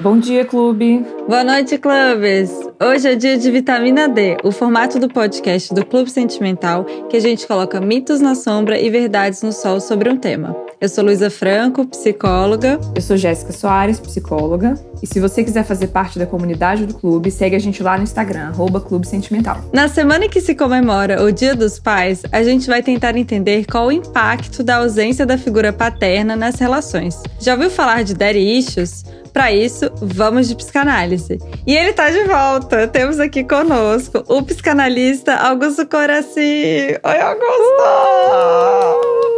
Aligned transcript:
Bom 0.00 0.18
dia, 0.18 0.44
clube! 0.44 1.06
Boa 1.28 1.44
noite, 1.44 1.78
clubes! 1.78 2.50
Hoje 2.82 3.08
é 3.08 3.14
dia 3.14 3.38
de 3.38 3.48
vitamina 3.52 4.08
D, 4.08 4.36
o 4.42 4.50
formato 4.50 4.98
do 4.98 5.08
podcast 5.08 5.72
do 5.72 5.86
Clube 5.86 6.10
Sentimental, 6.10 6.84
que 7.08 7.16
a 7.16 7.20
gente 7.20 7.46
coloca 7.46 7.80
mitos 7.80 8.20
na 8.20 8.34
sombra 8.34 8.80
e 8.80 8.90
verdades 8.90 9.42
no 9.42 9.52
sol 9.52 9.80
sobre 9.80 10.10
um 10.10 10.16
tema. 10.16 10.67
Eu 10.80 10.88
sou 10.88 11.02
Luísa 11.02 11.28
Franco, 11.28 11.84
psicóloga. 11.86 12.78
Eu 12.94 13.02
sou 13.02 13.16
Jéssica 13.16 13.52
Soares, 13.52 13.98
psicóloga. 13.98 14.74
E 15.02 15.08
se 15.08 15.18
você 15.18 15.42
quiser 15.42 15.64
fazer 15.64 15.88
parte 15.88 16.20
da 16.20 16.26
comunidade 16.26 16.86
do 16.86 16.94
clube, 16.94 17.32
segue 17.32 17.56
a 17.56 17.58
gente 17.58 17.82
lá 17.82 17.96
no 17.96 18.04
Instagram, 18.04 18.50
arroba 18.50 18.80
Clube 18.80 19.04
Sentimental. 19.04 19.60
Na 19.72 19.88
semana 19.88 20.26
em 20.26 20.28
que 20.28 20.40
se 20.40 20.54
comemora 20.54 21.20
o 21.24 21.32
Dia 21.32 21.56
dos 21.56 21.80
Pais, 21.80 22.22
a 22.30 22.44
gente 22.44 22.68
vai 22.68 22.80
tentar 22.80 23.16
entender 23.16 23.66
qual 23.66 23.88
o 23.88 23.92
impacto 23.92 24.62
da 24.62 24.76
ausência 24.76 25.26
da 25.26 25.36
figura 25.36 25.72
paterna 25.72 26.36
nas 26.36 26.54
relações. 26.60 27.20
Já 27.40 27.54
ouviu 27.54 27.70
falar 27.70 28.04
de 28.04 28.14
daddy 28.14 28.38
issues? 28.38 29.04
Para 29.38 29.52
isso, 29.52 29.88
vamos 30.02 30.48
de 30.48 30.56
psicanálise. 30.56 31.38
E 31.64 31.76
ele 31.76 31.92
tá 31.92 32.10
de 32.10 32.24
volta. 32.24 32.88
Temos 32.88 33.20
aqui 33.20 33.44
conosco 33.44 34.24
o 34.26 34.42
psicanalista 34.42 35.32
Augusto 35.32 35.86
Coraci. 35.86 36.98
Oi, 37.04 37.20
Augusto! 37.20 37.46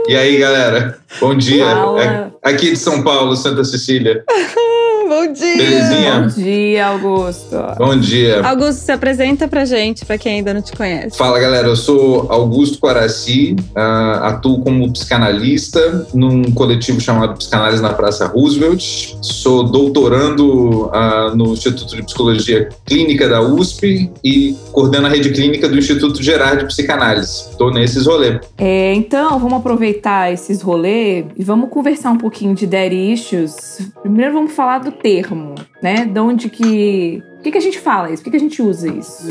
E 0.09 0.17
aí, 0.17 0.39
galera? 0.39 0.99
Bom 1.21 1.37
dia. 1.37 1.67
Fala. 1.67 2.33
Aqui 2.43 2.71
de 2.71 2.79
São 2.79 3.03
Paulo, 3.03 3.37
Santa 3.37 3.63
Cecília. 3.63 4.25
Bom 5.11 5.33
dia! 5.33 5.57
Belezinha? 5.57 6.21
Bom 6.21 6.27
dia, 6.29 6.87
Augusto. 6.87 7.57
Bom 7.77 7.99
dia. 7.99 8.47
Augusto, 8.47 8.83
se 8.83 8.93
apresenta 8.93 9.49
pra 9.49 9.65
gente, 9.65 10.07
pra 10.07 10.17
quem 10.17 10.35
ainda 10.35 10.55
não 10.55 10.63
te 10.63 10.71
conhece. 10.71 11.19
Fala, 11.19 11.41
galera. 11.41 11.67
Eu 11.67 11.75
sou 11.75 12.31
Augusto 12.31 12.79
Quaraci, 12.79 13.57
uh, 13.71 14.23
atuo 14.23 14.61
como 14.61 14.89
psicanalista 14.93 16.07
num 16.15 16.53
coletivo 16.53 17.01
chamado 17.01 17.37
Psicanálise 17.37 17.83
na 17.83 17.93
Praça 17.93 18.29
Roosevelt. 18.29 19.17
Sou 19.21 19.65
doutorando 19.65 20.85
uh, 20.85 21.35
no 21.35 21.55
Instituto 21.55 21.97
de 21.97 22.05
Psicologia 22.05 22.69
Clínica 22.87 23.29
da 23.29 23.43
USP 23.43 24.13
e 24.23 24.57
coordeno 24.71 25.09
a 25.09 25.11
rede 25.11 25.31
clínica 25.31 25.69
do 25.69 25.77
Instituto 25.77 26.23
Gerard 26.23 26.61
de 26.61 26.67
Psicanálise. 26.67 27.51
Estou 27.51 27.73
nesses 27.73 28.07
rolês. 28.07 28.39
É, 28.57 28.95
então, 28.95 29.41
vamos 29.41 29.59
aproveitar 29.59 30.33
esses 30.33 30.63
rolês 30.63 31.27
e 31.37 31.43
vamos 31.43 31.69
conversar 31.69 32.13
um 32.13 32.19
pouquinho 32.19 32.55
de 32.55 32.65
daddy 32.65 33.13
issues. 33.13 33.91
Primeiro 34.03 34.35
vamos 34.35 34.53
falar 34.53 34.79
do 34.79 35.00
termo, 35.03 35.55
né? 35.83 36.05
De 36.05 36.21
onde 36.21 36.49
que. 36.49 37.23
Por 37.37 37.43
que, 37.45 37.53
que 37.53 37.59
a 37.59 37.63
gente 37.63 37.79
fala 37.79 38.11
isso? 38.11 38.23
Por 38.23 38.25
que, 38.25 38.31
que 38.31 38.37
a 38.37 38.41
gente 38.41 38.63
usa 38.63 38.89
isso? 38.89 39.25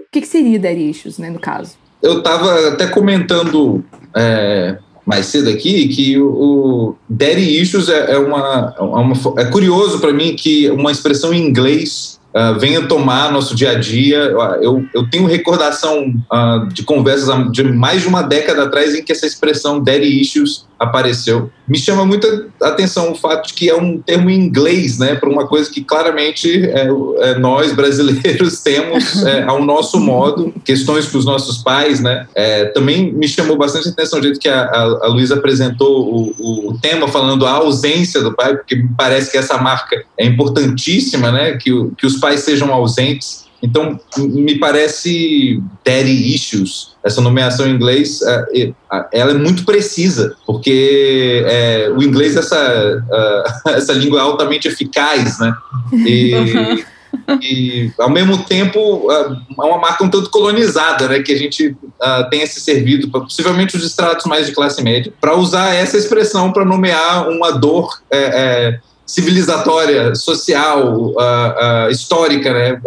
O 0.00 0.10
que, 0.10 0.20
que 0.20 0.26
seria 0.26 0.58
daddy 0.58 0.90
issues, 0.90 1.18
né, 1.18 1.30
no 1.30 1.38
caso? 1.38 1.76
Eu 2.02 2.18
estava 2.18 2.68
até 2.68 2.86
comentando 2.86 3.84
é, 4.14 4.76
mais 5.06 5.26
cedo 5.26 5.50
aqui 5.50 5.88
que 5.88 6.18
o, 6.18 6.26
o 6.28 6.96
issues 7.38 7.88
é, 7.88 8.12
é 8.12 8.18
uma, 8.18 8.74
é, 8.76 8.82
uma, 8.82 9.14
é 9.38 9.44
curioso 9.46 10.00
para 10.00 10.12
mim 10.12 10.34
que 10.34 10.70
uma 10.70 10.90
expressão 10.90 11.32
em 11.32 11.46
inglês 11.46 12.20
uh, 12.34 12.58
venha 12.58 12.86
tomar 12.86 13.32
nosso 13.32 13.54
dia 13.54 13.72
a 13.72 13.74
dia. 13.78 14.18
Eu, 14.60 14.84
eu 14.94 15.08
tenho 15.10 15.26
recordação 15.26 16.14
uh, 16.32 16.66
de 16.72 16.82
conversas 16.82 17.28
de 17.50 17.64
mais 17.64 18.02
de 18.02 18.08
uma 18.08 18.22
década 18.22 18.64
atrás 18.64 18.94
em 18.94 19.02
que 19.02 19.12
essa 19.12 19.26
expressão 19.26 19.80
daddy 19.80 20.20
issues 20.20 20.66
apareceu. 20.82 21.50
Me 21.66 21.78
chama 21.78 22.04
muita 22.04 22.48
atenção 22.60 23.12
o 23.12 23.14
fato 23.14 23.48
de 23.48 23.54
que 23.54 23.70
é 23.70 23.76
um 23.76 23.98
termo 23.98 24.28
em 24.28 24.38
inglês, 24.38 24.98
né, 24.98 25.14
para 25.14 25.28
uma 25.28 25.46
coisa 25.46 25.70
que 25.70 25.82
claramente 25.82 26.66
é, 26.66 26.88
é, 27.20 27.38
nós 27.38 27.72
brasileiros 27.72 28.60
temos 28.62 29.22
é, 29.24 29.42
ao 29.44 29.64
nosso 29.64 29.98
modo, 29.98 30.52
questões 30.64 31.06
para 31.06 31.18
os 31.18 31.24
nossos 31.24 31.58
pais, 31.58 32.00
né. 32.00 32.26
É, 32.34 32.66
também 32.66 33.12
me 33.12 33.28
chamou 33.28 33.56
bastante 33.56 33.88
atenção 33.88 34.18
o 34.18 34.22
jeito 34.22 34.40
que 34.40 34.48
a, 34.48 34.62
a, 34.62 34.82
a 35.04 35.08
Luísa 35.08 35.34
apresentou 35.34 36.34
o, 36.38 36.68
o, 36.68 36.78
tema 36.78 37.08
falando 37.08 37.46
a 37.46 37.52
ausência 37.52 38.20
do 38.20 38.34
pai, 38.34 38.56
porque 38.56 38.76
me 38.76 38.88
parece 38.96 39.30
que 39.30 39.38
essa 39.38 39.56
marca 39.58 40.04
é 40.18 40.26
importantíssima, 40.26 41.30
né, 41.30 41.56
que, 41.56 41.70
que 41.96 42.06
os 42.06 42.16
pais 42.16 42.40
sejam 42.40 42.72
ausentes. 42.72 43.44
Então, 43.62 43.98
me 44.18 44.58
parece 44.58 45.62
daddy 45.84 46.34
issues, 46.34 46.96
essa 47.04 47.20
nomeação 47.20 47.66
em 47.66 47.74
inglês, 47.74 48.20
é, 48.22 48.72
ela 49.12 49.30
é 49.30 49.34
muito 49.34 49.64
precisa, 49.64 50.34
porque 50.44 51.44
é, 51.46 51.92
o 51.96 52.02
inglês, 52.02 52.36
essa, 52.36 53.04
essa 53.68 53.92
língua 53.92 54.18
é 54.18 54.22
altamente 54.22 54.66
eficaz, 54.66 55.38
né? 55.38 55.54
E, 56.04 56.84
e 57.40 57.92
ao 57.98 58.10
mesmo 58.10 58.44
tempo, 58.44 59.06
é 59.12 59.64
uma 59.64 59.78
marca 59.78 60.02
um 60.02 60.10
tanto 60.10 60.28
colonizada, 60.30 61.06
né? 61.06 61.20
Que 61.20 61.32
a 61.32 61.38
gente 61.38 61.68
uh, 61.68 62.28
tenha 62.30 62.46
se 62.48 62.60
servido, 62.60 63.10
possivelmente 63.10 63.76
os 63.76 63.84
estratos 63.84 64.26
mais 64.26 64.46
de 64.46 64.52
classe 64.52 64.82
média, 64.82 65.12
para 65.20 65.36
usar 65.36 65.72
essa 65.72 65.96
expressão 65.96 66.52
para 66.52 66.64
nomear 66.64 67.28
uma 67.28 67.52
dor. 67.52 68.00
É, 68.10 68.18
é, 68.18 68.80
civilizatória, 69.04 70.14
social, 70.14 70.94
uh, 70.96 71.16
uh, 71.16 71.90
histórica, 71.90 72.50
né? 72.50 72.80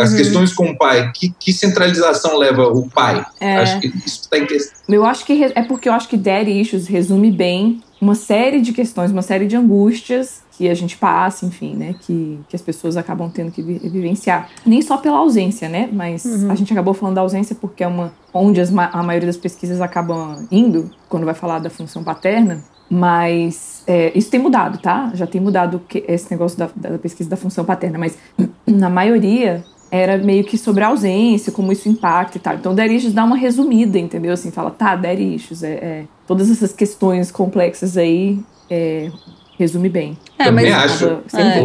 As 0.00 0.10
uhum. 0.10 0.16
questões 0.16 0.52
com 0.52 0.70
o 0.70 0.76
pai, 0.76 1.10
que, 1.14 1.30
que, 1.38 1.52
centralização 1.52 2.36
leva 2.36 2.68
o 2.68 2.88
pai? 2.88 3.24
É. 3.40 3.56
Acho 3.56 3.80
que 3.80 3.88
isso 3.88 4.20
está 4.22 4.38
em 4.38 4.46
questão. 4.46 4.78
Eu 4.88 5.04
acho 5.04 5.24
que 5.24 5.44
é 5.44 5.62
porque 5.62 5.88
eu 5.88 5.92
acho 5.92 6.08
que 6.08 6.16
Daddy 6.16 6.60
Issues 6.60 6.86
resume 6.86 7.30
bem 7.30 7.82
uma 8.00 8.14
série 8.14 8.60
de 8.60 8.72
questões, 8.72 9.10
uma 9.10 9.22
série 9.22 9.46
de 9.46 9.56
angústias 9.56 10.42
que 10.58 10.68
a 10.68 10.74
gente 10.74 10.96
passa, 10.96 11.46
enfim, 11.46 11.76
né? 11.76 11.94
Que, 12.00 12.40
que 12.48 12.56
as 12.56 12.62
pessoas 12.62 12.96
acabam 12.96 13.30
tendo 13.30 13.52
que 13.52 13.62
vivenciar. 13.62 14.50
Nem 14.66 14.82
só 14.82 14.96
pela 14.96 15.18
ausência, 15.18 15.68
né? 15.68 15.88
Mas 15.92 16.24
uhum. 16.24 16.50
a 16.50 16.54
gente 16.56 16.72
acabou 16.72 16.92
falando 16.92 17.14
da 17.14 17.20
ausência 17.20 17.54
porque 17.54 17.84
é 17.84 17.86
uma 17.86 18.12
onde 18.34 18.60
as, 18.60 18.70
a 18.76 19.02
maioria 19.02 19.28
das 19.28 19.36
pesquisas 19.36 19.80
acabam 19.80 20.46
indo 20.50 20.90
quando 21.08 21.24
vai 21.24 21.34
falar 21.34 21.60
da 21.60 21.70
função 21.70 22.02
paterna. 22.02 22.64
Mas 22.90 23.84
é, 23.86 24.10
isso 24.18 24.30
tem 24.30 24.40
mudado, 24.40 24.78
tá? 24.78 25.12
Já 25.14 25.26
tem 25.26 25.40
mudado 25.40 25.80
esse 26.08 26.28
negócio 26.30 26.58
da, 26.58 26.68
da 26.74 26.98
pesquisa 26.98 27.30
da 27.30 27.36
função 27.36 27.64
paterna, 27.64 27.98
mas 27.98 28.16
na 28.66 28.90
maioria 28.90 29.64
era 29.90 30.18
meio 30.18 30.44
que 30.44 30.58
sobre 30.58 30.84
a 30.84 30.88
ausência, 30.88 31.52
como 31.52 31.72
isso 31.72 31.88
impacta 31.88 32.36
e 32.36 32.40
tal. 32.40 32.54
Então, 32.54 32.74
Derishos 32.74 33.12
dá 33.12 33.24
uma 33.24 33.36
resumida, 33.36 33.98
entendeu? 33.98 34.32
Assim, 34.32 34.50
fala, 34.50 34.70
tá, 34.70 34.94
Derishos, 34.94 35.62
é, 35.62 35.72
é, 35.72 36.04
todas 36.26 36.50
essas 36.50 36.72
questões 36.72 37.30
complexas 37.30 37.96
aí 37.96 38.38
é, 38.70 39.10
resume 39.58 39.88
bem. 39.88 40.16
É, 40.38 40.44
Também 40.44 40.72
acho. 40.72 41.18
É. 41.34 41.60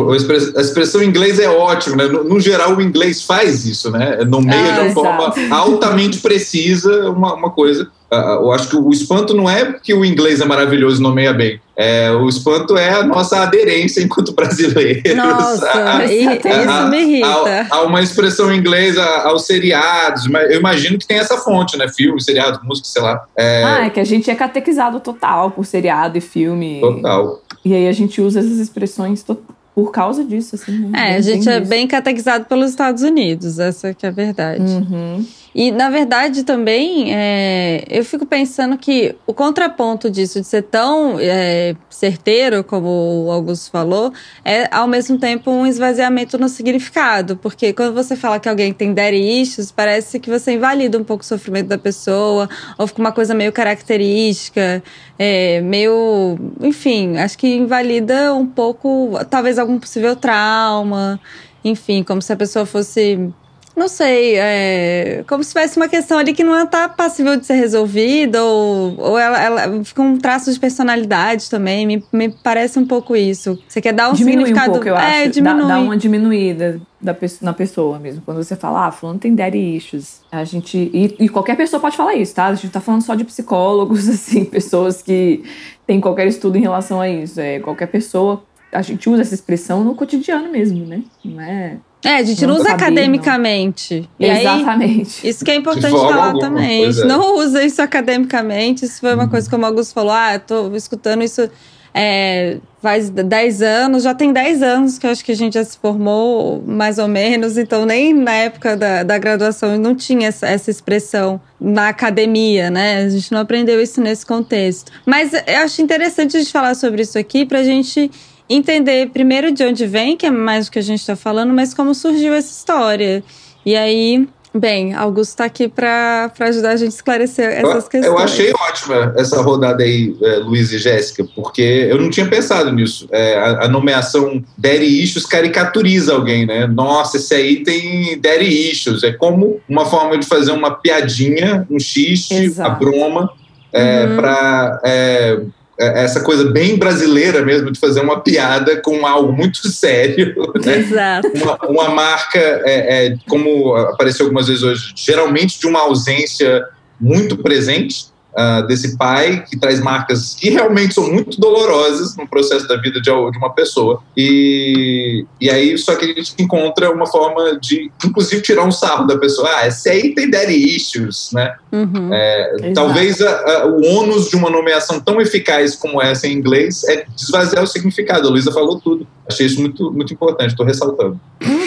A 0.58 0.62
expressão 0.62 1.04
em 1.04 1.08
inglês 1.08 1.40
é 1.40 1.48
ótima, 1.48 1.96
né? 1.98 2.06
No, 2.06 2.24
no, 2.24 2.40
geral, 2.40 2.76
o 2.76 2.82
inglês 2.82 3.24
faz 3.24 3.66
isso, 3.66 3.92
né? 3.92 4.18
Nomeia 4.28 4.60
ah, 4.60 4.72
de 4.72 4.80
uma 4.80 4.86
exato. 4.88 5.40
forma 5.40 5.56
altamente 5.56 6.20
precisa 6.20 7.12
uma, 7.12 7.36
uma 7.36 7.52
coisa. 7.52 7.88
Ah, 8.10 8.40
eu 8.42 8.52
acho 8.52 8.70
que 8.70 8.76
o 8.76 8.90
espanto 8.92 9.34
não 9.34 9.50
é 9.50 9.74
que 9.74 9.94
o 9.94 10.04
inglês 10.04 10.42
é 10.42 10.46
maravilhoso 10.46 11.00
e 11.00 11.04
nomeia 11.04 11.34
bem. 11.34 11.60
É, 11.76 12.12
o 12.12 12.30
espanto 12.30 12.78
é 12.78 12.94
a 12.94 13.04
nossa 13.04 13.42
aderência 13.42 14.02
enquanto 14.02 14.34
brasileiros. 14.36 15.16
Nossa, 15.16 15.98
a, 15.98 16.06
isso 16.06 16.48
a, 16.70 16.86
me 16.86 17.00
irrita. 17.00 17.68
Há 17.72 17.82
uma 17.82 18.02
expressão 18.02 18.54
em 18.54 18.58
inglês 18.58 18.98
aos 18.98 19.46
seriados, 19.46 20.28
mas 20.28 20.52
eu 20.52 20.60
imagino 20.60 21.00
que 21.00 21.08
tem 21.08 21.18
essa 21.18 21.38
fonte, 21.38 21.78
né? 21.78 21.88
Filme, 21.88 22.22
seriado, 22.22 22.60
música, 22.64 22.88
sei 22.88 23.02
lá. 23.02 23.24
É... 23.36 23.64
Ah, 23.64 23.86
é 23.86 23.90
que 23.90 24.00
a 24.00 24.04
gente 24.04 24.30
é 24.30 24.36
catequizado 24.36 25.00
total 25.00 25.50
por 25.50 25.66
seriado 25.66 26.18
e 26.18 26.22
filme. 26.22 26.80
Total. 26.80 27.42
E 27.64 27.74
aí 27.74 27.88
a 27.88 27.92
gente 27.92 28.22
usa 28.22 28.40
essas 28.40 28.60
expressões 28.60 29.26
por 29.74 29.92
causa 29.92 30.24
disso, 30.24 30.56
assim. 30.56 30.90
Né? 30.90 31.12
É, 31.12 31.16
a 31.16 31.22
gente 31.22 31.48
é 31.50 31.60
bem 31.60 31.88
catequizado 31.88 32.46
pelos 32.46 32.70
Estados 32.70 33.04
Unidos, 33.04 33.60
essa 33.60 33.94
que 33.94 34.06
é 34.06 34.10
a 34.10 34.12
verdade. 34.12 34.64
Uhum. 34.64 35.26
E, 35.56 35.72
na 35.72 35.90
verdade, 35.90 36.44
também, 36.44 37.14
é, 37.14 37.84
eu 37.88 38.04
fico 38.04 38.26
pensando 38.26 38.78
que 38.78 39.16
o 39.28 39.34
contraponto 39.34 40.10
disso, 40.10 40.42
de 40.42 40.48
ser 40.48 40.64
tão 40.64 41.18
é, 41.20 41.76
certeiro, 41.90 42.64
como 42.64 43.26
o 43.26 43.32
Augusto 43.32 43.70
falou, 43.70 44.12
é, 44.44 44.68
ao 44.76 44.88
mesmo 44.88 45.18
tempo, 45.18 45.52
um 45.52 45.68
esvaziamento 45.68 46.38
no 46.40 46.50
significado. 46.50 47.38
Porque 47.38 47.72
quando 47.72 47.94
você 47.94 48.16
fala 48.16 48.40
que 48.40 48.50
alguém 48.50 48.74
tem 48.74 48.94
daddy 48.94 49.42
issues, 49.42 49.72
parece 49.72 50.20
que 50.20 50.30
você 50.30 50.54
invalida 50.54 50.98
um 50.98 51.04
pouco 51.04 51.24
o 51.24 51.28
sofrimento 51.28 51.68
da 51.68 51.78
pessoa, 51.78 52.50
ou 52.78 52.88
fica 52.88 53.00
uma 53.00 53.12
coisa 53.12 53.36
meio 53.36 53.52
característica, 53.52 54.82
é, 55.20 55.62
meio. 55.62 56.38
Enfim, 56.62 57.18
acho 57.18 57.38
que 57.38 57.48
invalida 57.56 58.34
um 58.34 58.48
pouco, 58.48 59.20
talvez, 59.30 59.60
algum 59.60 59.78
possível 59.78 60.16
trauma. 60.16 61.20
Enfim, 61.64 62.04
como 62.04 62.22
se 62.22 62.34
a 62.34 62.36
pessoa 62.36 62.66
fosse 62.66 63.32
não 63.76 63.88
sei, 63.88 64.36
é 64.38 65.24
como 65.28 65.44
se 65.44 65.50
tivesse 65.50 65.78
uma 65.78 65.88
questão 65.88 66.20
ali 66.20 66.32
que 66.32 66.44
não 66.44 66.64
está 66.64 66.88
passível 66.88 67.36
de 67.36 67.46
ser 67.46 67.56
resolvida, 67.56 68.44
ou, 68.44 68.96
ou 69.00 69.18
ela, 69.18 69.42
ela 69.42 69.84
fica 69.84 70.02
um 70.02 70.18
traço 70.18 70.54
de 70.54 70.60
personalidade 70.60 71.50
também. 71.50 71.88
Me, 71.88 72.04
me 72.14 72.30
parece 72.30 72.78
um 72.78 72.86
pouco 72.86 73.16
isso. 73.16 73.58
Você 73.68 73.82
quer 73.82 73.94
dar 73.94 74.12
um 74.12 74.14
diminui 74.14 74.46
significado. 74.46 74.70
Um 74.70 74.74
pouco, 74.74 74.88
eu 74.88 74.96
é, 74.96 75.24
acho. 75.24 75.32
Diminui. 75.32 75.62
Dá, 75.64 75.68
dá 75.70 75.80
uma 75.80 75.98
diminuída 75.98 76.80
da, 77.02 77.16
na 77.42 77.54
pessoa 77.54 77.98
mesmo. 77.98 78.22
Quando 78.24 78.38
você 78.38 78.56
fala, 78.56 78.88
ah, 78.88 78.92
fulano 78.92 79.18
tem 79.18 79.34
daddy 79.34 79.76
issues. 79.76 80.22
A 80.32 80.44
gente. 80.44 80.78
E, 80.78 81.16
e, 81.20 81.28
qualquer 81.28 81.58
pessoa 81.58 81.80
pode 81.80 81.98
falar 81.98 82.14
isso, 82.14 82.36
tá? 82.36 82.48
A 82.48 82.56
gente 82.56 82.72
tá 82.72 82.80
falando 82.80 83.02
só 83.02 83.16
de 83.16 83.24
psicólogos, 83.24 84.08
assim, 84.10 84.46
pessoas 84.46 85.02
que 85.02 85.44
têm 85.88 86.00
qualquer 86.00 86.28
estudo 86.28 86.58
em 86.60 86.62
relação 86.62 87.02
a 87.02 87.10
isso. 87.10 87.40
É, 87.40 87.60
qualquer 87.60 87.88
pessoa. 87.88 88.44
A 88.72 88.82
gente 88.84 89.08
usa 89.10 89.22
essa 89.22 89.34
expressão 89.34 89.84
no 89.84 89.96
cotidiano 89.96 90.52
mesmo, 90.52 90.86
né? 90.86 91.04
Não 91.24 91.42
é 91.42 91.78
É, 92.04 92.18
a 92.18 92.24
gente 92.24 92.46
não, 92.46 92.56
não 92.56 92.62
usa 92.62 92.72
academicamente. 92.72 94.10
Não. 94.20 94.30
Exatamente. 94.30 95.22
Aí, 95.24 95.30
isso 95.30 95.46
que 95.46 95.52
é 95.52 95.56
importante 95.56 95.92
falar 95.92 96.26
alguma, 96.28 96.40
também. 96.40 96.86
A 96.86 96.92
gente 96.92 97.04
é. 97.04 97.08
não 97.08 97.38
usa 97.38 97.64
isso 97.64 97.82
academicamente. 97.82 98.86
Isso 98.86 99.00
foi 99.00 99.14
uma 99.14 99.24
uhum. 99.24 99.30
coisa 99.30 99.50
como 99.50 99.64
o 99.64 99.66
Augusto 99.66 99.94
falou: 99.94 100.12
ah, 100.12 100.34
eu 100.34 100.40
tô 100.40 100.76
escutando 100.76 101.24
isso 101.24 101.50
é, 101.94 102.58
faz 102.82 103.10
10 103.10 103.62
anos, 103.62 104.04
já 104.04 104.16
tem 104.16 104.34
10 104.34 104.64
anos 104.64 104.98
que 104.98 105.06
eu 105.06 105.12
acho 105.12 105.24
que 105.24 105.32
a 105.32 105.36
gente 105.36 105.54
já 105.54 105.64
se 105.64 105.78
formou, 105.78 106.64
mais 106.66 106.98
ou 106.98 107.08
menos, 107.08 107.56
então 107.56 107.86
nem 107.86 108.14
na 108.14 108.34
época 108.34 108.76
da, 108.76 109.04
da 109.04 109.18
graduação 109.18 109.78
não 109.78 109.94
tinha 109.94 110.28
essa, 110.28 110.48
essa 110.48 110.72
expressão 110.72 111.40
na 111.62 111.90
academia, 111.90 112.72
né? 112.72 113.04
A 113.04 113.10
gente 113.10 113.32
não 113.32 113.42
aprendeu 113.42 113.80
isso 113.80 114.02
nesse 114.02 114.26
contexto. 114.26 114.92
Mas 115.06 115.34
eu 115.34 115.58
acho 115.64 115.82
interessante 115.82 116.36
a 116.36 116.40
gente 116.40 116.52
falar 116.52 116.74
sobre 116.74 117.04
isso 117.04 117.18
aqui 117.18 117.46
para 117.46 117.60
a 117.60 117.64
gente 117.64 118.10
entender 118.56 119.10
primeiro 119.10 119.52
de 119.52 119.64
onde 119.64 119.86
vem, 119.86 120.16
que 120.16 120.26
é 120.26 120.32
mais 120.32 120.68
o 120.68 120.72
que 120.72 120.80
a 120.80 120.84
gente 120.84 121.00
está 121.00 121.16
falando, 121.16 121.54
mas 121.54 121.74
como 121.74 121.94
surgiu 121.94 122.34
essa 122.34 122.52
história. 122.52 123.24
E 123.66 123.76
aí, 123.76 124.28
Bem, 124.56 124.94
Augusto 124.94 125.32
está 125.32 125.46
aqui 125.46 125.68
para 125.68 126.32
ajudar 126.42 126.72
a 126.72 126.76
gente 126.76 126.92
a 126.92 126.96
esclarecer 126.96 127.50
essas 127.50 127.86
eu, 127.86 127.90
questões. 127.90 128.06
Eu 128.06 128.20
achei 128.20 128.54
ótima 128.54 129.12
essa 129.18 129.42
rodada 129.42 129.84
aí, 129.84 130.16
é, 130.22 130.36
Luiz 130.36 130.72
e 130.72 130.78
Jéssica, 130.78 131.26
porque 131.36 131.88
eu 131.90 132.00
não 132.00 132.12
tinha 132.12 132.28
pensado 132.28 132.72
nisso. 132.72 133.08
É, 133.12 133.36
a, 133.36 133.66
a, 133.66 133.68
nomeação 133.68 134.44
Daddy 134.56 135.02
Issues 135.02 135.26
caricaturiza 135.26 136.14
alguém, 136.14 136.46
né? 136.46 136.68
Nossa, 136.68 137.18
esse 137.18 137.34
aí 137.34 137.64
tem 137.64 138.20
Daddy 138.22 138.72
Issues. 138.72 139.02
É 139.02 139.12
como 139.12 139.60
uma 139.68 139.88
forma 139.88 140.20
de 140.20 140.28
fazer 140.28 140.52
uma 140.52 140.70
piadinha, 140.70 141.66
um 141.68 141.80
xiste, 141.80 142.36
Exato. 142.36 142.70
a 142.70 142.76
broma, 142.76 143.32
é, 143.72 144.06
uhum. 144.06 144.16
para 144.18 144.82
é, 144.84 144.92
é, 144.92 145.42
essa 145.84 146.22
coisa 146.22 146.52
bem 146.52 146.78
brasileira 146.78 147.44
mesmo 147.44 147.72
de 147.72 147.80
fazer 147.80 148.02
uma 148.02 148.22
piada 148.22 148.82
com 148.82 149.06
algo 149.06 149.32
muito 149.32 149.68
sério. 149.70 150.36
Né? 150.64 150.78
Exato. 150.78 151.32
Uma, 151.36 151.58
uma 151.68 151.90
marca, 151.90 152.40
é, 152.40 153.08
é, 153.08 153.18
como 153.28 153.76
apareceu 153.76 154.26
algumas 154.26 154.48
vezes 154.48 154.64
hoje, 154.64 154.94
geralmente 154.96 155.60
de 155.60 155.68
uma 155.68 155.82
ausência 155.82 156.66
muito 157.00 157.38
presente 157.38 158.13
uh, 158.34 158.66
desse 158.68 158.98
pai, 158.98 159.44
que 159.50 159.58
traz 159.58 159.80
marcas 159.80 160.36
que 160.36 160.50
realmente 160.50 160.94
são 160.94 161.12
muito 161.12 161.40
dolorosas 161.40 162.16
no 162.16 162.28
processo 162.28 162.68
da 162.68 162.78
vida 162.78 163.02
de, 163.02 163.10
uma 163.10 163.54
pessoa. 163.54 164.02
E, 164.16 165.26
e 165.40 165.50
aí, 165.50 165.78
só 165.78 165.96
que 165.96 166.06
a 166.06 166.08
gente 166.08 166.34
encontra 166.40 166.92
uma 166.92 167.06
forma 167.06 167.58
de, 167.60 167.92
inclusive, 168.06 168.42
tirar 168.42 168.64
um 168.64 168.72
sarro 168.72 169.06
da 169.06 169.18
pessoa. 169.18 169.50
Ah, 169.58 169.68
esse 169.68 169.90
aí 169.90 170.14
tem 170.14 170.30
daddy 170.30 170.76
issues, 170.76 171.30
né? 171.32 171.56
Uhum. 171.72 172.10
É, 172.12 172.72
talvez 172.74 173.22
a, 173.22 173.32
a, 173.32 173.66
o 173.68 173.84
ônus 173.84 174.30
de 174.30 174.36
uma 174.36 174.50
nomeação 174.50 175.00
tão 175.00 175.20
eficaz 175.22 175.76
como 175.76 176.02
essa 176.02 176.28
em 176.28 176.34
inglês 176.34 176.84
é 176.86 177.06
desvaziar 177.16 177.64
o 177.64 177.68
significado. 177.68 178.28
A 178.28 178.32
Luísa 178.32 178.52
falou 178.52 178.80
tudo. 178.80 179.08
Achei 179.28 179.46
isso 179.46 179.60
muito, 179.60 179.92
muito 179.92 180.14
importante, 180.14 180.52
estou 180.52 180.66
ressaltando. 180.66 181.20
Uhum. 181.44 181.60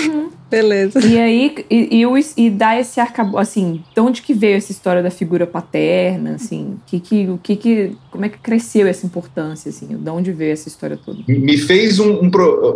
Beleza. 0.48 1.04
E 1.04 1.18
aí, 1.18 1.54
e, 1.68 2.02
e, 2.02 2.26
e 2.36 2.50
dá 2.50 2.78
esse 2.78 3.00
arcabouço, 3.00 3.38
assim, 3.38 3.82
de 3.92 4.00
onde 4.00 4.22
que 4.22 4.32
veio 4.32 4.56
essa 4.56 4.70
história 4.70 5.02
da 5.02 5.10
figura 5.10 5.46
paterna, 5.46 6.36
assim, 6.36 6.76
que, 6.86 7.00
que, 7.00 7.28
o 7.28 7.38
que 7.42 7.56
que, 7.56 7.96
como 8.10 8.24
é 8.24 8.28
que 8.28 8.38
cresceu 8.38 8.86
essa 8.86 9.04
importância, 9.04 9.70
assim, 9.70 9.86
de 9.86 10.10
onde 10.10 10.30
veio 10.30 10.52
essa 10.52 10.68
história 10.68 10.96
toda? 10.96 11.18
Me 11.26 11.58
fez 11.58 11.98
um, 11.98 12.20
um 12.20 12.30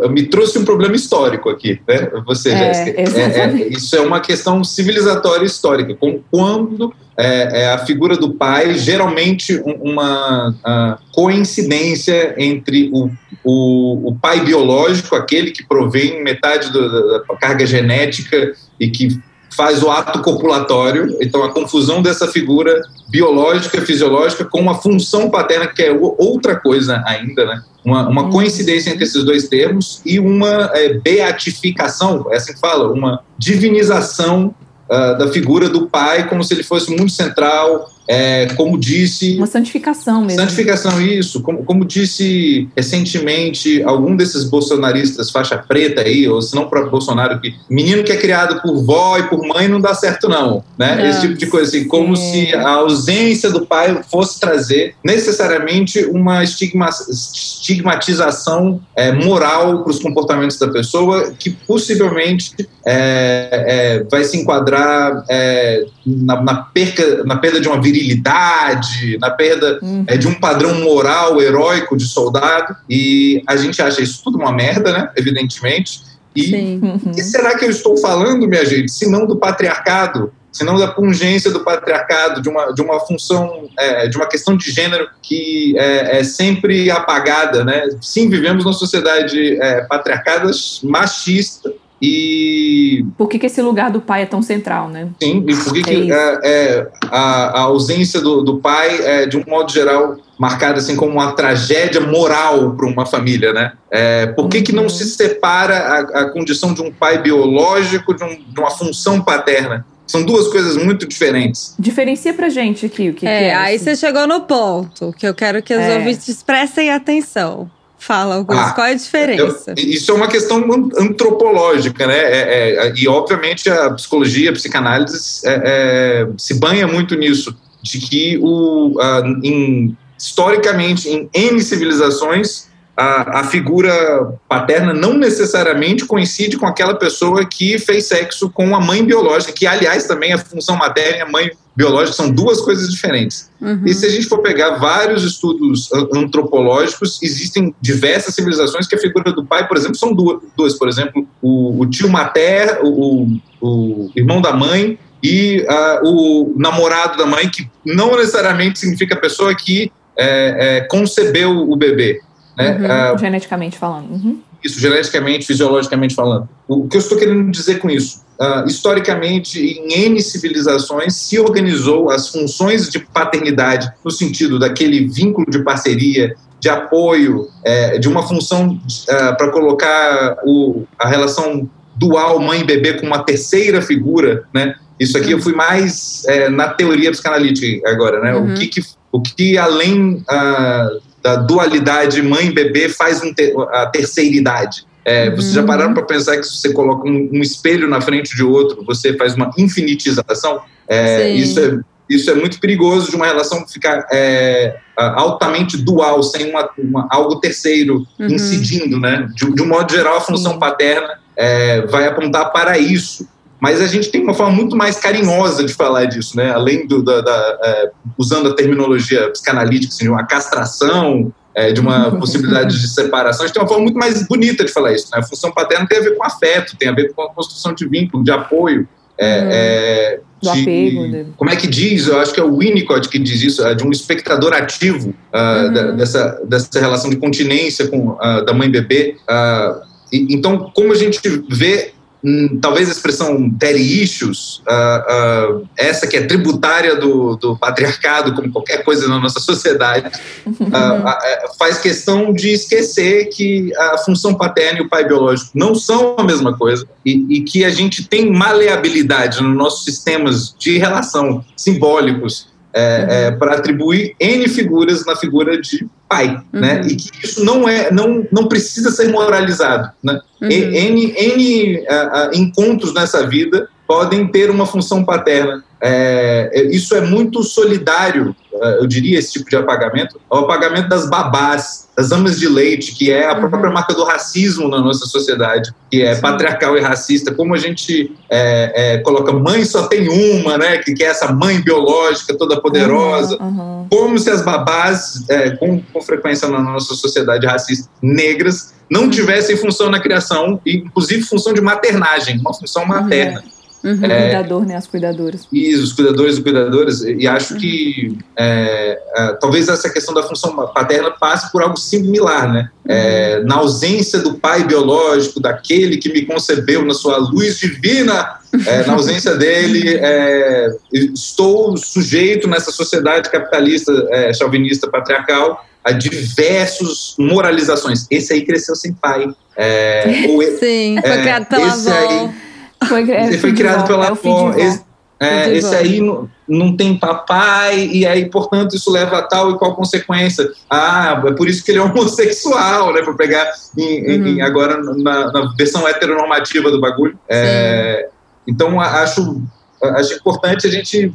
me 0.09 0.23
trouxe 0.23 0.59
um 0.59 0.65
problema 0.65 0.95
histórico 0.95 1.49
aqui, 1.49 1.79
né, 1.87 2.11
você, 2.25 2.49
é, 2.49 2.57
Jéssica. 2.57 3.01
É, 3.01 3.39
é, 3.39 3.67
isso 3.69 3.95
é 3.95 4.01
uma 4.01 4.19
questão 4.19 4.63
civilizatória 4.63 5.45
histórica, 5.45 5.95
como 5.95 6.21
quando 6.29 6.93
é, 7.17 7.61
é, 7.61 7.69
a 7.71 7.77
figura 7.77 8.17
do 8.17 8.33
pai, 8.33 8.77
geralmente 8.77 9.61
uma 9.65 10.99
coincidência 11.13 12.35
entre 12.37 12.89
o, 12.93 13.09
o, 13.43 14.09
o, 14.09 14.15
pai 14.15 14.41
biológico, 14.41 15.15
aquele 15.15 15.51
que 15.51 15.65
provém 15.65 16.23
metade 16.23 16.71
do, 16.71 17.19
da 17.27 17.35
carga 17.39 17.65
genética 17.65 18.53
e 18.79 18.89
que 18.89 19.19
faz 19.55 19.83
o 19.83 19.89
ato 19.91 20.21
copulatório, 20.21 21.17
então 21.21 21.43
a 21.43 21.51
confusão 21.51 22.01
dessa 22.01 22.27
figura 22.27 22.81
biológica, 23.09 23.81
fisiológica, 23.81 24.45
com 24.45 24.59
uma 24.59 24.75
função 24.75 25.29
paterna, 25.29 25.67
que 25.67 25.83
é 25.83 25.91
outra 25.91 26.55
coisa 26.55 27.03
ainda, 27.05 27.45
né? 27.45 27.61
Uma, 27.83 28.07
uma 28.07 28.23
uhum. 28.23 28.29
coincidência 28.29 28.91
entre 28.91 29.03
esses 29.03 29.23
dois 29.23 29.47
termos 29.47 30.01
e 30.05 30.19
uma 30.19 30.71
é, 30.73 30.93
beatificação, 30.93 32.27
é 32.31 32.37
assim 32.37 32.53
que 32.53 32.59
fala, 32.59 32.91
uma 32.91 33.23
divinização 33.37 34.53
uh, 34.89 35.17
da 35.17 35.27
figura 35.29 35.67
do 35.67 35.87
pai 35.87 36.29
como 36.29 36.43
se 36.43 36.53
ele 36.53 36.63
fosse 36.63 36.93
o 36.93 36.97
mundo 36.97 37.11
central, 37.11 37.89
é, 38.07 38.47
como 38.55 38.77
disse. 38.77 39.37
Uma 39.37 39.47
santificação 39.47 40.21
mesmo. 40.25 40.41
Santificação, 40.41 41.01
isso. 41.01 41.41
Como, 41.41 41.63
como 41.63 41.85
disse 41.85 42.67
recentemente 42.75 43.81
algum 43.83 44.15
desses 44.15 44.43
bolsonaristas 44.43 45.31
faixa 45.31 45.57
preta 45.57 46.01
aí, 46.01 46.27
ou 46.27 46.41
se 46.41 46.55
não 46.55 46.63
o 46.63 46.69
próprio 46.69 46.91
Bolsonaro, 46.91 47.39
que 47.39 47.55
menino 47.69 48.03
que 48.03 48.11
é 48.11 48.17
criado 48.17 48.61
por 48.61 48.83
vó 48.83 49.17
e 49.17 49.23
por 49.23 49.45
mãe 49.47 49.67
não 49.67 49.79
dá 49.79 49.93
certo, 49.93 50.27
não. 50.27 50.63
Né? 50.77 51.09
Esse 51.09 51.21
tipo 51.21 51.35
de 51.35 51.47
coisa, 51.47 51.69
assim, 51.69 51.87
como 51.87 52.15
se 52.15 52.53
a 52.53 52.69
ausência 52.69 53.49
do 53.49 53.65
pai 53.65 54.01
fosse 54.09 54.39
trazer 54.39 54.95
necessariamente 55.03 56.03
uma 56.05 56.43
estigma, 56.43 56.89
estigmatização 56.89 58.81
é, 58.95 59.11
moral 59.11 59.83
para 59.83 59.91
os 59.91 59.99
comportamentos 59.99 60.57
da 60.57 60.67
pessoa, 60.67 61.31
que 61.37 61.49
possivelmente 61.49 62.51
é, 62.85 63.49
é 63.51 64.03
vai 64.09 64.23
se 64.23 64.37
enquadrar 64.37 65.23
é, 65.29 65.85
na, 66.05 66.41
na, 66.41 66.55
perca, 66.55 67.23
na 67.23 67.37
perda 67.37 67.59
de 67.59 67.67
uma 67.67 67.79
virilidade, 67.91 69.17
na 69.19 69.29
perda 69.29 69.79
uhum. 69.81 70.03
é, 70.07 70.17
de 70.17 70.27
um 70.27 70.33
padrão 70.33 70.79
moral 70.81 71.41
heróico 71.41 71.97
de 71.97 72.05
soldado. 72.05 72.75
E 72.89 73.43
a 73.47 73.55
gente 73.55 73.81
acha 73.81 74.01
isso 74.01 74.21
tudo 74.23 74.37
uma 74.37 74.51
merda, 74.51 74.91
né? 74.91 75.11
Evidentemente. 75.17 76.01
E 76.35 76.55
uhum. 76.55 76.97
que 77.13 77.21
será 77.23 77.57
que 77.57 77.65
eu 77.65 77.69
estou 77.69 77.97
falando, 77.97 78.47
minha 78.47 78.65
gente, 78.65 78.91
se 78.91 79.09
não 79.09 79.25
do 79.25 79.35
patriarcado? 79.35 80.33
Se 80.51 80.65
não 80.65 80.77
da 80.77 80.89
pungência 80.89 81.49
do 81.49 81.61
patriarcado, 81.61 82.41
de 82.41 82.49
uma, 82.49 82.73
de 82.73 82.81
uma 82.81 82.99
função, 82.99 83.69
é, 83.79 84.07
de 84.09 84.17
uma 84.17 84.27
questão 84.27 84.57
de 84.57 84.69
gênero 84.69 85.07
que 85.21 85.73
é, 85.77 86.19
é, 86.19 86.23
sempre 86.25 86.91
apagada, 86.91 87.63
né? 87.63 87.83
Sim, 88.01 88.29
vivemos 88.29 88.65
numa 88.65 88.73
sociedade 88.73 89.57
é, 89.61 89.85
patriarcada, 89.85 90.51
machista, 90.83 91.73
e. 92.01 93.05
Por 93.17 93.29
que, 93.29 93.37
que 93.37 93.45
esse 93.45 93.61
lugar 93.61 93.91
do 93.91 94.01
pai 94.01 94.23
é 94.23 94.25
tão 94.25 94.41
central, 94.41 94.89
né? 94.89 95.09
Sim, 95.21 95.45
e 95.47 95.55
por 95.55 95.73
que, 95.73 95.83
que 95.83 96.11
é, 96.11 96.39
é 96.43 96.87
a, 97.11 97.59
a, 97.59 97.61
ausência 97.61 98.19
do, 98.19 98.41
do 98.41 98.57
pai 98.57 98.99
é, 99.05 99.25
de 99.27 99.37
um 99.37 99.43
modo 99.47 99.71
geral, 99.71 100.17
marcada 100.39 100.79
assim 100.79 100.95
como 100.95 101.11
uma 101.11 101.33
tragédia 101.33 102.01
moral 102.01 102.75
para 102.75 102.87
uma 102.87 103.05
família, 103.05 103.53
né? 103.53 103.73
É, 103.91 104.27
por 104.27 104.49
que, 104.49 104.63
que 104.63 104.71
não 104.71 104.83
uhum. 104.83 104.89
se 104.89 105.05
separa 105.05 105.77
a, 105.77 105.99
a 106.21 106.29
condição 106.31 106.73
de 106.73 106.81
um 106.81 106.91
pai 106.91 107.21
biológico 107.21 108.15
de, 108.15 108.23
um, 108.23 108.35
de 108.35 108.59
uma 108.59 108.71
função 108.71 109.21
paterna? 109.21 109.85
São 110.07 110.23
duas 110.23 110.49
coisas 110.49 110.75
muito 110.75 111.07
diferentes. 111.07 111.73
Diferencia 111.79 112.33
pra 112.33 112.49
gente 112.49 112.85
aqui 112.85 113.11
o 113.11 113.13
que 113.13 113.25
é. 113.25 113.39
que 113.39 113.45
é 113.45 113.55
aí 113.55 113.79
você 113.79 113.95
chegou 113.95 114.27
no 114.27 114.41
ponto 114.41 115.13
que 115.13 115.25
eu 115.25 115.33
quero 115.33 115.61
que 115.61 115.73
os 115.73 115.79
é. 115.79 115.97
ouvintes 115.97 116.43
prestem 116.43 116.91
atenção. 116.91 117.69
Fala, 118.01 118.33
Augusto, 118.33 118.59
ah, 118.59 118.71
qual 118.71 118.87
é 118.87 118.93
a 118.93 118.95
diferença? 118.95 119.75
Eu, 119.77 119.89
isso 119.89 120.11
é 120.11 120.15
uma 120.15 120.27
questão 120.27 120.57
antropológica, 120.97 122.07
né? 122.07 122.17
É, 122.17 122.87
é, 122.87 122.93
e, 122.95 123.07
obviamente, 123.07 123.69
a 123.69 123.91
psicologia, 123.91 124.49
a 124.49 124.53
psicanálise 124.53 125.41
é, 125.45 125.61
é 125.63 126.27
se 126.35 126.55
banha 126.55 126.87
muito 126.87 127.15
nisso, 127.15 127.55
de 127.83 127.99
que, 127.99 128.39
o, 128.41 128.99
a, 128.99 129.21
em, 129.43 129.95
historicamente, 130.17 131.07
em 131.09 131.29
N 131.31 131.61
civilizações, 131.61 132.70
a, 133.01 133.39
a, 133.39 133.43
figura 133.45 134.37
paterna 134.47 134.93
não 134.93 135.15
necessariamente 135.15 136.05
coincide 136.05 136.55
com 136.55 136.67
aquela 136.67 136.93
pessoa 136.93 137.43
que 137.43 137.79
fez 137.79 138.05
sexo 138.05 138.47
com 138.51 138.75
a 138.75 138.79
mãe 138.79 139.03
biológica, 139.03 139.51
que, 139.51 139.65
aliás, 139.65 140.05
também 140.05 140.31
a 140.31 140.37
função 140.37 140.75
materna 140.75 141.17
e 141.17 141.21
a 141.21 141.25
mãe 141.27 141.51
biológica 141.75 142.15
são 142.15 142.29
duas 142.29 142.61
coisas 142.61 142.89
diferentes. 142.89 143.49
Uhum. 143.59 143.81
E 143.85 143.93
se 143.93 144.05
a 144.05 144.09
gente 144.09 144.27
for 144.27 144.39
pegar 144.39 144.75
vários 144.75 145.23
estudos 145.23 145.89
antropológicos, 146.13 147.19
existem 147.23 147.73
diversas 147.81 148.35
civilizações 148.35 148.85
que 148.85 148.95
a 148.95 148.99
figura 148.99 149.31
do 149.31 149.43
pai, 149.43 149.67
por 149.67 149.77
exemplo, 149.77 149.95
são 149.95 150.13
duas. 150.13 150.39
duas. 150.55 150.77
Por 150.77 150.87
exemplo, 150.87 151.27
o, 151.41 151.81
o 151.81 151.89
tio 151.89 152.07
materno, 152.07 152.87
o, 152.87 153.39
o, 153.59 154.11
irmão 154.15 154.41
da 154.41 154.53
mãe 154.53 154.99
e 155.23 155.65
uh, 155.67 156.07
o 156.07 156.53
namorado 156.55 157.17
da 157.17 157.25
mãe, 157.25 157.49
que 157.49 157.67
não 157.83 158.15
necessariamente 158.15 158.77
significa 158.77 159.15
a 159.15 159.19
pessoa 159.19 159.55
que 159.55 159.91
é, 160.15 160.77
é, 160.77 160.81
concebeu 160.81 161.51
o 161.51 161.75
bebê. 161.75 162.21
Né? 162.61 162.77
Uhum, 162.77 163.15
uh, 163.15 163.17
geneticamente 163.17 163.77
falando. 163.77 164.11
Uhum. 164.11 164.39
Isso, 164.63 164.79
geneticamente, 164.79 165.45
fisiologicamente 165.45 166.13
falando. 166.13 166.47
O 166.67 166.87
que 166.87 166.95
eu 166.95 166.99
estou 166.99 167.17
querendo 167.17 167.49
dizer 167.51 167.79
com 167.79 167.89
isso? 167.89 168.21
Uh, 168.39 168.67
historicamente, 168.67 169.59
em 169.59 170.05
N 170.05 170.21
civilizações, 170.21 171.15
se 171.15 171.39
organizou 171.39 172.09
as 172.09 172.29
funções 172.29 172.89
de 172.89 172.99
paternidade 172.99 173.91
no 174.03 174.11
sentido 174.11 174.59
daquele 174.59 175.07
vínculo 175.07 175.49
de 175.49 175.63
parceria, 175.63 176.35
de 176.59 176.69
apoio, 176.69 177.47
é, 177.65 177.97
de 177.97 178.07
uma 178.07 178.21
função 178.21 178.69
uh, 178.69 179.37
para 179.37 179.49
colocar 179.49 180.37
o, 180.45 180.83
a 180.97 181.07
relação 181.07 181.67
dual 181.95 182.39
mãe-bebê 182.39 182.93
com 182.93 183.07
uma 183.07 183.23
terceira 183.23 183.81
figura, 183.81 184.43
né? 184.53 184.75
Isso 184.99 185.17
aqui 185.17 185.31
eu 185.31 185.41
fui 185.41 185.53
mais 185.53 186.23
é, 186.27 186.47
na 186.49 186.69
teoria 186.69 187.09
psicanalítica 187.09 187.89
agora, 187.89 188.19
né? 188.21 188.35
Uhum. 188.35 188.53
O 188.53 188.55
que, 188.55 188.67
que 188.67 188.81
o 189.11 189.21
que 189.21 189.57
além 189.57 190.23
uh, 190.29 191.01
da 191.21 191.35
dualidade 191.35 192.21
mãe-bebê 192.21 192.89
faz 192.89 193.21
um 193.23 193.33
a 193.71 193.85
terceiridade. 193.87 194.85
É, 195.03 195.29
uhum. 195.29 195.35
Vocês 195.35 195.53
já 195.53 195.63
pararam 195.63 195.93
para 195.93 196.03
pensar 196.03 196.37
que 196.37 196.43
se 196.43 196.57
você 196.57 196.73
coloca 196.73 197.07
um, 197.07 197.29
um, 197.33 197.41
espelho 197.41 197.87
na 197.87 197.99
frente 197.99 198.35
de 198.35 198.43
outro, 198.43 198.83
você 198.85 199.15
faz 199.17 199.33
uma 199.35 199.51
infinitização? 199.57 200.61
É, 200.87 201.29
isso, 201.29 201.59
é, 201.59 201.79
isso 202.09 202.29
é 202.29 202.35
muito 202.35 202.59
perigoso 202.59 203.09
de 203.09 203.15
uma 203.15 203.25
relação 203.25 203.65
ficar 203.67 204.05
é, 204.11 204.77
altamente 204.95 205.77
dual, 205.77 206.21
sem 206.21 206.49
uma, 206.49 206.69
uma 206.77 207.07
algo 207.09 207.39
terceiro 207.39 208.05
uhum. 208.19 208.27
incidindo, 208.27 208.99
né? 208.99 209.27
De, 209.33 209.51
de, 209.51 209.61
um 209.61 209.67
modo 209.67 209.91
geral, 209.91 210.17
a 210.17 210.21
função 210.21 210.53
Sim. 210.53 210.59
paterna 210.59 211.19
é, 211.35 211.81
vai 211.87 212.07
apontar 212.07 212.51
para 212.51 212.77
isso. 212.77 213.27
Mas 213.61 213.79
a 213.79 213.85
gente 213.85 214.09
tem 214.09 214.23
uma 214.23 214.33
forma 214.33 214.51
muito 214.53 214.75
mais 214.75 214.97
carinhosa 214.97 215.63
de 215.63 215.71
falar 215.71 216.05
disso, 216.05 216.35
né? 216.35 216.51
Além 216.51 216.87
do, 216.87 217.03
da, 217.03 217.21
da 217.21 217.59
é, 217.63 217.91
usando 218.17 218.49
a 218.49 218.55
terminologia 218.55 219.29
psicanalítica, 219.29 219.93
assim, 219.93 220.05
de 220.05 220.09
uma 220.09 220.25
castração, 220.25 221.31
é, 221.53 221.71
de 221.71 221.79
uma 221.79 222.09
possibilidade 222.17 222.81
de 222.81 222.87
separação, 222.87 223.43
a 223.43 223.47
gente 223.47 223.53
tem 223.53 223.61
uma 223.61 223.69
forma 223.69 223.83
muito 223.83 223.99
mais 223.99 224.27
bonita 224.27 224.65
de 224.65 224.71
falar 224.71 224.93
isso. 224.93 225.09
Né? 225.13 225.19
A 225.19 225.23
função 225.23 225.51
paterna 225.51 225.87
tem 225.87 225.99
a 225.99 226.01
ver 226.01 226.17
com 226.17 226.23
afeto, 226.23 226.75
tem 226.75 226.89
a 226.89 226.91
ver 226.91 227.13
com 227.13 227.21
a 227.21 227.29
construção 227.29 227.71
de 227.75 227.87
vínculo, 227.87 228.23
de 228.23 228.31
apoio. 228.31 228.87
É, 229.15 229.39
uhum. 229.39 229.49
é, 229.51 230.19
de, 230.41 230.49
apego. 230.49 231.07
Né? 231.07 231.25
Como 231.37 231.51
é 231.51 231.55
que 231.55 231.67
diz? 231.67 232.07
Eu 232.07 232.19
acho 232.19 232.33
que 232.33 232.39
é 232.39 232.43
o 232.43 232.57
Winnicott 232.57 233.07
que 233.09 233.19
diz 233.19 233.43
isso, 233.43 233.63
é 233.63 233.75
de 233.75 233.83
um 233.83 233.91
espectador 233.91 234.53
ativo 234.53 235.09
uh, 235.09 235.65
uhum. 235.67 235.73
da, 235.73 235.91
dessa, 235.91 236.41
dessa 236.45 236.79
relação 236.79 237.11
de 237.11 237.17
continência 237.17 237.87
com, 237.87 238.13
uh, 238.13 238.43
da 238.43 238.53
mãe-bebê. 238.53 239.17
Uh, 239.29 239.91
então, 240.11 240.71
como 240.73 240.91
a 240.91 240.95
gente 240.95 241.19
vê 241.47 241.93
Hum, 242.23 242.59
talvez 242.61 242.87
a 242.87 242.91
expressão 242.91 243.49
daddy 243.49 244.03
issues, 244.03 244.61
uh, 244.67 245.55
uh, 245.55 245.67
essa 245.75 246.05
que 246.05 246.15
é 246.15 246.21
tributária 246.21 246.95
do, 246.95 247.35
do, 247.35 247.57
patriarcado, 247.57 248.35
como 248.35 248.51
qualquer 248.51 248.83
coisa 248.83 249.07
na 249.07 249.19
nossa 249.19 249.39
sociedade, 249.39 250.11
uh, 250.45 251.57
faz 251.57 251.79
questão 251.79 252.31
de 252.31 252.49
esquecer 252.49 253.29
que 253.29 253.75
a 253.75 253.97
função 253.97 254.35
paterna 254.35 254.79
e 254.79 254.81
o 254.83 254.89
pai 254.89 255.03
biológico 255.03 255.49
não 255.55 255.73
são 255.73 256.15
a 256.15 256.23
mesma 256.23 256.55
coisa 256.55 256.87
e, 257.03 257.37
e 257.37 257.41
que 257.41 257.65
a 257.65 257.71
gente 257.71 258.07
tem 258.07 258.31
maleabilidade 258.31 259.41
nos 259.41 259.57
nossos 259.57 259.83
sistemas 259.83 260.55
de 260.59 260.77
relação 260.77 261.43
simbólicos 261.57 262.50
é, 262.73 263.07
é, 263.09 263.31
para 263.31 263.55
atribuir 263.55 264.15
N 264.19 264.47
figuras 264.47 265.05
na 265.05 265.15
figura 265.15 265.59
de 265.59 265.87
pai, 266.07 266.41
uhum. 266.53 266.59
né? 266.59 266.81
E 266.87 266.95
que 266.95 267.09
isso 267.23 267.43
não 267.43 267.67
é, 267.67 267.91
não, 267.91 268.25
não 268.31 268.47
precisa 268.47 268.91
ser 268.91 269.09
moralizado, 269.09 269.91
né? 270.03 270.19
Uhum. 270.41 270.49
N, 270.49 271.13
N 271.17 271.77
uh, 271.77 271.81
uh, 271.81 272.33
encontros 272.33 272.93
nessa 272.93 273.25
vida 273.27 273.67
podem 273.87 274.27
ter 274.27 274.49
uma 274.49 274.65
função 274.65 275.03
paterna. 275.03 275.63
É, 275.83 276.51
é, 276.53 276.63
isso 276.67 276.93
é 276.93 277.01
muito 277.01 277.43
solidário, 277.43 278.35
é, 278.53 278.77
eu 278.79 278.85
diria, 278.85 279.17
esse 279.17 279.33
tipo 279.33 279.49
de 279.49 279.55
apagamento, 279.55 280.21
o 280.29 280.35
apagamento 280.35 280.87
das 280.87 281.09
babás, 281.09 281.89
das 281.97 282.11
amas 282.11 282.39
de 282.39 282.47
leite, 282.47 282.93
que 282.93 283.11
é 283.11 283.27
a 283.27 283.33
uhum. 283.33 283.49
própria 283.49 283.71
marca 283.71 283.93
do 283.93 284.03
racismo 284.03 284.67
na 284.67 284.79
nossa 284.79 285.07
sociedade, 285.07 285.73
que 285.89 286.03
é 286.03 286.13
Sim. 286.13 286.21
patriarcal 286.21 286.77
e 286.77 286.81
racista. 286.81 287.33
Como 287.33 287.55
a 287.55 287.57
gente 287.57 288.15
é, 288.29 288.71
é, 288.75 288.97
coloca 288.99 289.33
mãe 289.33 289.65
só 289.65 289.87
tem 289.87 290.07
uma, 290.07 290.57
né? 290.57 290.77
Que, 290.77 290.93
que 290.93 291.03
é 291.03 291.07
essa 291.07 291.33
mãe 291.33 291.59
biológica 291.59 292.37
toda 292.37 292.61
poderosa. 292.61 293.37
Uhum, 293.41 293.47
uhum. 293.47 293.87
Como 293.89 294.19
se 294.19 294.29
as 294.29 294.43
babás, 294.43 295.25
é, 295.29 295.51
com, 295.51 295.81
com 295.81 296.01
frequência 296.01 296.47
na 296.47 296.59
nossa 296.59 296.93
sociedade 296.93 297.47
racista, 297.47 297.89
negras, 298.01 298.73
não 298.89 299.03
uhum. 299.03 299.09
tivessem 299.09 299.57
função 299.57 299.89
na 299.89 299.99
criação, 299.99 300.61
inclusive 300.65 301.23
função 301.23 301.53
de 301.53 301.61
maternagem, 301.61 302.39
uma 302.39 302.53
função 302.53 302.85
materna. 302.85 303.43
Uhum. 303.83 304.05
É, 304.05 304.21
cuidador, 304.21 304.65
né? 304.65 304.75
As 304.75 304.85
cuidadoras. 304.85 305.47
Isso, 305.51 305.83
os 305.83 305.93
cuidadores 305.93 306.37
e 306.37 306.43
cuidadoras. 306.43 307.01
E 307.01 307.27
acho 307.27 307.53
uhum. 307.53 307.59
que 307.59 308.17
é, 308.37 309.01
é, 309.15 309.33
talvez 309.33 309.67
essa 309.67 309.89
questão 309.89 310.13
da 310.13 310.23
função 310.23 310.55
paterna 310.67 311.11
passe 311.11 311.51
por 311.51 311.63
algo 311.63 311.77
similar, 311.77 312.51
né? 312.51 312.69
É, 312.87 313.39
uhum. 313.39 313.47
na 313.47 313.55
ausência 313.55 314.19
do 314.19 314.35
pai 314.35 314.63
biológico, 314.63 315.39
daquele 315.39 315.97
que 315.97 316.11
me 316.11 316.25
concebeu 316.25 316.85
na 316.85 316.93
sua 316.93 317.17
luz 317.17 317.59
divina, 317.59 318.39
é, 318.67 318.85
na 318.85 318.93
ausência 318.93 319.35
dele, 319.35 319.97
é, 320.01 320.69
estou 320.91 321.75
sujeito 321.77 322.47
nessa 322.47 322.71
sociedade 322.71 323.29
capitalista, 323.31 323.91
chauvinista, 324.33 324.89
patriarcal, 324.89 325.65
a 325.83 325.91
diversos 325.91 327.15
moralizações. 327.17 328.05
Esse 328.11 328.33
aí 328.33 328.45
cresceu 328.45 328.75
sem 328.75 328.93
pai. 328.93 329.25
ou, 330.29 330.41
Sim, 330.59 330.97
foi 331.01 331.17
criado 331.21 331.45
pela 331.45 331.71
avó. 331.71 331.91
Aí, 331.91 332.50
foi, 332.91 333.11
é, 333.11 333.37
foi 333.37 333.53
criado 333.53 333.87
pela 333.87 334.05
é 334.05 334.09
avó. 334.09 334.53
Esse, 334.55 334.83
é, 335.21 335.55
esse 335.55 335.75
aí 335.75 336.01
não, 336.01 336.27
não 336.47 336.75
tem 336.75 336.97
papai, 336.97 337.87
e 337.91 338.07
aí, 338.07 338.27
portanto, 338.27 338.75
isso 338.75 338.91
leva 338.91 339.19
a 339.19 339.21
tal 339.21 339.51
e 339.51 339.57
qual 339.57 339.75
consequência. 339.75 340.49
Ah, 340.67 341.21
é 341.27 341.31
por 341.31 341.47
isso 341.47 341.63
que 341.63 341.69
ele 341.71 341.77
é 341.77 341.81
homossexual, 341.83 342.91
né? 342.91 343.03
Para 343.03 343.13
pegar 343.13 343.51
em, 343.77 344.19
uhum. 344.19 344.27
em, 344.27 344.41
agora 344.41 344.81
na, 344.81 345.31
na, 345.31 345.53
versão 345.55 345.87
heteronormativa 345.87 346.71
do 346.71 346.81
bagulho. 346.81 347.17
É, 347.29 348.09
então, 348.47 348.79
acho, 348.79 349.41
acho 349.81 350.15
importante 350.15 350.67
a 350.67 350.71
gente. 350.71 351.13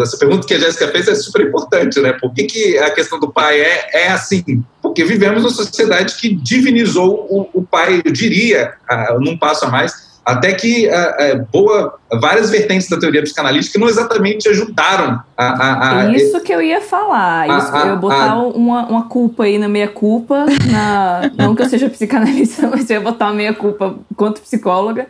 Essa 0.00 0.18
pergunta 0.18 0.44
que 0.44 0.54
a 0.54 0.58
Jéssica 0.58 0.88
fez 0.88 1.06
é 1.06 1.14
super 1.14 1.46
importante, 1.46 2.00
né? 2.00 2.12
Por 2.12 2.32
que, 2.32 2.44
que 2.44 2.78
a 2.78 2.90
questão 2.90 3.18
do 3.20 3.30
pai 3.32 3.60
é, 3.60 4.06
é 4.06 4.08
assim? 4.08 4.64
Porque 4.80 5.04
vivemos 5.04 5.42
numa 5.42 5.54
sociedade 5.54 6.14
que 6.14 6.34
divinizou 6.34 7.26
o, 7.30 7.60
o 7.60 7.62
pai, 7.62 8.02
eu 8.04 8.12
diria, 8.12 8.74
num 9.20 9.36
passo 9.36 9.64
a 9.64 9.70
mais, 9.70 10.11
até 10.24 10.52
que 10.52 10.86
é, 10.88 11.30
é, 11.30 11.34
boa, 11.34 11.98
várias 12.20 12.48
vertentes 12.48 12.88
da 12.88 12.98
teoria 12.98 13.22
psicanalítica 13.22 13.78
não 13.78 13.88
exatamente 13.88 14.48
ajudaram 14.48 15.20
a. 15.36 15.44
a, 15.44 16.00
a 16.00 16.12
Isso 16.12 16.40
que 16.40 16.52
eu 16.52 16.62
ia 16.62 16.80
falar. 16.80 17.48
Isso, 17.48 17.76
eu 17.76 17.86
ia 17.86 17.96
botar 17.96 18.36
uma, 18.36 18.86
uma 18.86 19.08
culpa 19.08 19.44
aí 19.44 19.58
na 19.58 19.68
meia 19.68 19.88
culpa, 19.88 20.46
na, 20.70 21.30
não 21.36 21.54
que 21.54 21.62
eu 21.62 21.68
seja 21.68 21.90
psicanalista, 21.90 22.68
mas 22.70 22.88
eu 22.88 22.94
ia 22.94 23.00
botar 23.00 23.26
uma 23.26 23.34
meia 23.34 23.52
culpa 23.52 23.96
quanto 24.16 24.40
psicóloga. 24.40 25.06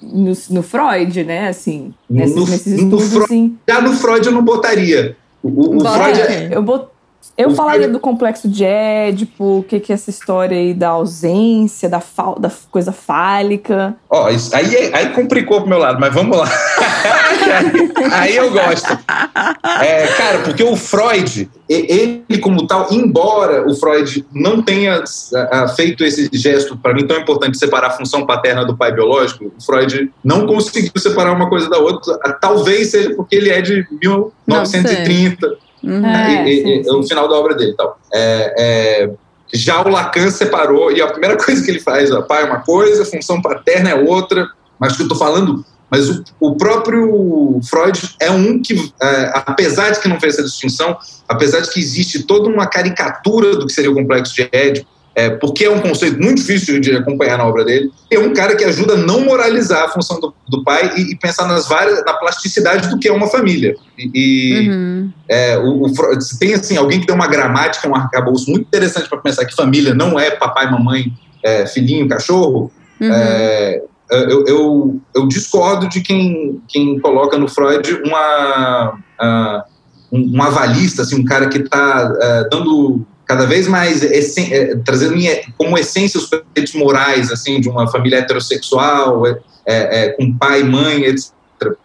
No, 0.00 0.32
no 0.50 0.62
Freud, 0.62 1.24
né? 1.24 1.48
Assim, 1.48 1.92
nesses, 2.08 2.36
no, 2.36 2.46
nesses 2.48 2.72
estudos, 2.72 3.12
no 3.12 3.26
Freud, 3.26 3.54
Já 3.68 3.82
no 3.82 3.92
Freud 3.92 4.26
eu 4.26 4.32
não 4.32 4.42
botaria. 4.42 5.14
O, 5.42 5.76
o 5.76 5.80
Freud 5.80 6.20
é, 6.22 6.48
eu 6.52 6.62
bot, 6.62 6.86
eu 7.36 7.50
falaria 7.50 7.88
do 7.88 7.98
complexo 7.98 8.48
de 8.48 8.64
Édipo, 8.64 9.58
o 9.58 9.62
que, 9.64 9.80
que 9.80 9.92
é 9.92 9.94
essa 9.94 10.08
história 10.08 10.56
aí 10.56 10.72
da 10.72 10.90
ausência, 10.90 11.88
da, 11.88 11.98
fal, 11.98 12.38
da 12.38 12.50
coisa 12.70 12.92
fálica. 12.92 13.96
Ó, 14.08 14.24
oh, 14.24 14.56
aí, 14.56 14.92
aí 14.92 15.08
complicou 15.10 15.60
pro 15.60 15.68
meu 15.68 15.78
lado, 15.78 15.98
mas 15.98 16.14
vamos 16.14 16.38
lá. 16.38 16.48
aí, 18.12 18.30
aí, 18.30 18.36
eu 18.36 18.52
gosto. 18.52 18.98
É, 19.80 20.06
cara, 20.16 20.38
porque 20.44 20.62
o 20.62 20.76
Freud, 20.76 21.50
ele 21.68 22.38
como 22.40 22.68
tal, 22.68 22.86
embora 22.92 23.68
o 23.68 23.74
Freud 23.74 24.24
não 24.32 24.62
tenha 24.62 25.02
feito 25.74 26.04
esse 26.04 26.30
gesto, 26.32 26.76
para 26.76 26.94
mim, 26.94 27.04
tão 27.04 27.18
importante 27.18 27.52
de 27.52 27.58
separar 27.58 27.88
a 27.88 27.90
função 27.90 28.24
paterna 28.24 28.64
do 28.64 28.76
pai 28.76 28.92
biológico, 28.92 29.52
o 29.58 29.64
Freud 29.64 30.08
não 30.22 30.46
conseguiu 30.46 30.92
separar 30.98 31.32
uma 31.32 31.48
coisa 31.48 31.68
da 31.68 31.78
outra, 31.78 32.16
talvez 32.40 32.92
seja 32.92 33.12
porque 33.14 33.34
ele 33.34 33.50
é 33.50 33.60
de 33.60 33.84
1930. 34.00 35.63
Uhum. 35.84 36.06
É, 36.06 36.48
e, 36.48 36.62
sim, 36.62 36.84
sim. 36.84 36.90
o 36.90 37.02
final 37.02 37.28
da 37.28 37.36
obra 37.36 37.54
dele 37.54 37.72
e 37.72 37.76
tal. 37.76 37.98
É, 38.12 38.54
é, 38.58 39.10
já 39.52 39.82
o 39.82 39.88
Lacan 39.88 40.30
separou, 40.30 40.90
e 40.90 41.00
a 41.00 41.06
primeira 41.08 41.36
coisa 41.42 41.62
que 41.62 41.70
ele 41.70 41.80
faz, 41.80 42.10
ó, 42.10 42.22
pai 42.22 42.42
é 42.42 42.46
uma 42.46 42.60
coisa, 42.60 43.04
função 43.04 43.40
paterna 43.40 43.90
é 43.90 43.94
outra, 43.94 44.48
mas 44.78 44.96
que 44.96 45.02
eu 45.02 45.04
estou 45.04 45.18
falando, 45.18 45.64
mas 45.90 46.08
o, 46.08 46.24
o, 46.40 46.56
próprio 46.56 47.60
Freud 47.62 48.16
é 48.20 48.30
um 48.30 48.60
que, 48.60 48.92
é, 49.00 49.32
apesar 49.46 49.90
de 49.90 50.00
que 50.00 50.08
não 50.08 50.18
fez 50.18 50.34
essa 50.34 50.42
distinção, 50.42 50.96
apesar 51.28 51.60
de 51.60 51.70
que 51.70 51.78
existe 51.78 52.24
toda 52.24 52.48
uma 52.48 52.66
caricatura 52.66 53.54
do 53.54 53.66
que 53.66 53.72
seria 53.72 53.90
o 53.90 53.94
complexo 53.94 54.34
de 54.34 54.48
Édipo, 54.50 54.88
é, 55.14 55.30
porque 55.30 55.64
é 55.64 55.70
um 55.70 55.80
conceito 55.80 56.20
muito 56.20 56.38
difícil 56.38 56.80
de 56.80 56.96
acompanhar 56.96 57.38
na 57.38 57.46
obra 57.46 57.64
dele, 57.64 57.90
é 58.10 58.18
um 58.18 58.32
cara 58.32 58.56
que 58.56 58.64
ajuda 58.64 58.94
a 58.94 58.96
não 58.96 59.20
moralizar 59.20 59.84
a 59.84 59.88
função 59.88 60.18
do, 60.18 60.34
do 60.48 60.64
pai 60.64 60.92
e, 60.96 61.12
e, 61.12 61.16
pensar 61.16 61.46
nas 61.46 61.68
várias, 61.68 62.04
na 62.04 62.14
plasticidade 62.14 62.88
do 62.88 62.98
que 62.98 63.08
é 63.08 63.12
uma 63.12 63.28
família. 63.28 63.76
E, 63.96 64.10
e 64.12 64.68
uhum. 64.68 65.12
é, 65.28 65.56
o, 65.58 65.84
o, 65.84 65.92
tem 66.38 66.54
assim, 66.54 66.76
alguém 66.76 67.00
que 67.00 67.06
tem 67.06 67.14
uma 67.14 67.28
gramática, 67.28 67.88
um 67.88 67.94
arcabouço 67.94 68.50
muito 68.50 68.66
interessante 68.66 69.08
para 69.08 69.18
pensar 69.18 69.44
que 69.44 69.54
família 69.54 69.94
não 69.94 70.18
é 70.18 70.32
papai, 70.32 70.68
mamãe, 70.70 71.12
é, 71.44 71.66
filhinho, 71.66 72.08
cachorro. 72.08 72.72
Uhum. 73.00 73.12
É, 73.12 73.82
eu, 74.10 74.44
eu, 74.46 75.00
eu, 75.14 75.28
discordo 75.28 75.88
de 75.88 76.00
quem, 76.00 76.60
quem 76.68 76.98
coloca 76.98 77.38
no 77.38 77.48
Freud 77.48 78.02
uma, 78.04 78.98
uh, 79.20 79.62
um, 80.12 80.36
um 80.36 80.42
avalista, 80.42 81.02
assim, 81.02 81.20
um 81.20 81.24
cara 81.24 81.48
que 81.48 81.58
está 81.58 82.10
uh, 82.10 82.22
é, 82.22 82.48
dando 82.48 83.06
cada 83.26 83.46
vez 83.46 83.66
mais 83.66 84.02
é, 84.02 84.76
trazendo 84.84 85.14
como 85.56 85.78
essência 85.78 86.18
os 86.18 86.26
conceitos 86.26 86.74
morais 86.74 87.30
assim 87.30 87.60
de 87.60 87.68
uma 87.68 87.86
família 87.86 88.18
heterossexual 88.18 89.26
é, 89.26 89.36
é, 89.66 90.08
com 90.10 90.36
pai 90.36 90.62
mãe 90.62 91.04
etc 91.04 91.32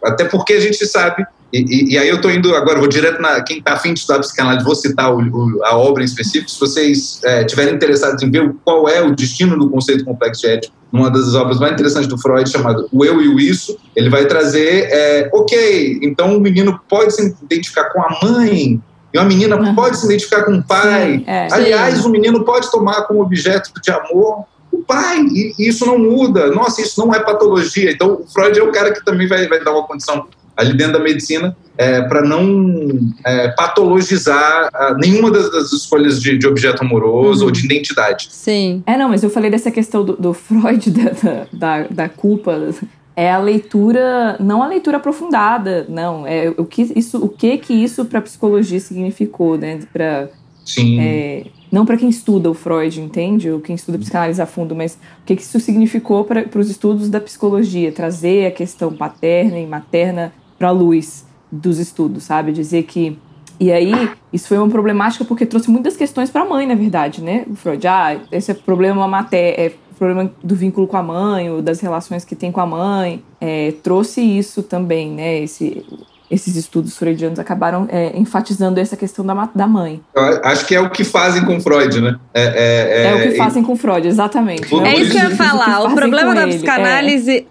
até 0.02 0.24
porque 0.24 0.54
a 0.54 0.60
gente 0.60 0.84
sabe 0.86 1.24
e, 1.52 1.94
e, 1.94 1.98
aí 1.98 2.08
eu 2.08 2.16
estou 2.16 2.30
indo 2.30 2.54
agora 2.54 2.78
vou 2.78 2.88
direto 2.88 3.20
na 3.20 3.40
quem 3.42 3.58
está 3.58 3.72
afim 3.72 3.92
de 3.92 4.00
estudar 4.00 4.20
psicanálise 4.20 4.64
vou 4.64 4.74
citar 4.74 5.12
o, 5.12 5.18
o, 5.18 5.64
a 5.64 5.76
obra 5.76 6.02
em 6.02 6.06
específico. 6.06 6.48
Se 6.48 6.60
vocês 6.60 7.20
é, 7.24 7.44
tiverem 7.44 7.74
interessados 7.74 8.22
em 8.22 8.30
ver 8.30 8.54
qual 8.64 8.88
é 8.88 9.02
o 9.02 9.14
destino 9.14 9.58
do 9.58 9.68
conceito 9.68 10.04
complexo 10.04 10.46
ético 10.46 10.74
numa 10.92 11.10
das 11.10 11.34
obras 11.34 11.58
mais 11.58 11.72
interessantes 11.72 12.08
do 12.08 12.18
Freud 12.18 12.48
chamado 12.48 12.88
o 12.92 13.04
eu 13.04 13.20
e 13.20 13.28
o 13.28 13.38
isso 13.38 13.76
ele 13.94 14.08
vai 14.08 14.26
trazer 14.26 14.88
é, 14.90 15.30
ok 15.32 16.00
então 16.02 16.36
o 16.36 16.40
menino 16.40 16.80
pode 16.88 17.14
se 17.14 17.34
identificar 17.42 17.90
com 17.90 18.02
a 18.02 18.18
mãe 18.22 18.80
e 19.12 19.18
uma 19.18 19.24
menina 19.24 19.56
uhum. 19.56 19.74
pode 19.74 19.98
se 19.98 20.06
identificar 20.06 20.44
com 20.44 20.52
o 20.52 20.62
pai. 20.62 21.18
Sim, 21.18 21.24
é. 21.26 21.48
Aliás, 21.50 22.04
o 22.04 22.08
menino 22.08 22.44
pode 22.44 22.70
tomar 22.70 23.02
como 23.02 23.22
objeto 23.22 23.72
de 23.82 23.90
amor 23.90 24.44
o 24.72 24.78
pai, 24.84 25.18
e, 25.32 25.54
e 25.58 25.68
isso 25.68 25.84
não 25.84 25.98
muda. 25.98 26.48
Nossa, 26.48 26.80
isso 26.80 27.04
não 27.04 27.12
é 27.14 27.18
patologia. 27.20 27.90
Então, 27.90 28.20
o 28.22 28.26
Freud 28.32 28.58
é 28.58 28.62
o 28.62 28.70
cara 28.70 28.92
que 28.92 29.04
também 29.04 29.26
vai, 29.26 29.48
vai 29.48 29.62
dar 29.62 29.72
uma 29.72 29.82
condição 29.82 30.28
ali 30.56 30.76
dentro 30.76 30.94
da 30.94 30.98
medicina 30.98 31.56
é, 31.78 32.02
para 32.02 32.22
não 32.22 33.10
é, 33.24 33.48
patologizar 33.48 34.68
a, 34.74 34.94
nenhuma 34.94 35.30
das, 35.30 35.50
das, 35.50 35.72
escolhas 35.72 36.20
de, 36.20 36.36
de 36.36 36.46
objeto 36.46 36.82
amoroso 36.82 37.40
uhum. 37.40 37.46
ou 37.46 37.50
de 37.50 37.64
identidade. 37.64 38.28
Sim. 38.30 38.82
É, 38.86 38.96
não, 38.96 39.08
mas 39.08 39.22
eu 39.22 39.30
falei 39.30 39.50
dessa 39.50 39.70
questão 39.70 40.04
do, 40.04 40.12
do 40.14 40.34
Freud, 40.34 40.90
da, 40.92 41.46
da, 41.52 41.86
da 41.88 42.08
culpa 42.08 42.72
é 43.16 43.30
a 43.30 43.38
leitura, 43.38 44.36
não 44.40 44.62
a 44.62 44.66
leitura 44.66 44.96
aprofundada, 44.96 45.86
não, 45.88 46.26
é 46.26 46.48
o 46.56 46.64
que 46.64 46.92
isso, 46.96 47.22
o 47.24 47.28
que 47.28 47.58
que 47.58 47.72
isso 47.72 48.04
para 48.04 48.20
psicologia 48.20 48.80
significou, 48.80 49.56
né, 49.56 49.80
para. 49.92 50.30
É, 50.78 51.46
não 51.72 51.84
para 51.84 51.96
quem 51.96 52.08
estuda 52.08 52.48
o 52.50 52.54
Freud, 52.54 53.00
entende? 53.00 53.50
Ou 53.50 53.60
quem 53.60 53.74
estuda 53.74 53.98
psicanálise 53.98 54.40
a 54.40 54.46
fundo, 54.46 54.76
mas 54.76 54.94
o 54.94 55.24
que, 55.26 55.34
que 55.34 55.42
isso 55.42 55.58
significou 55.58 56.22
para 56.24 56.46
os 56.56 56.70
estudos 56.70 57.08
da 57.08 57.20
psicologia, 57.20 57.90
trazer 57.90 58.46
a 58.46 58.50
questão 58.50 58.92
paterna 58.92 59.58
e 59.58 59.66
materna 59.66 60.32
para 60.58 60.68
a 60.68 60.70
luz 60.70 61.26
dos 61.50 61.78
estudos, 61.78 62.24
sabe? 62.24 62.52
Dizer 62.52 62.84
que 62.84 63.18
e 63.60 63.70
aí, 63.70 63.92
isso 64.32 64.48
foi 64.48 64.56
uma 64.56 64.70
problemática 64.70 65.22
porque 65.22 65.44
trouxe 65.44 65.70
muitas 65.70 65.94
questões 65.94 66.30
para 66.30 66.40
a 66.40 66.44
mãe, 66.46 66.66
na 66.66 66.74
verdade, 66.74 67.22
né? 67.22 67.44
O 67.46 67.54
Freud, 67.54 67.86
ah, 67.86 68.18
esse 68.32 68.50
é 68.50 68.54
problema 68.54 69.06
mater 69.06 69.60
é 69.60 69.72
problema 70.00 70.32
do 70.42 70.56
vínculo 70.56 70.86
com 70.86 70.96
a 70.96 71.02
mãe, 71.02 71.50
ou 71.50 71.60
das 71.60 71.78
relações 71.78 72.24
que 72.24 72.34
tem 72.34 72.50
com 72.50 72.60
a 72.60 72.66
mãe, 72.66 73.22
é, 73.38 73.74
trouxe 73.82 74.22
isso 74.22 74.62
também, 74.62 75.10
né? 75.10 75.40
Esse, 75.40 75.84
esses 76.30 76.56
estudos 76.56 76.96
freudianos 76.96 77.38
acabaram 77.38 77.86
é, 77.90 78.16
enfatizando 78.16 78.80
essa 78.80 78.96
questão 78.96 79.26
da, 79.26 79.50
da 79.54 79.66
mãe. 79.66 80.00
Eu 80.14 80.40
acho 80.42 80.64
que 80.64 80.74
é 80.74 80.80
o 80.80 80.88
que 80.88 81.04
fazem 81.04 81.44
com 81.44 81.60
Freud, 81.60 82.00
né? 82.00 82.18
É, 82.32 82.42
é, 82.42 82.48
é, 82.48 83.06
é 83.08 83.14
o 83.14 83.30
que 83.30 83.36
fazem 83.36 83.62
com 83.62 83.76
Freud, 83.76 84.08
exatamente. 84.08 84.74
É 84.74 84.96
isso 84.96 85.12
que 85.12 85.18
eu 85.18 85.28
ia 85.28 85.36
falar. 85.36 85.82
O 85.82 85.94
problema 85.94 86.34
da 86.34 86.46
psicanálise. 86.46 87.46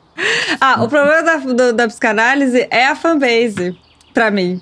Ah, 0.59 0.83
o 0.83 0.89
problema 0.89 1.21
da, 1.21 1.37
do, 1.37 1.73
da 1.73 1.87
psicanálise 1.87 2.67
é 2.71 2.87
a 2.87 2.95
fanbase, 2.95 3.77
para 4.11 4.31
mim. 4.31 4.59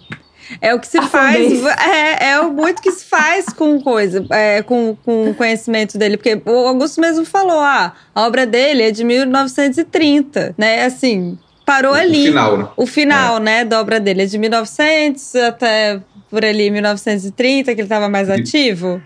É 0.61 0.73
o 0.73 0.79
que 0.79 0.87
se 0.87 0.97
a 0.97 1.03
faz. 1.03 1.63
É, 1.87 2.31
é 2.31 2.39
o 2.39 2.51
muito 2.51 2.81
que 2.81 2.91
se 2.91 3.05
faz 3.05 3.45
com 3.47 3.79
coisa, 3.81 4.25
é, 4.29 4.61
com, 4.61 4.97
com 5.03 5.29
o 5.29 5.33
conhecimento 5.33 5.97
dele. 5.97 6.17
Porque 6.17 6.41
o 6.45 6.67
Augusto 6.67 6.99
mesmo 7.01 7.25
falou: 7.25 7.59
ah, 7.59 7.93
a 8.13 8.25
obra 8.25 8.45
dele 8.45 8.83
é 8.83 8.91
de 8.91 9.03
1930, 9.03 10.55
né? 10.57 10.85
Assim, 10.85 11.37
parou 11.65 11.91
o 11.91 11.95
ali. 11.95 12.23
O 12.23 12.25
final, 12.25 12.57
né? 12.57 12.67
O 12.77 12.85
final, 12.85 13.37
é. 13.37 13.39
né, 13.39 13.65
da 13.65 13.79
obra 13.79 13.99
dele 13.99 14.23
é 14.23 14.25
de 14.25 14.37
1900 14.37 15.35
até 15.35 15.99
por 16.29 16.43
ali 16.43 16.69
1930, 16.69 17.73
que 17.73 17.81
ele 17.81 17.85
estava 17.85 18.09
mais 18.09 18.29
ativo. 18.29 19.01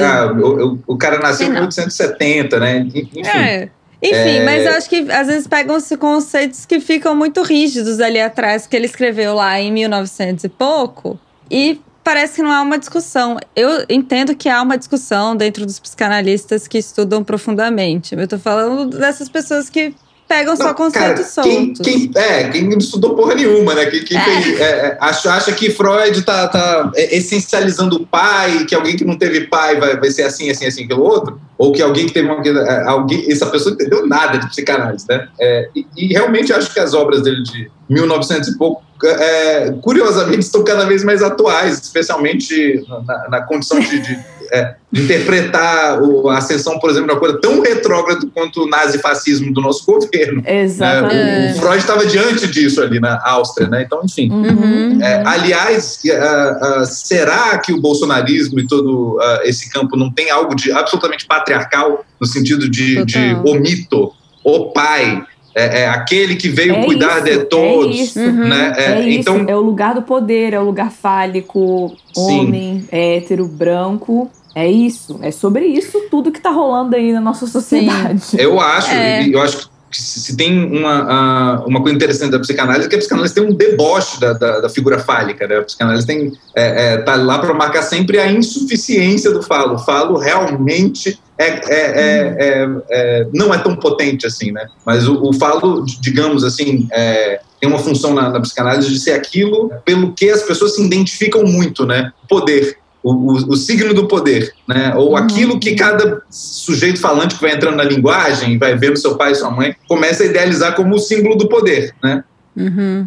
ah, 0.00 0.32
o, 0.32 0.78
o, 0.86 0.96
cara 0.96 1.18
nasceu 1.18 1.46
em 1.46 1.50
1870, 1.50 2.58
né? 2.58 2.78
Enfim. 2.94 3.26
É. 3.26 3.68
Enfim, 4.04 4.38
é... 4.38 4.44
mas 4.44 4.66
eu 4.66 4.72
acho 4.72 4.88
que 4.88 5.10
às 5.10 5.26
vezes 5.26 5.46
pegam-se 5.46 5.96
conceitos 5.96 6.66
que 6.66 6.78
ficam 6.80 7.16
muito 7.16 7.42
rígidos 7.42 8.00
ali 8.00 8.20
atrás, 8.20 8.66
que 8.66 8.76
ele 8.76 8.86
escreveu 8.86 9.34
lá 9.34 9.58
em 9.58 9.72
1900 9.72 10.44
e 10.44 10.48
pouco, 10.48 11.18
e 11.50 11.80
parece 12.04 12.36
que 12.36 12.42
não 12.42 12.52
há 12.52 12.60
uma 12.60 12.78
discussão. 12.78 13.38
Eu 13.56 13.86
entendo 13.88 14.36
que 14.36 14.48
há 14.48 14.60
uma 14.60 14.76
discussão 14.76 15.34
dentro 15.34 15.64
dos 15.64 15.80
psicanalistas 15.80 16.68
que 16.68 16.76
estudam 16.76 17.24
profundamente. 17.24 18.14
Eu 18.14 18.28
tô 18.28 18.38
falando 18.38 18.98
dessas 18.98 19.28
pessoas 19.28 19.70
que 19.70 19.94
pegam 20.28 20.54
não, 20.54 20.66
só 20.66 20.74
conceitos 20.74 21.26
soltos. 21.26 21.80
Quem, 21.80 22.10
é, 22.14 22.48
quem 22.48 22.68
não 22.68 22.78
estudou 22.78 23.14
porra 23.14 23.34
nenhuma, 23.34 23.74
né? 23.74 23.86
Quem, 23.86 24.04
quem 24.04 24.16
é. 24.16 24.20
Fez, 24.20 24.60
é, 24.60 24.62
é, 24.62 24.98
acha, 25.00 25.32
acha 25.32 25.52
que 25.52 25.70
Freud 25.70 26.22
tá, 26.22 26.48
tá 26.48 26.92
essencializando 26.96 27.96
o 27.96 28.06
pai, 28.06 28.64
que 28.64 28.74
alguém 28.74 28.96
que 28.96 29.04
não 29.04 29.16
teve 29.16 29.42
pai 29.46 29.78
vai, 29.78 29.96
vai 29.98 30.10
ser 30.10 30.22
assim, 30.22 30.50
assim, 30.50 30.66
assim, 30.66 30.84
aquilo 30.84 31.02
outro, 31.02 31.40
ou 31.58 31.72
que 31.72 31.82
alguém 31.82 32.06
que 32.06 32.12
teve 32.12 32.28
uma. 32.28 32.42
É, 32.42 32.88
alguém, 32.88 33.30
essa 33.30 33.46
pessoa 33.46 33.74
não 33.74 33.80
entendeu 33.80 34.06
nada 34.06 34.38
de 34.38 34.48
psicanálise, 34.48 35.06
né? 35.08 35.28
É, 35.40 35.68
e, 35.74 35.86
e, 35.96 36.06
realmente 36.08 36.52
acho 36.52 36.72
que 36.72 36.80
as 36.80 36.94
obras 36.94 37.22
dele 37.22 37.42
de 37.42 37.70
1900 37.88 38.48
e 38.48 38.58
pouco, 38.58 38.82
é, 39.04 39.74
curiosamente, 39.82 40.40
estão 40.40 40.64
cada 40.64 40.86
vez 40.86 41.04
mais 41.04 41.22
atuais, 41.22 41.80
especialmente 41.80 42.84
na, 43.06 43.28
na 43.28 43.40
condição 43.42 43.78
de, 43.80 44.00
de 44.00 44.18
é, 44.52 44.74
de 44.90 45.02
interpretar 45.02 46.00
o, 46.00 46.28
a 46.28 46.38
ascensão, 46.38 46.78
por 46.78 46.90
exemplo, 46.90 47.08
de 47.08 47.14
uma 47.14 47.20
coisa 47.20 47.40
tão 47.40 47.60
retrógrada 47.60 48.24
quanto 48.32 48.62
o 48.62 48.68
nazifascismo 48.68 49.52
do 49.52 49.60
nosso 49.60 49.84
governo. 49.84 50.42
Exatamente. 50.46 51.14
Né? 51.14 51.52
O, 51.52 51.56
o, 51.56 51.60
Freud 51.60 51.78
estava 51.78 52.06
diante 52.06 52.46
disso 52.46 52.80
ali 52.80 53.00
na 53.00 53.20
Áustria, 53.24 53.68
né? 53.68 53.82
Então, 53.82 54.00
enfim. 54.04 54.30
Uhum. 54.30 55.02
É, 55.02 55.22
aliás, 55.26 56.00
uh, 56.04 56.82
uh, 56.82 56.86
será 56.86 57.58
que 57.58 57.72
o 57.72 57.80
bolsonarismo 57.80 58.60
e 58.60 58.66
todo 58.66 59.16
uh, 59.16 59.42
esse 59.42 59.68
campo 59.70 59.96
não 59.96 60.10
tem 60.10 60.30
algo 60.30 60.54
de 60.54 60.70
absolutamente 60.70 61.26
patriarcal, 61.26 62.04
no 62.20 62.26
sentido 62.26 62.70
de, 62.70 63.04
de 63.04 63.18
o 63.44 63.54
mito, 63.54 64.12
o 64.44 64.70
pai, 64.70 65.24
é, 65.54 65.82
é, 65.82 65.88
aquele 65.88 66.36
que 66.36 66.48
veio 66.48 66.74
é 66.74 66.84
cuidar 66.84 67.16
isso, 67.16 67.24
de 67.24 67.30
é 67.30 67.44
todos. 67.44 67.96
É 67.96 68.02
isso, 68.02 68.18
né? 68.18 68.72
é, 68.76 68.84
é 68.84 69.10
então, 69.12 69.36
isso. 69.38 69.50
é 69.50 69.56
o 69.56 69.60
lugar 69.60 69.94
do 69.94 70.02
poder, 70.02 70.52
é 70.52 70.58
o 70.58 70.64
lugar 70.64 70.90
fálico, 70.90 71.96
homem, 72.16 72.80
sim. 72.80 72.88
hétero, 72.90 73.46
branco. 73.46 74.30
É 74.54 74.70
isso, 74.70 75.18
é 75.20 75.32
sobre 75.32 75.66
isso 75.66 76.02
tudo 76.08 76.30
que 76.30 76.40
tá 76.40 76.50
rolando 76.50 76.94
aí 76.94 77.12
na 77.12 77.20
nossa 77.20 77.46
sociedade. 77.46 78.20
Sim. 78.20 78.36
Eu 78.38 78.60
acho, 78.60 78.90
é. 78.90 79.26
eu 79.28 79.42
acho 79.42 79.58
que 79.58 79.73
se 80.00 80.36
tem 80.36 80.64
uma, 80.64 81.64
uma 81.66 81.80
coisa 81.80 81.94
interessante 81.94 82.30
da 82.30 82.38
psicanálise 82.38 82.88
que 82.88 82.94
a 82.94 82.98
psicanálise 82.98 83.34
tem 83.34 83.44
um 83.44 83.52
deboche 83.52 84.20
da, 84.20 84.32
da, 84.32 84.60
da 84.60 84.68
figura 84.68 84.98
fálica, 84.98 85.46
né? 85.46 85.58
A 85.58 85.62
psicanálise 85.62 86.06
tem, 86.06 86.32
é, 86.54 86.94
é, 86.94 86.96
tá 86.98 87.14
lá 87.16 87.38
para 87.38 87.54
marcar 87.54 87.82
sempre 87.82 88.18
a 88.18 88.30
insuficiência 88.30 89.30
do 89.30 89.42
falo. 89.42 89.74
O 89.74 89.78
falo 89.78 90.18
realmente 90.18 91.18
é, 91.36 91.46
é, 91.46 91.60
é, 91.68 92.36
é, 92.38 92.68
é, 92.90 93.26
não 93.32 93.52
é 93.52 93.58
tão 93.58 93.74
potente 93.74 94.26
assim, 94.26 94.52
né? 94.52 94.66
Mas 94.84 95.08
o, 95.08 95.20
o 95.22 95.32
falo, 95.32 95.84
digamos 96.00 96.44
assim, 96.44 96.86
é, 96.92 97.40
tem 97.60 97.68
uma 97.68 97.78
função 97.78 98.14
na, 98.14 98.30
na, 98.30 98.40
psicanálise 98.40 98.88
de 98.88 98.98
ser 99.00 99.12
aquilo 99.12 99.70
pelo 99.84 100.12
que 100.12 100.30
as 100.30 100.42
pessoas 100.42 100.76
se 100.76 100.84
identificam 100.84 101.44
muito, 101.44 101.84
né? 101.84 102.12
Poder. 102.28 102.78
O, 103.04 103.12
o, 103.12 103.32
o 103.50 103.56
signo 103.56 103.92
do 103.92 104.08
poder, 104.08 104.54
né? 104.66 104.94
Ou 104.96 105.10
uhum. 105.10 105.16
aquilo 105.16 105.60
que 105.60 105.74
cada 105.74 106.22
sujeito 106.30 106.98
falante 106.98 107.34
que 107.34 107.42
vai 107.42 107.54
entrando 107.54 107.76
na 107.76 107.84
linguagem, 107.84 108.56
vai 108.56 108.74
vendo 108.76 108.96
seu 108.96 109.14
pai 109.14 109.32
e 109.32 109.34
sua 109.34 109.50
mãe, 109.50 109.76
começa 109.86 110.22
a 110.22 110.26
idealizar 110.26 110.74
como 110.74 110.94
o 110.94 110.98
símbolo 110.98 111.36
do 111.36 111.46
poder, 111.46 111.94
né? 112.02 112.24
Uhum. 112.56 113.04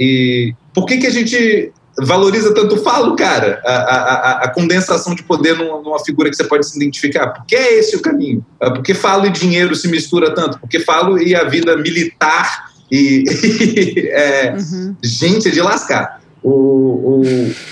e 0.00 0.54
por 0.72 0.86
que 0.86 0.96
que 0.96 1.06
a 1.06 1.10
gente 1.10 1.70
valoriza 1.98 2.52
tanto 2.52 2.74
o 2.74 2.82
falo, 2.82 3.14
cara, 3.14 3.60
a, 3.64 3.72
a, 3.72 4.44
a, 4.44 4.48
condensação 4.48 5.14
de 5.14 5.22
poder 5.22 5.56
numa, 5.56 5.80
numa, 5.80 6.04
figura 6.04 6.28
que 6.28 6.36
você 6.36 6.44
pode 6.44 6.66
se 6.68 6.76
identificar. 6.76 7.28
Por 7.28 7.46
que 7.46 7.54
é 7.54 7.78
esse 7.78 7.96
o 7.96 8.02
caminho? 8.02 8.44
Ah, 8.60 8.70
por 8.70 8.82
que 8.82 8.94
falo 8.94 9.26
e 9.26 9.30
dinheiro 9.30 9.74
se 9.76 9.88
mistura 9.88 10.34
tanto? 10.34 10.58
Por 10.58 10.68
que 10.68 10.80
falo 10.80 11.20
e 11.20 11.34
a 11.34 11.44
vida 11.44 11.76
militar 11.76 12.72
e, 12.90 13.24
e 13.30 14.08
é, 14.08 14.54
uhum. 14.56 14.96
gente 15.02 15.50
de 15.50 15.60
lascar. 15.60 16.20
O, 16.44 16.50
o, 16.50 17.22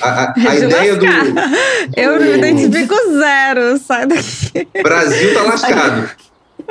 a, 0.01 0.33
a 0.35 0.57
ideia 0.57 0.97
do, 0.97 1.05
do, 1.05 1.41
Eu 1.95 2.19
me 2.19 2.39
identifico 2.39 2.95
zero, 3.19 3.79
sai 3.79 4.07
daqui. 4.07 4.67
Brasil 4.83 5.35
tá 5.35 5.43
lascado. 5.43 6.11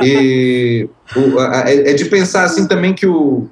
E 0.02 0.90
o, 1.16 1.40
a, 1.40 1.70
é, 1.70 1.92
é 1.92 1.94
de 1.94 2.06
pensar 2.06 2.44
assim 2.44 2.68
também 2.68 2.96
que 2.96 3.06
o, 3.06 3.48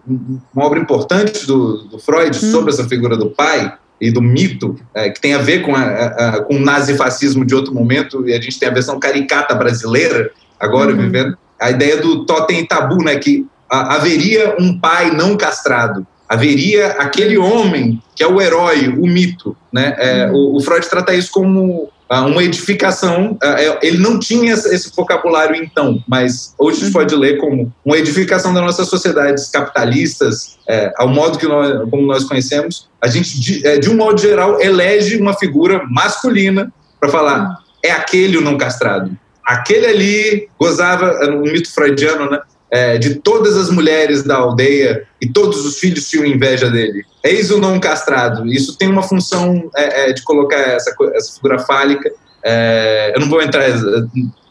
uma 0.56 0.66
obra 0.66 0.80
importante 0.80 1.46
do, 1.46 1.84
do 1.84 2.00
Freud 2.00 2.36
hum. 2.36 2.52
sobre 2.52 2.72
essa 2.72 2.88
figura 2.88 3.16
do 3.16 3.30
pai 3.30 3.72
e 4.02 4.12
do 4.12 4.22
mito, 4.22 4.80
é, 4.96 5.10
que 5.10 5.20
tem 5.20 5.34
a 5.34 5.40
ver 5.40 5.62
com, 5.62 5.76
a, 5.76 5.84
a, 5.84 6.44
com 6.44 6.56
o 6.56 6.60
nazifascismo 6.60 7.46
de 7.46 7.54
outro 7.54 7.74
momento, 7.74 8.28
e 8.28 8.34
a 8.34 8.42
gente 8.42 8.58
tem 8.58 8.70
a 8.70 8.74
versão 8.74 9.00
caricata 9.00 9.54
brasileira, 9.54 10.32
agora 10.60 10.92
uhum. 10.92 10.98
vivendo, 10.98 11.38
a 11.60 11.70
ideia 11.70 11.98
do 11.98 12.26
totem 12.26 12.62
e 12.62 12.68
tabu, 12.68 13.04
né, 13.04 13.18
que 13.18 13.46
haveria 13.70 14.56
um 14.58 14.80
pai 14.80 15.12
não 15.12 15.36
castrado, 15.36 16.08
haveria 16.30 16.92
aquele 16.92 17.38
homem 17.40 18.02
que 18.16 18.24
é 18.24 18.28
o 18.28 18.40
herói, 18.40 18.88
o 18.88 19.08
mito. 19.08 19.58
Né? 19.74 19.96
É, 19.98 20.28
uhum. 20.28 20.54
o, 20.54 20.58
o 20.58 20.62
Freud 20.62 20.88
trata 20.88 21.14
isso 21.14 21.32
como 21.32 21.90
ah, 22.08 22.22
uma 22.22 22.44
edificação. 22.44 23.36
Ah, 23.42 23.60
é, 23.60 23.80
ele 23.82 23.98
não 23.98 24.20
tinha 24.20 24.54
esse 24.54 24.92
vocabulário 24.96 25.56
então, 25.56 26.04
mas 26.08 26.54
hoje 26.58 26.78
a 26.78 26.80
gente 26.82 26.88
uhum. 26.88 27.02
pode 27.02 27.16
ler 27.16 27.38
como 27.40 27.74
uma 27.84 27.98
edificação 27.98 28.54
das 28.54 28.64
nossas 28.64 28.88
sociedades 28.88 29.50
capitalistas, 29.50 30.60
é, 30.68 30.94
ao 30.98 31.08
modo 31.08 31.40
que 31.40 31.48
nós, 31.48 31.90
como 31.90 32.06
nós 32.06 32.24
conhecemos. 32.26 32.88
A 33.02 33.08
gente, 33.08 33.40
de, 33.40 33.66
é, 33.66 33.80
de 33.80 33.90
um 33.90 33.96
modo 33.96 34.22
geral, 34.22 34.62
elege 34.62 35.18
uma 35.18 35.34
figura 35.34 35.84
masculina 35.90 36.72
para 37.00 37.10
falar 37.10 37.40
uhum. 37.40 37.56
é 37.84 37.92
aquele 37.92 38.38
o 38.38 38.42
não 38.42 38.56
castrado. 38.56 39.18
Aquele 39.44 39.88
ali 39.88 40.50
gozava, 40.60 41.12
no 41.26 41.42
mito 41.42 41.74
freudiano, 41.74 42.30
né? 42.30 42.40
É, 42.72 43.00
de 43.00 43.16
todas 43.16 43.58
as 43.58 43.72
mulheres 43.72 44.22
da 44.24 44.36
aldeia 44.36 45.08
e 45.20 45.28
todos 45.28 45.66
os 45.66 45.80
filhos 45.80 46.08
tinham 46.08 46.26
inveja 46.26 46.70
dele. 46.70 47.04
Eis 47.24 47.50
o 47.50 47.58
não 47.58 47.80
castrado. 47.80 48.46
Isso 48.46 48.78
tem 48.78 48.88
uma 48.88 49.02
função 49.02 49.70
é, 49.76 50.10
é, 50.10 50.14
de 50.14 50.22
colocar 50.22 50.58
essa, 50.58 50.96
essa 51.14 51.34
figura 51.34 51.58
fálica. 51.60 52.12
É, 52.44 53.12
eu 53.16 53.20
não 53.20 53.30
vou 53.30 53.42
entrar 53.42 53.66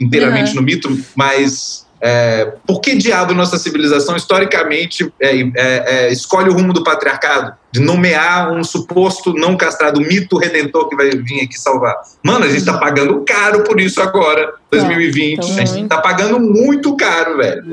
inteiramente 0.01 0.51
uhum. 0.51 0.57
no 0.57 0.63
mito, 0.63 0.99
mas 1.15 1.87
é, 2.01 2.53
por 2.67 2.81
que 2.81 2.97
diabo 2.97 3.35
nossa 3.35 3.57
civilização 3.57 4.17
historicamente 4.17 5.13
é, 5.21 6.11
escolhe 6.11 6.51
o 6.51 6.53
rumo 6.53 6.73
do 6.73 6.83
patriarcado? 6.83 7.57
De 7.71 7.81
nomear 7.81 8.53
um 8.53 8.65
suposto 8.65 9.33
não 9.35 9.57
castrado, 9.57 10.01
mito 10.01 10.39
redentor 10.39 10.89
que 10.89 10.97
vai 10.97 11.11
vir 11.11 11.43
aqui 11.43 11.59
salvar. 11.59 11.95
Mano, 12.23 12.45
a 12.45 12.49
gente 12.49 12.65
tá 12.65 12.79
pagando 12.79 13.23
caro 13.27 13.63
por 13.65 13.81
isso 13.81 14.01
agora, 14.01 14.55
2020. 14.71 15.59
É, 15.59 15.63
a 15.63 15.65
gente 15.65 15.89
tá 15.89 16.01
pagando 16.01 16.41
muito 16.41 16.97
caro, 16.97 17.37
velho. 17.37 17.65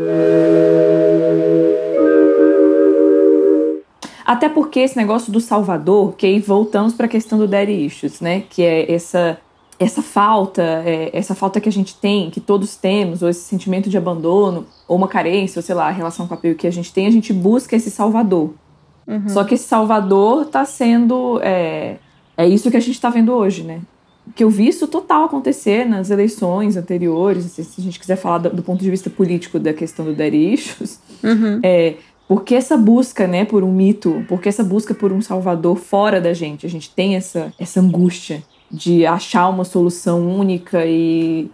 Até 4.26 4.50
porque 4.50 4.80
esse 4.80 4.98
negócio 4.98 5.32
do 5.32 5.40
Salvador, 5.40 6.16
que 6.16 6.26
aí 6.26 6.40
voltamos 6.40 6.94
para 6.94 7.06
a 7.06 7.10
questão 7.10 7.38
do 7.38 7.48
Daddy 7.48 7.86
Issues, 7.86 8.20
né? 8.20 8.44
Que 8.50 8.64
é 8.64 8.92
essa 8.92 9.40
essa 9.78 10.02
falta, 10.02 10.62
é, 10.86 11.10
essa 11.12 11.36
falta 11.36 11.60
que 11.60 11.68
a 11.68 11.72
gente 11.72 11.96
tem, 11.96 12.30
que 12.30 12.40
todos 12.40 12.78
temos, 12.78 13.22
ou 13.22 13.28
esse 13.28 13.42
sentimento 13.42 13.90
de 13.90 13.98
abandono, 13.98 14.66
ou 14.88 14.96
uma 14.96 15.08
carência, 15.08 15.60
ou 15.60 15.64
sei 15.64 15.76
lá, 15.76 15.88
a 15.88 15.92
relação 15.92 16.28
com 16.28 16.34
a 16.34 16.38
apego 16.38 16.58
que 16.58 16.66
a 16.66 16.72
gente 16.72 16.94
tem, 16.94 17.08
a 17.08 17.12
gente 17.12 17.34
busca 17.34 17.76
esse 17.76 17.92
salvador. 17.92 18.54
Uhum. 19.08 19.30
Só 19.30 19.44
que 19.44 19.56
esse 19.56 19.66
salvador 19.66 20.44
está 20.44 20.66
sendo. 20.66 21.40
É, 21.44 21.98
é 22.38 22.48
isso 22.48 22.70
que 22.72 22.78
a 22.78 22.82
gente 22.82 22.96
está 22.96 23.10
vendo 23.10 23.32
hoje, 23.32 23.64
né? 23.64 23.82
Que 24.36 24.44
eu 24.44 24.50
vi 24.50 24.68
isso 24.68 24.88
total 24.88 25.26
acontecer 25.26 25.86
nas 25.86 26.10
eleições 26.10 26.76
anteriores, 26.76 27.46
se 27.46 27.62
a 27.62 27.82
gente 27.82 28.00
quiser 28.00 28.16
falar 28.16 28.40
do, 28.40 28.50
do 28.50 28.64
ponto 28.64 28.84
de 28.84 28.90
vista 28.90 29.10
político 29.10 29.60
da 29.60 29.72
questão 29.72 30.12
do 30.12 30.24
Issues, 30.24 31.00
uhum. 31.24 31.60
é, 31.62 31.96
porque 32.28 32.56
essa 32.56 32.76
busca, 32.76 33.28
né, 33.28 33.46
por 33.46 33.64
um 33.64 33.72
mito, 33.72 34.26
porque 34.28 34.50
essa 34.50 34.64
busca 34.64 34.96
por 34.96 35.12
um 35.12 35.22
salvador 35.22 35.78
fora 35.78 36.20
da 36.20 36.34
gente, 36.34 36.66
a 36.66 36.70
gente 36.70 36.90
tem 36.90 37.16
essa, 37.16 37.54
essa 37.60 37.80
angústia 37.80 38.44
de 38.72 39.06
achar 39.06 39.48
uma 39.48 39.64
solução 39.64 40.28
única 40.28 40.84
e 40.86 41.50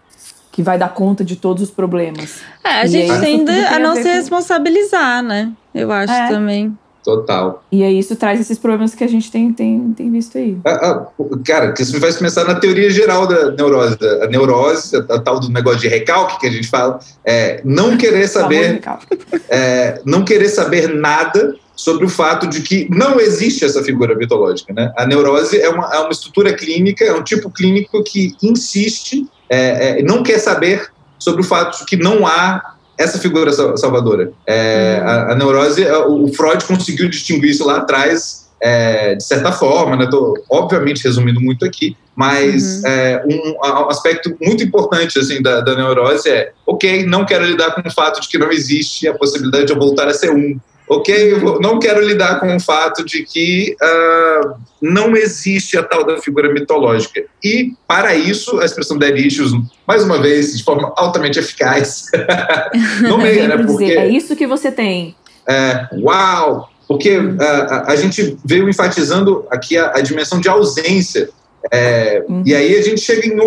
que 0.51 0.61
vai 0.61 0.77
dar 0.77 0.93
conta 0.93 1.23
de 1.23 1.35
todos 1.35 1.63
os 1.63 1.71
problemas. 1.71 2.41
É, 2.63 2.81
a 2.81 2.85
gente 2.85 3.19
tende 3.19 3.51
a 3.51 3.79
não 3.79 3.95
se 3.95 4.03
responsabilizar, 4.03 5.21
né? 5.21 5.51
Eu 5.73 5.91
acho 5.91 6.11
é. 6.11 6.29
também. 6.29 6.77
Total. 7.03 7.63
E 7.71 7.83
aí 7.83 7.97
isso 7.97 8.15
traz 8.15 8.39
esses 8.39 8.59
problemas 8.59 8.93
que 8.93 9.03
a 9.03 9.07
gente 9.07 9.31
tem, 9.31 9.51
tem, 9.51 9.91
tem 9.93 10.11
visto 10.11 10.37
aí. 10.37 10.55
Ah, 10.63 10.71
ah, 10.71 11.07
cara, 11.43 11.71
que 11.71 11.81
isso 11.81 11.93
me 11.93 11.99
faz 11.99 12.17
pensar 12.17 12.45
na 12.45 12.55
teoria 12.55 12.91
geral 12.91 13.25
da 13.25 13.51
neurose. 13.51 13.97
A 14.21 14.27
neurose, 14.27 14.95
a, 14.95 14.99
a, 14.99 15.19
tal 15.19 15.39
do 15.39 15.49
negócio 15.49 15.79
de 15.79 15.87
recalque 15.87 16.39
que 16.39 16.47
a 16.47 16.51
gente 16.51 16.67
fala, 16.67 16.99
é 17.25 17.61
não 17.65 17.97
querer 17.97 18.27
saber. 18.27 18.81
é, 19.49 19.99
não 20.05 20.23
querer 20.23 20.49
saber 20.49 20.93
nada 20.93 21.55
sobre 21.75 22.05
o 22.05 22.09
fato 22.09 22.45
de 22.45 22.61
que 22.61 22.87
não 22.91 23.19
existe 23.19 23.65
essa 23.65 23.83
figura 23.83 24.15
mitológica. 24.15 24.71
Né? 24.71 24.93
A 24.95 25.05
neurose 25.05 25.59
é 25.59 25.69
uma, 25.69 25.91
é 25.91 25.99
uma 25.99 26.11
estrutura 26.11 26.53
clínica, 26.53 27.03
é 27.03 27.13
um 27.13 27.23
tipo 27.23 27.49
clínico 27.49 28.03
que 28.03 28.35
insiste, 28.43 29.27
é, 29.49 29.99
é, 29.99 30.03
não 30.03 30.21
quer 30.21 30.37
saber 30.37 30.91
sobre 31.17 31.41
o 31.41 31.43
fato 31.43 31.79
de 31.79 31.85
que 31.85 31.97
não 31.97 32.27
há 32.27 32.75
essa 33.01 33.19
figura 33.19 33.51
salvadora. 33.51 34.31
É, 34.45 34.99
uhum. 35.01 35.07
a, 35.07 35.31
a, 35.31 35.35
neurose, 35.35 35.83
é, 35.83 35.97
o 35.97 36.27
Freud 36.33 36.63
conseguiu 36.65 37.09
distinguir 37.09 37.51
isso 37.51 37.65
lá 37.65 37.77
atrás, 37.77 38.49
é, 38.61 39.15
de 39.15 39.23
certa 39.23 39.51
forma, 39.51 39.95
né? 39.95 40.07
Tô, 40.09 40.35
obviamente 40.49 41.03
resumindo 41.03 41.41
muito 41.41 41.65
aqui, 41.65 41.97
mas 42.15 42.83
uhum. 42.83 42.89
é, 42.89 43.23
um, 43.27 43.51
um, 43.51 43.89
aspecto 43.89 44.35
muito 44.39 44.63
importante 44.63 45.17
assim 45.17 45.41
da, 45.41 45.61
da, 45.61 45.75
neurose 45.75 46.29
é, 46.29 46.51
ok, 46.67 47.05
não 47.05 47.25
quero 47.25 47.45
lidar 47.45 47.71
com 47.71 47.81
o 47.87 47.91
fato 47.91 48.21
de 48.21 48.27
que 48.27 48.37
não 48.37 48.51
existe 48.51 49.07
a 49.07 49.13
possibilidade 49.13 49.65
de 49.65 49.73
eu 49.73 49.79
voltar 49.79 50.07
a 50.07 50.13
ser 50.13 50.31
um 50.31 50.59
ok, 50.91 51.39
não 51.61 51.79
quero 51.79 52.01
lidar 52.05 52.39
com 52.41 52.53
o 52.53 52.59
fato 52.59 53.05
de 53.05 53.23
que 53.23 53.77
uh, 53.81 54.55
não 54.81 55.15
existe 55.15 55.77
a 55.77 55.83
tal 55.83 56.05
da 56.05 56.17
figura 56.17 56.51
mitológica. 56.51 57.23
E, 57.41 57.73
para 57.87 58.13
isso, 58.13 58.59
a 58.59 58.65
expressão 58.65 58.97
dead 58.97 59.17
issues, 59.17 59.53
mais 59.87 60.03
uma 60.03 60.21
vez, 60.21 60.57
de 60.57 60.61
forma 60.61 60.91
altamente 60.97 61.39
eficaz, 61.39 62.07
nomeia, 63.01 63.47
né? 63.47 63.57
Porque, 63.57 63.85
dizer, 63.85 63.97
é 63.99 64.07
isso 64.09 64.35
que 64.35 64.45
você 64.45 64.69
tem. 64.69 65.15
É, 65.47 65.87
uau! 65.93 66.69
Porque 66.89 67.17
uh, 67.17 67.37
a, 67.39 67.91
a, 67.93 67.95
gente 67.95 68.37
veio 68.43 68.67
enfatizando 68.67 69.45
aqui 69.49 69.77
a, 69.77 69.91
a 69.95 70.01
dimensão 70.01 70.41
de 70.41 70.49
ausência 70.49 71.29
é, 71.69 72.23
uhum. 72.27 72.43
E 72.45 72.55
aí 72.55 72.75
a 72.75 72.81
gente 72.81 73.01
chega 73.01 73.27
em, 73.27 73.37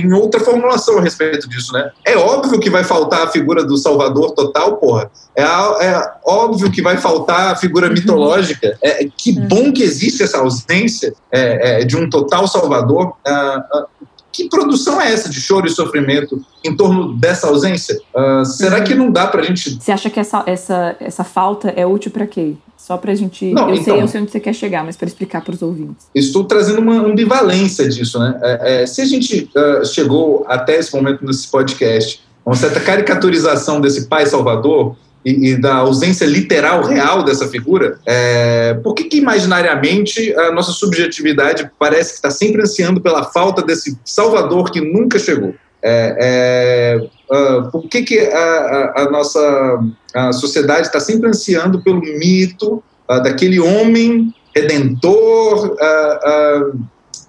em, 0.00 0.12
outra 0.12 0.40
formulação 0.40 0.98
a 0.98 1.00
respeito 1.00 1.48
disso, 1.48 1.72
né? 1.72 1.90
É 2.04 2.16
óbvio 2.16 2.58
que 2.58 2.70
vai 2.70 2.84
faltar 2.84 3.22
a 3.22 3.30
figura 3.30 3.64
do 3.64 3.76
Salvador 3.76 4.32
total, 4.32 4.76
porra. 4.76 5.10
É, 5.36 5.42
é 5.42 6.12
óbvio 6.24 6.70
que 6.70 6.80
vai 6.80 6.96
faltar 6.96 7.52
a 7.52 7.56
figura 7.56 7.88
uhum. 7.88 7.92
mitológica. 7.92 8.78
É, 8.82 9.06
que 9.16 9.32
uhum. 9.32 9.48
bom 9.48 9.72
que 9.72 9.82
existe 9.82 10.22
essa 10.22 10.38
ausência 10.38 11.14
é, 11.30 11.82
é, 11.82 11.84
de 11.84 11.96
um 11.96 12.08
total 12.08 12.46
Salvador. 12.48 13.14
Ah, 13.26 13.64
ah, 13.72 13.86
que 14.32 14.48
produção 14.48 14.98
é 14.98 15.12
essa 15.12 15.28
de 15.28 15.38
choro 15.38 15.66
e 15.66 15.70
sofrimento 15.70 16.42
em 16.64 16.74
torno 16.74 17.14
dessa 17.14 17.48
ausência? 17.48 18.00
Uh, 18.14 18.44
será 18.46 18.78
uhum. 18.78 18.84
que 18.84 18.94
não 18.94 19.10
dá 19.10 19.26
pra 19.26 19.42
gente. 19.42 19.78
Você 19.78 19.92
acha 19.92 20.08
que 20.08 20.18
essa, 20.18 20.42
essa, 20.46 20.96
essa 20.98 21.22
falta 21.22 21.68
é 21.68 21.86
útil 21.86 22.10
para 22.10 22.26
quê? 22.26 22.54
Só 22.82 22.96
para 22.96 23.12
a 23.12 23.14
gente. 23.14 23.52
Não, 23.52 23.68
eu, 23.68 23.76
então, 23.76 23.94
sei, 23.94 24.02
eu 24.02 24.08
sei 24.08 24.20
onde 24.22 24.32
você 24.32 24.40
quer 24.40 24.52
chegar, 24.52 24.84
mas 24.84 24.96
para 24.96 25.06
explicar 25.06 25.40
para 25.40 25.54
os 25.54 25.62
ouvintes. 25.62 26.08
Estou 26.12 26.42
trazendo 26.42 26.80
uma 26.80 26.96
ambivalência 26.96 27.88
disso, 27.88 28.18
né? 28.18 28.40
É, 28.42 28.82
é, 28.82 28.86
se 28.86 29.00
a 29.00 29.04
gente 29.04 29.48
uh, 29.54 29.86
chegou 29.86 30.44
até 30.48 30.78
esse 30.78 30.92
momento 30.92 31.24
nesse 31.24 31.48
podcast, 31.48 32.20
uma 32.44 32.56
certa 32.56 32.80
caricaturização 32.80 33.80
desse 33.80 34.08
pai 34.08 34.26
salvador 34.26 34.96
e, 35.24 35.50
e 35.50 35.56
da 35.56 35.76
ausência 35.76 36.24
literal, 36.24 36.82
real 36.82 37.22
dessa 37.22 37.46
figura, 37.46 38.00
é, 38.04 38.74
por 38.82 38.94
que, 38.94 39.04
que 39.04 39.18
imaginariamente 39.18 40.34
a 40.34 40.50
nossa 40.50 40.72
subjetividade 40.72 41.70
parece 41.78 42.10
que 42.10 42.16
está 42.16 42.32
sempre 42.32 42.62
ansiando 42.62 43.00
pela 43.00 43.22
falta 43.22 43.62
desse 43.62 43.96
salvador 44.04 44.72
que 44.72 44.80
nunca 44.80 45.20
chegou? 45.20 45.54
É, 45.84 46.98
é, 47.30 47.68
por 47.70 47.88
que, 47.88 48.02
que 48.02 48.20
a, 48.20 48.38
a, 48.38 49.02
a 49.02 49.10
nossa 49.10 49.82
a 50.14 50.32
sociedade 50.32 50.86
está 50.86 51.00
sempre 51.00 51.28
ansiando 51.28 51.82
pelo 51.82 52.00
mito 52.00 52.82
uh, 53.08 53.22
daquele 53.22 53.58
homem 53.58 54.34
redentor? 54.54 55.74
Uh, 55.74 56.78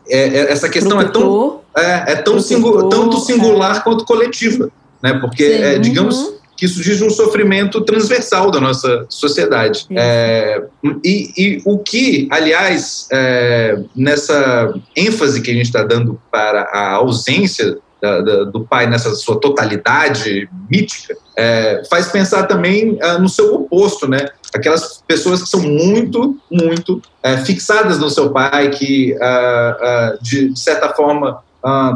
é, 0.09 0.51
essa 0.51 0.67
questão 0.67 0.99
é 0.99 1.05
tão, 1.05 1.61
é, 1.77 2.11
é 2.11 2.15
tão 2.15 2.39
singu, 2.39 2.89
tanto 2.89 3.19
singular 3.19 3.77
é. 3.77 3.79
quanto 3.79 4.05
coletiva, 4.05 4.69
né? 5.01 5.13
porque, 5.13 5.43
é, 5.43 5.79
digamos, 5.79 6.17
uhum. 6.17 6.37
que 6.57 6.65
isso 6.65 6.81
diz 6.81 7.01
um 7.01 7.09
sofrimento 7.09 7.81
transversal 7.81 8.51
da 8.51 8.59
nossa 8.59 9.05
sociedade. 9.07 9.85
É, 9.91 10.61
e, 11.03 11.31
e, 11.37 11.61
o 11.65 11.77
que, 11.77 12.27
aliás, 12.29 13.07
é, 13.11 13.79
nessa 13.95 14.73
ênfase 14.95 15.41
que 15.41 15.51
a 15.51 15.53
gente 15.53 15.67
está 15.67 15.83
dando 15.83 16.19
para 16.29 16.63
a 16.63 16.91
ausência 16.95 17.77
da, 18.03 18.19
da, 18.19 18.43
do 18.43 18.65
pai 18.65 18.85
nessa 18.85 19.15
sua 19.15 19.39
totalidade 19.39 20.49
mítica, 20.69 21.15
é, 21.37 21.83
faz 21.89 22.07
pensar 22.07 22.43
também 22.43 22.99
uh, 23.01 23.17
no 23.17 23.29
seu 23.29 23.55
oposto, 23.55 24.09
né? 24.09 24.27
Aquelas 24.53 25.01
pessoas 25.07 25.41
que 25.41 25.47
são 25.47 25.61
muito, 25.61 26.37
muito 26.51 26.95
uh, 26.95 27.45
fixadas 27.45 27.97
no 27.99 28.09
seu 28.09 28.29
pai, 28.29 28.71
que 28.71 29.15
uh, 29.15 30.21
de, 30.21 30.49
de, 30.49 30.59
certa 30.59 30.89
forma 30.89 31.41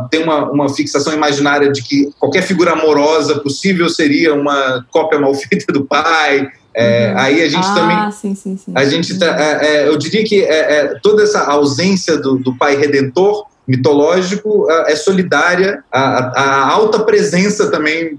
tem 0.10 0.24
uma, 0.24 0.50
uma 0.50 0.70
fixação 0.70 1.14
imaginária 1.14 1.70
de 1.70 1.84
que 1.84 2.10
qualquer 2.18 2.42
figura 2.42 2.72
amorosa 2.72 3.40
possível 3.40 3.90
seria 3.90 4.34
uma 4.34 4.86
cópia 4.90 5.20
mal 5.20 5.34
feita 5.36 5.74
do 5.74 5.84
pai. 5.84 6.48
É, 6.74 7.12
uhum. 7.12 7.18
Aí 7.18 7.42
a 7.42 7.50
gente 7.50 7.68
ah, 7.68 7.74
também. 7.74 8.12
Sim, 8.14 8.34
sim, 8.34 8.56
sim. 8.56 8.72
A 8.74 8.86
gente 8.86 9.20
tá, 9.20 9.26
é, 9.38 9.68
é, 9.68 9.88
eu 9.90 9.98
diria 9.98 10.24
que 10.24 10.42
é, 10.42 10.98
toda 11.04 11.22
essa 11.22 11.44
ausência 11.44 12.18
do, 12.18 12.38
do 12.38 12.56
pai 12.56 12.78
redentor 12.78 13.46
mitológico 13.68 14.70
é 14.88 14.96
solidária 14.96 15.84
a, 15.92 16.72
alta 16.72 17.00
presença 17.00 17.70
também 17.70 18.18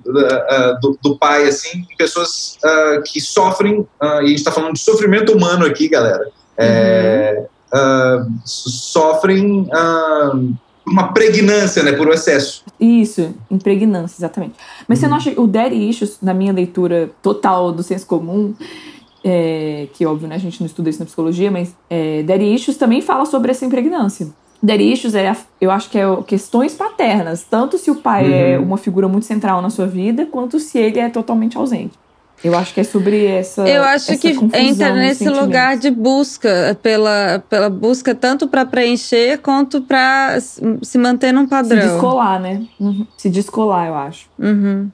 do, 0.81 0.99
do, 1.03 1.17
pai 1.17 1.49
assim 1.49 1.87
pessoas 1.97 2.59
que 3.07 3.21
sofrem 3.21 3.87
e 4.03 4.07
a 4.07 4.27
gente 4.27 4.37
está 4.37 4.53
falando 4.53 4.75
de 4.75 4.81
sofrimento 4.81 5.33
humano 5.33 5.65
aqui 5.65 5.89
galera 5.89 6.31
é, 6.59 7.47
uhum. 7.73 8.39
sofrem 8.45 9.69
uma 10.85 11.13
pregnância, 11.13 11.83
né, 11.83 11.93
por 11.93 12.09
um 12.09 12.13
excesso. 12.13 12.65
Isso, 12.81 13.35
impregnância, 13.51 14.19
exatamente. 14.19 14.55
Mas 14.87 14.99
uhum. 14.99 15.03
você 15.03 15.09
não 15.09 15.17
acha 15.17 15.31
que 15.31 15.41
o 15.41 15.47
daddy 15.47 15.89
issues, 15.89 16.19
na 16.23 16.35
minha 16.35 16.53
leitura 16.53 17.11
total 17.23 17.71
do 17.71 17.83
senso 17.83 18.07
comum, 18.07 18.55
é, 19.23 19.89
que 19.93 20.07
óbvio, 20.07 20.29
né, 20.29 20.37
a 20.37 20.39
gente 20.39 20.61
não 20.61 20.67
estuda 20.67 20.89
isso 20.89 20.99
na 20.99 21.07
psicologia, 21.07 21.51
mas 21.51 21.77
é, 21.91 22.23
daddy 22.23 22.55
issues 22.55 22.77
também 22.77 23.03
fala 23.03 23.27
sobre 23.27 23.51
essa 23.51 23.65
impregnância. 23.65 24.29
Daddy 24.63 24.93
issues 24.93 25.15
é, 25.15 25.37
eu 25.61 25.71
acho 25.71 25.89
que 25.89 25.99
é 25.99 26.05
questões 26.27 26.75
paternas, 26.75 27.45
tanto 27.49 27.79
se 27.79 27.91
o 27.91 27.97
pai 27.97 28.27
é 28.27 28.29
uhum. 28.29 28.55
é 28.55 28.59
uma 28.59 28.77
figura 28.77 29.09
muito 29.09 29.25
central 29.25 29.63
na 29.63 29.71
sua 29.71 29.87
vida, 29.87 30.27
quanto 30.27 30.59
se 30.59 30.79
ele 30.79 30.99
é 30.99 31.09
totalmente 31.09 31.57
ausente. 31.57 31.93
Eu 32.43 32.57
acho 32.57 32.73
que 32.73 32.81
é 32.81 32.85
sobre 32.85 33.27
essa. 33.27 33.69
Eu 33.69 33.83
acho 33.83 34.13
essa 34.13 34.21
que 34.21 34.29
entra 34.55 34.95
nesse 34.95 35.29
lugar 35.29 35.77
de 35.77 35.91
busca, 35.91 36.79
pela, 36.81 37.43
pela 37.51 37.69
busca 37.69 38.15
tanto 38.15 38.47
para 38.47 38.65
preencher 38.65 39.39
quanto 39.39 39.83
para 39.83 40.39
se 40.41 40.99
manter 40.99 41.33
num 41.33 41.49
padrão. 41.49 41.83
Se 41.83 41.89
descolar, 41.89 42.41
né? 42.41 42.63
Uhum. 42.79 43.07
Se 43.17 43.29
descolar, 43.29 43.89
eu 43.89 43.95
acho. 43.95 44.27
Uhum. 44.39 44.89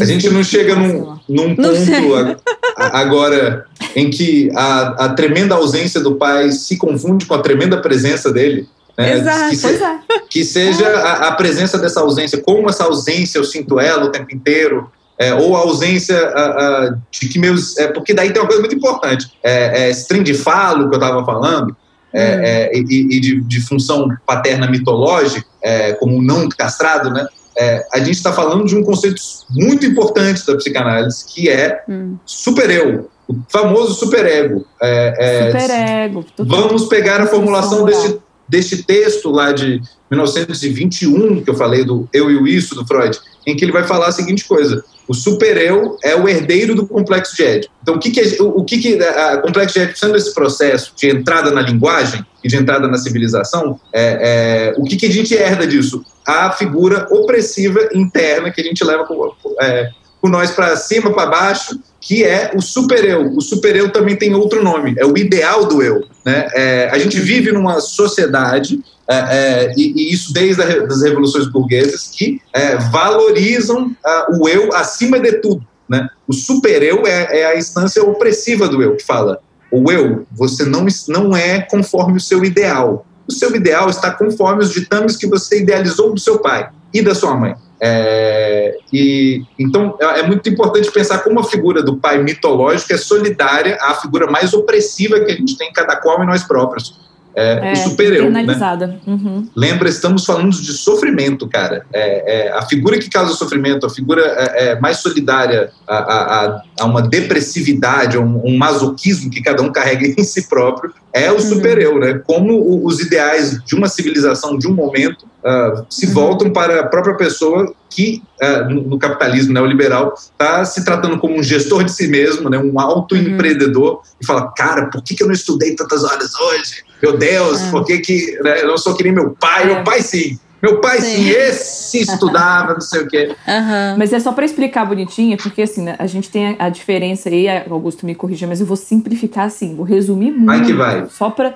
a 0.00 0.04
gente 0.04 0.30
não 0.30 0.42
chega 0.42 0.74
num, 0.74 1.18
num 1.28 1.54
ponto 1.54 2.42
agora 2.76 3.66
em 3.94 4.08
que 4.08 4.50
a, 4.54 5.04
a 5.04 5.08
tremenda 5.10 5.56
ausência 5.56 6.00
do 6.00 6.14
pai 6.14 6.52
se 6.52 6.78
confunde 6.78 7.26
com 7.26 7.34
a 7.34 7.42
tremenda 7.42 7.80
presença 7.82 8.32
dele. 8.32 8.66
Né? 8.98 9.18
Exato. 9.18 9.50
Que, 9.50 9.56
se, 9.56 9.68
é. 9.68 9.98
que 10.28 10.44
seja 10.44 10.88
a, 10.88 11.28
a, 11.28 11.32
presença 11.32 11.78
dessa 11.78 12.00
ausência, 12.00 12.42
como 12.42 12.68
essa 12.68 12.82
ausência 12.82 13.38
eu 13.38 13.44
sinto 13.44 13.78
ela 13.78 14.06
o 14.06 14.10
tempo 14.10 14.34
inteiro, 14.34 14.90
é, 15.16 15.32
ou 15.34 15.56
a 15.56 15.60
ausência 15.60 16.16
uh, 16.16 16.92
uh, 16.92 17.02
de 17.10 17.28
que 17.28 17.38
meus. 17.38 17.76
É, 17.78 17.88
porque 17.88 18.12
daí 18.12 18.32
tem 18.32 18.42
uma 18.42 18.48
coisa 18.48 18.60
muito 18.60 18.74
importante. 18.74 19.30
É, 19.42 19.84
é, 19.84 19.90
esse 19.90 20.06
trem 20.08 20.22
de 20.22 20.34
falo 20.34 20.88
que 20.88 20.94
eu 20.96 21.00
estava 21.00 21.24
falando, 21.24 21.76
é, 22.12 22.36
hum. 22.36 22.40
é, 22.42 22.72
e, 22.74 23.16
e 23.16 23.20
de, 23.20 23.40
de, 23.40 23.60
função 23.60 24.08
paterna 24.26 24.68
mitológica, 24.68 25.46
é, 25.62 25.92
como 25.92 26.20
não 26.20 26.48
castrado, 26.48 27.10
né? 27.10 27.26
É, 27.56 27.84
a 27.92 27.98
gente 27.98 28.12
está 28.12 28.32
falando 28.32 28.64
de 28.64 28.76
um 28.76 28.84
conceito 28.84 29.20
muito 29.50 29.84
importante 29.84 30.46
da 30.46 30.56
psicanálise, 30.56 31.24
que 31.26 31.48
é 31.48 31.82
hum. 31.88 32.16
supereu, 32.24 33.10
o 33.28 33.36
famoso 33.48 33.94
superego. 33.94 34.64
É, 34.80 35.50
superego. 35.52 36.24
Vamos 36.38 36.86
pegar 36.86 37.20
a 37.20 37.26
formulação 37.26 37.84
deste, 37.84 38.20
deste 38.48 38.82
texto 38.82 39.30
lá 39.30 39.52
de 39.52 39.80
1921, 40.10 41.42
que 41.42 41.50
eu 41.50 41.54
falei 41.54 41.84
do 41.84 42.08
Eu 42.12 42.30
e 42.30 42.36
o 42.36 42.46
Isso, 42.46 42.74
do 42.74 42.86
Freud, 42.86 43.18
em 43.46 43.56
que 43.56 43.64
ele 43.64 43.72
vai 43.72 43.84
falar 43.84 44.08
a 44.08 44.12
seguinte 44.12 44.44
coisa: 44.46 44.84
o 45.06 45.14
super-eu 45.14 45.96
é 46.02 46.14
o 46.14 46.28
herdeiro 46.28 46.74
do 46.74 46.86
complexo 46.86 47.34
de 47.34 47.42
Édipo. 47.42 47.72
Então, 47.82 47.94
o 47.94 47.98
que, 47.98 48.10
que, 48.10 48.20
é, 48.20 48.42
o, 48.42 48.64
que, 48.64 48.78
que 48.78 49.02
a 49.02 49.38
complexo 49.38 49.74
de 49.74 49.80
Édipo, 49.80 49.98
sendo 49.98 50.16
esse 50.16 50.34
processo 50.34 50.92
de 50.96 51.08
entrada 51.08 51.50
na 51.50 51.62
linguagem 51.62 52.24
e 52.44 52.48
de 52.48 52.56
entrada 52.56 52.86
na 52.86 52.98
civilização, 52.98 53.80
é, 53.92 54.74
é, 54.74 54.74
o 54.76 54.84
que, 54.84 54.96
que 54.96 55.06
a 55.06 55.10
gente 55.10 55.34
herda 55.34 55.66
disso? 55.66 56.04
A 56.26 56.52
figura 56.52 57.06
opressiva 57.10 57.88
interna 57.94 58.50
que 58.50 58.60
a 58.60 58.64
gente 58.64 58.84
leva 58.84 59.04
com, 59.04 59.34
é, 59.60 59.90
com 60.20 60.28
nós 60.28 60.50
para 60.50 60.76
cima, 60.76 61.12
para 61.12 61.30
baixo, 61.30 61.78
que 62.00 62.24
é 62.24 62.52
o 62.54 62.60
super-eu. 62.60 63.36
O 63.36 63.40
super-eu 63.40 63.90
também 63.90 64.16
tem 64.16 64.34
outro 64.34 64.62
nome, 64.62 64.94
é 64.98 65.04
o 65.04 65.16
ideal 65.16 65.66
do 65.66 65.82
eu. 65.82 66.04
Né? 66.24 66.48
É, 66.54 66.88
a 66.90 66.98
gente 66.98 67.18
vive 67.20 67.52
numa 67.52 67.80
sociedade 67.80 68.82
é, 69.08 69.16
é, 69.16 69.74
e, 69.76 69.92
e, 69.96 70.12
isso 70.12 70.32
desde 70.32 70.62
as 70.62 71.02
revoluções 71.02 71.46
burguesas, 71.46 72.08
que 72.08 72.40
é, 72.52 72.76
valorizam 72.76 73.96
o 74.38 74.48
eu 74.48 74.74
acima 74.74 75.18
de 75.18 75.32
tudo. 75.40 75.66
Né? 75.88 76.06
O 76.26 76.34
super-eu 76.34 77.06
é, 77.06 77.40
é, 77.40 77.46
a 77.46 77.56
instância 77.56 78.04
opressiva 78.04 78.68
do 78.68 78.82
eu, 78.82 78.96
que 78.96 79.04
fala: 79.04 79.40
o 79.72 79.90
eu, 79.90 80.26
você 80.30 80.64
não, 80.64 80.86
não 81.08 81.36
é 81.36 81.62
conforme 81.62 82.18
o 82.18 82.20
seu 82.20 82.44
ideal. 82.44 83.06
O 83.26 83.32
seu 83.32 83.54
ideal 83.54 83.88
está 83.88 84.10
conforme 84.10 84.62
os 84.62 84.72
ditames 84.72 85.16
que 85.16 85.26
você 85.26 85.60
idealizou 85.60 86.12
do 86.12 86.20
seu 86.20 86.38
pai 86.38 86.70
e 86.92 87.02
da 87.02 87.14
sua 87.14 87.34
mãe. 87.34 87.54
É, 87.80 88.76
e 88.92 89.44
então 89.56 89.96
é, 90.00 90.20
é 90.20 90.22
muito 90.24 90.48
importante 90.48 90.90
pensar 90.90 91.18
como 91.18 91.38
a 91.38 91.44
figura 91.44 91.80
do 91.80 91.96
pai 91.96 92.18
mitológico 92.18 92.92
é 92.92 92.96
solidária 92.96 93.78
à 93.80 93.94
figura 93.94 94.28
mais 94.28 94.52
opressiva 94.52 95.20
que 95.20 95.30
a 95.30 95.36
gente 95.36 95.56
tem 95.56 95.68
em 95.68 95.72
cada 95.72 95.94
qual 95.94 96.20
em 96.22 96.26
nós 96.26 96.42
próprios 96.42 97.07
é, 97.34 97.70
é, 97.70 97.72
o 97.72 97.76
super-eu. 97.76 98.30
Né? 98.30 99.00
Uhum. 99.06 99.48
Lembra, 99.54 99.88
estamos 99.88 100.24
falando 100.24 100.50
de 100.50 100.72
sofrimento, 100.72 101.46
cara. 101.48 101.86
É, 101.92 102.48
é, 102.48 102.52
a 102.52 102.62
figura 102.62 102.98
que 102.98 103.08
causa 103.08 103.32
sofrimento, 103.34 103.86
a 103.86 103.90
figura 103.90 104.22
é, 104.22 104.70
é, 104.70 104.80
mais 104.80 104.98
solidária 104.98 105.70
a, 105.86 105.96
a, 105.96 106.62
a, 106.80 106.84
uma 106.84 107.02
depressividade, 107.02 108.16
a 108.16 108.20
um, 108.20 108.44
um, 108.44 108.56
masoquismo 108.56 109.30
que 109.30 109.40
cada 109.40 109.62
um 109.62 109.70
carrega 109.70 110.06
em 110.06 110.24
si 110.24 110.48
próprio, 110.48 110.92
é 111.12 111.30
o 111.30 111.34
uhum. 111.34 111.40
super-eu, 111.40 111.98
né? 111.98 112.20
Como 112.26 112.84
os 112.84 113.00
ideais 113.00 113.62
de 113.64 113.74
uma 113.74 113.88
civilização, 113.88 114.58
de 114.58 114.66
um 114.66 114.74
momento, 114.74 115.22
uh, 115.22 115.86
se 115.88 116.06
uhum. 116.06 116.14
voltam 116.14 116.50
para 116.50 116.80
a 116.80 116.86
própria 116.86 117.16
pessoa 117.16 117.72
que, 117.88 118.22
uh, 118.42 118.68
no, 118.68 118.82
no, 118.82 118.98
capitalismo 118.98 119.52
neoliberal, 119.52 120.14
está 120.14 120.64
se 120.64 120.84
tratando 120.84 121.18
como 121.18 121.38
um 121.38 121.42
gestor 121.42 121.84
de 121.84 121.92
si 121.92 122.08
mesmo, 122.08 122.50
né? 122.50 122.58
um 122.58 122.78
autoempreendedor, 122.78 123.94
uhum. 123.94 124.00
e 124.20 124.26
fala, 124.26 124.52
cara, 124.56 124.86
por 124.86 125.02
que, 125.02 125.14
que 125.14 125.22
eu 125.22 125.26
não 125.26 125.34
estudei 125.34 125.74
tantas 125.74 126.04
horas 126.04 126.34
hoje? 126.34 126.87
Meu 127.02 127.16
Deus, 127.16 127.62
é. 127.62 127.70
por 127.70 127.84
que, 127.84 127.98
que 127.98 128.38
né, 128.42 128.62
eu 128.62 128.68
não 128.68 128.78
sou 128.78 128.94
que 128.94 129.04
nem 129.04 129.12
meu 129.12 129.30
pai? 129.30 129.62
É. 129.62 129.74
Meu 129.74 129.84
pai 129.84 130.02
sim. 130.02 130.38
Meu 130.60 130.80
pai, 130.80 131.00
sim, 131.00 131.22
sim 131.22 131.28
esse 131.28 132.00
estudava, 132.00 132.74
não 132.74 132.80
sei 132.80 133.02
o 133.02 133.06
quê. 133.06 133.28
Uhum. 133.46 133.96
Mas 133.96 134.12
é 134.12 134.18
só 134.18 134.32
para 134.32 134.44
explicar 134.44 134.84
bonitinho, 134.84 135.36
porque 135.36 135.62
assim, 135.62 135.82
né, 135.82 135.94
a 135.98 136.06
gente 136.06 136.28
tem 136.30 136.56
a, 136.58 136.68
diferença 136.68 137.28
aí, 137.28 137.46
Augusto 137.70 138.04
me 138.04 138.12
corrija, 138.14 138.44
mas 138.44 138.60
eu 138.60 138.66
vou 138.66 138.76
simplificar 138.76 139.46
assim, 139.46 139.76
vou 139.76 139.84
resumir 139.84 140.32
muito. 140.32 140.46
Vai 140.46 140.64
que 140.64 140.72
vai. 140.72 141.06
Só 141.10 141.30
para 141.30 141.54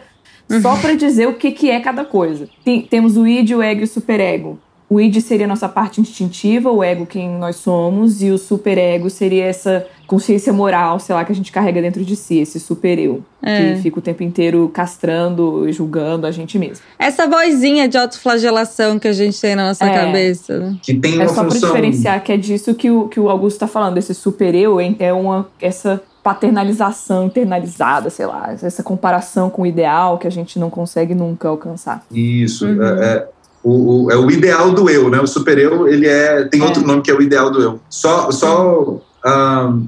só 0.60 0.76
para 0.76 0.94
dizer 0.94 1.26
o 1.26 1.34
que, 1.34 1.50
que 1.50 1.70
é 1.70 1.80
cada 1.80 2.04
coisa. 2.04 2.48
Tem, 2.64 2.82
temos 2.82 3.16
o 3.16 3.26
id, 3.26 3.50
o 3.52 3.62
ego 3.62 3.80
e 3.80 3.84
o 3.84 3.88
superego. 3.88 4.58
O 4.92 5.00
id 5.00 5.22
seria 5.22 5.46
a 5.46 5.48
nossa 5.48 5.70
parte 5.70 6.02
instintiva, 6.02 6.70
o 6.70 6.84
ego 6.84 7.06
quem 7.06 7.26
nós 7.38 7.56
somos, 7.56 8.22
e 8.22 8.30
o 8.30 8.36
superego 8.36 9.08
seria 9.08 9.46
essa 9.46 9.86
consciência 10.06 10.52
moral, 10.52 11.00
sei 11.00 11.14
lá, 11.14 11.24
que 11.24 11.32
a 11.32 11.34
gente 11.34 11.50
carrega 11.50 11.80
dentro 11.80 12.04
de 12.04 12.14
si, 12.14 12.40
esse 12.40 12.60
super 12.60 12.98
eu, 12.98 13.24
é. 13.42 13.72
que 13.72 13.80
fica 13.80 13.98
o 14.00 14.02
tempo 14.02 14.22
inteiro 14.22 14.70
castrando 14.74 15.66
e 15.66 15.72
julgando 15.72 16.26
a 16.26 16.30
gente 16.30 16.58
mesmo. 16.58 16.84
Essa 16.98 17.26
vozinha 17.26 17.88
de 17.88 17.96
autoflagelação 17.96 18.98
que 18.98 19.08
a 19.08 19.14
gente 19.14 19.40
tem 19.40 19.56
na 19.56 19.68
nossa 19.68 19.86
é. 19.86 19.94
cabeça. 19.94 20.58
Né? 20.58 20.76
Que 20.82 20.92
tem 20.92 21.14
uma 21.14 21.22
é 21.22 21.28
só 21.28 21.42
função... 21.42 21.60
pra 21.60 21.68
diferenciar 21.68 22.22
que 22.22 22.30
é 22.30 22.36
disso 22.36 22.74
que 22.74 22.90
o, 22.90 23.08
que 23.08 23.18
o 23.18 23.30
Augusto 23.30 23.60
tá 23.60 23.66
falando, 23.66 23.96
esse 23.96 24.12
super 24.12 24.54
eu 24.54 24.78
é 24.78 25.10
uma 25.10 25.48
essa 25.58 26.02
paternalização 26.22 27.24
internalizada, 27.24 28.10
sei 28.10 28.26
lá, 28.26 28.52
essa 28.52 28.82
comparação 28.82 29.48
com 29.48 29.62
o 29.62 29.66
ideal 29.66 30.18
que 30.18 30.26
a 30.26 30.30
gente 30.30 30.58
não 30.58 30.68
consegue 30.68 31.14
nunca 31.14 31.48
alcançar. 31.48 32.04
Isso, 32.12 32.66
uhum. 32.66 32.82
é, 32.82 33.04
é 33.06 33.28
o, 33.62 34.04
o, 34.04 34.10
é 34.10 34.16
o 34.16 34.30
ideal 34.30 34.70
do 34.72 34.88
eu, 34.90 35.08
né? 35.08 35.20
O 35.20 35.26
super 35.26 35.58
eu, 35.58 35.88
ele 35.88 36.06
é 36.06 36.44
tem 36.44 36.60
é. 36.60 36.64
outro 36.64 36.86
nome 36.86 37.02
que 37.02 37.10
é 37.10 37.14
o 37.14 37.22
ideal 37.22 37.50
do 37.50 37.62
eu. 37.62 37.80
Só, 37.88 38.30
só 38.30 39.00
um, 39.24 39.86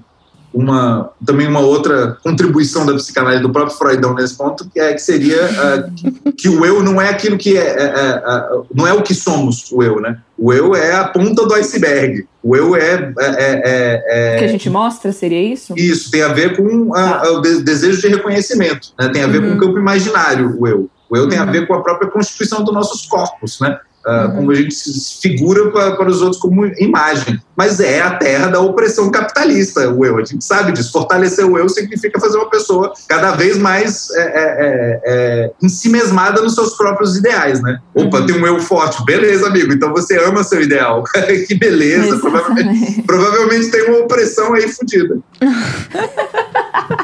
uma 0.55 1.11
também 1.27 1.49
uma 1.49 1.59
outra 1.59 2.17
contribuição 2.23 2.87
da 2.87 2.95
psicanálise 2.95 3.43
do 3.43 3.51
próprio 3.51 3.77
Freudão 3.77 4.15
nesse 4.15 4.37
ponto 4.37 4.69
que 4.73 4.79
é 4.79 4.93
que 4.93 5.01
seria 5.01 5.43
uh, 5.45 6.33
que, 6.33 6.49
o 6.49 6.65
eu 6.65 6.81
não 6.83 7.03
é 7.03 7.09
aquilo 7.09 7.37
que 7.37 7.57
é, 7.57 7.61
é, 7.61 7.83
é, 7.83 8.23
é, 8.25 8.49
não 8.73 8.87
é 8.87 8.93
o 8.93 9.03
que 9.03 9.15
somos 9.15 9.71
o 9.73 9.83
eu, 9.83 10.01
né? 10.01 10.19
O 10.39 10.53
eu 10.53 10.75
é 10.75 10.95
a 10.95 11.05
ponta 11.05 11.47
do 11.47 11.55
iceberg. 11.55 12.27
O 12.43 12.57
eu 12.57 12.77
é, 12.77 13.13
é, 13.19 14.03
é, 14.09 14.35
é 14.35 14.39
que 14.39 14.45
a 14.45 14.49
gente 14.49 14.69
mostra 14.69 15.13
seria 15.13 15.43
isso? 15.43 15.75
Isso 15.77 16.11
tem 16.11 16.23
a 16.23 16.29
ver 16.29 16.57
com 16.57 16.95
a, 16.95 17.19
tá. 17.19 17.33
o 17.33 17.41
desejo 17.41 18.01
de 18.01 18.09
reconhecimento, 18.09 18.93
né? 18.99 19.09
tem 19.09 19.23
a 19.23 19.27
ver 19.27 19.43
uhum. 19.43 19.51
com 19.51 19.57
o 19.57 19.61
campo 19.61 19.79
imaginário. 19.79 20.57
O 20.59 20.67
eu, 20.67 20.91
o 21.15 21.17
eu 21.17 21.29
tem 21.29 21.39
a 21.39 21.45
uhum. 21.45 21.53
ver 21.53 21.67
com 21.67 21.75
a 21.75 21.83
própria 21.83 22.11
constituição 22.11 22.65
dos 22.65 22.75
nossos 22.75 23.07
corpos, 23.07 23.61
né? 23.61 23.79
Uh, 24.07 24.37
como 24.37 24.51
a 24.51 24.55
gente 24.55 24.75
se 24.75 25.19
figura 25.23 25.71
para, 25.71 25.97
para 25.97 26.11
os 26.11 26.21
outros 26.21 26.39
como 26.39 26.67
imagem. 26.79 27.41
Mas 27.57 27.81
é 27.81 28.03
a 28.03 28.11
terra 28.11 28.49
da 28.49 28.61
opressão 28.61 29.11
capitalista, 29.11 29.89
o 29.89 30.05
eu. 30.05 30.19
A 30.19 30.25
gente 30.25 30.45
sabe 30.45 30.73
disso. 30.73 30.93
Fortalecer 30.93 31.47
o 31.47 31.57
eu 31.57 31.67
significa 31.71 32.21
fazer 32.21 32.37
uma 32.37 32.51
pessoa 32.51 32.93
cada 33.09 33.31
vez 33.31 33.57
mais 33.57 34.11
é, 34.11 34.21
é, 34.21 34.25
é, 34.27 35.01
é 35.07 35.51
ensimesmada 35.63 36.43
nos 36.43 36.55
seus 36.55 36.77
próprios 36.77 37.17
ideais, 37.17 37.63
né? 37.63 37.79
Opa, 37.95 38.19
uhum. 38.19 38.27
tem 38.27 38.37
um 38.37 38.47
eu 38.47 38.61
forte. 38.61 39.03
Beleza, 39.07 39.47
amigo. 39.47 39.73
Então 39.73 39.91
você 39.91 40.19
ama 40.19 40.45
seu 40.45 40.61
ideal. 40.61 41.03
que 41.49 41.55
beleza. 41.55 42.19
Provavelmente, 42.19 43.03
provavelmente 43.07 43.71
tem 43.71 43.89
uma 43.89 44.01
opressão 44.01 44.53
aí 44.53 44.69
fodida. 44.69 45.19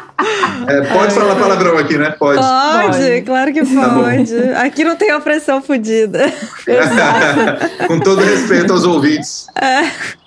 É, 0.67 0.81
pode 0.93 1.15
falar 1.15 1.37
palavrão 1.37 1.79
aqui, 1.79 1.97
né? 1.97 2.15
Pode. 2.19 2.41
Pode, 2.41 2.99
pode. 2.99 3.23
claro 3.23 3.53
que 3.53 3.65
tá 3.65 3.89
pode. 3.89 4.35
Tá 4.35 4.63
aqui 4.63 4.85
não 4.85 4.97
tem 4.97 5.13
opressão 5.15 5.63
fodida. 5.63 6.33
Com 7.87 7.99
todo 8.01 8.21
respeito 8.21 8.73
aos 8.73 8.85
ouvintes. 8.85 9.47
É. 9.61 10.21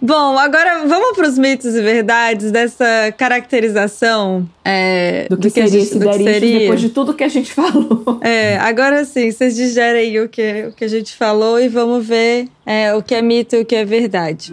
Bom, 0.00 0.38
agora 0.38 0.86
vamos 0.86 1.16
para 1.16 1.28
os 1.28 1.38
mitos 1.38 1.74
e 1.74 1.82
verdades 1.82 2.50
dessa 2.50 3.12
caracterização 3.16 4.48
é, 4.64 5.26
do 5.28 5.36
que, 5.36 5.42
do 5.42 5.42
que 5.42 5.50
seria 5.50 5.82
esse 5.82 5.98
do 5.98 6.10
que 6.10 6.24
seria. 6.24 6.58
depois 6.60 6.80
de 6.80 6.88
tudo 6.88 7.14
que 7.14 7.24
a 7.24 7.28
gente 7.28 7.52
falou. 7.52 8.18
É, 8.22 8.56
agora 8.58 9.04
sim, 9.04 9.30
vocês 9.30 9.54
digerem 9.54 10.20
o 10.20 10.28
que, 10.28 10.66
o 10.68 10.72
que 10.72 10.84
a 10.84 10.88
gente 10.88 11.14
falou 11.14 11.60
e 11.60 11.68
vamos 11.68 12.06
ver 12.06 12.48
é, 12.64 12.94
o 12.94 13.02
que 13.02 13.14
é 13.14 13.22
mito 13.22 13.56
e 13.56 13.60
o 13.60 13.64
que 13.64 13.74
é 13.74 13.84
verdade. 13.84 14.52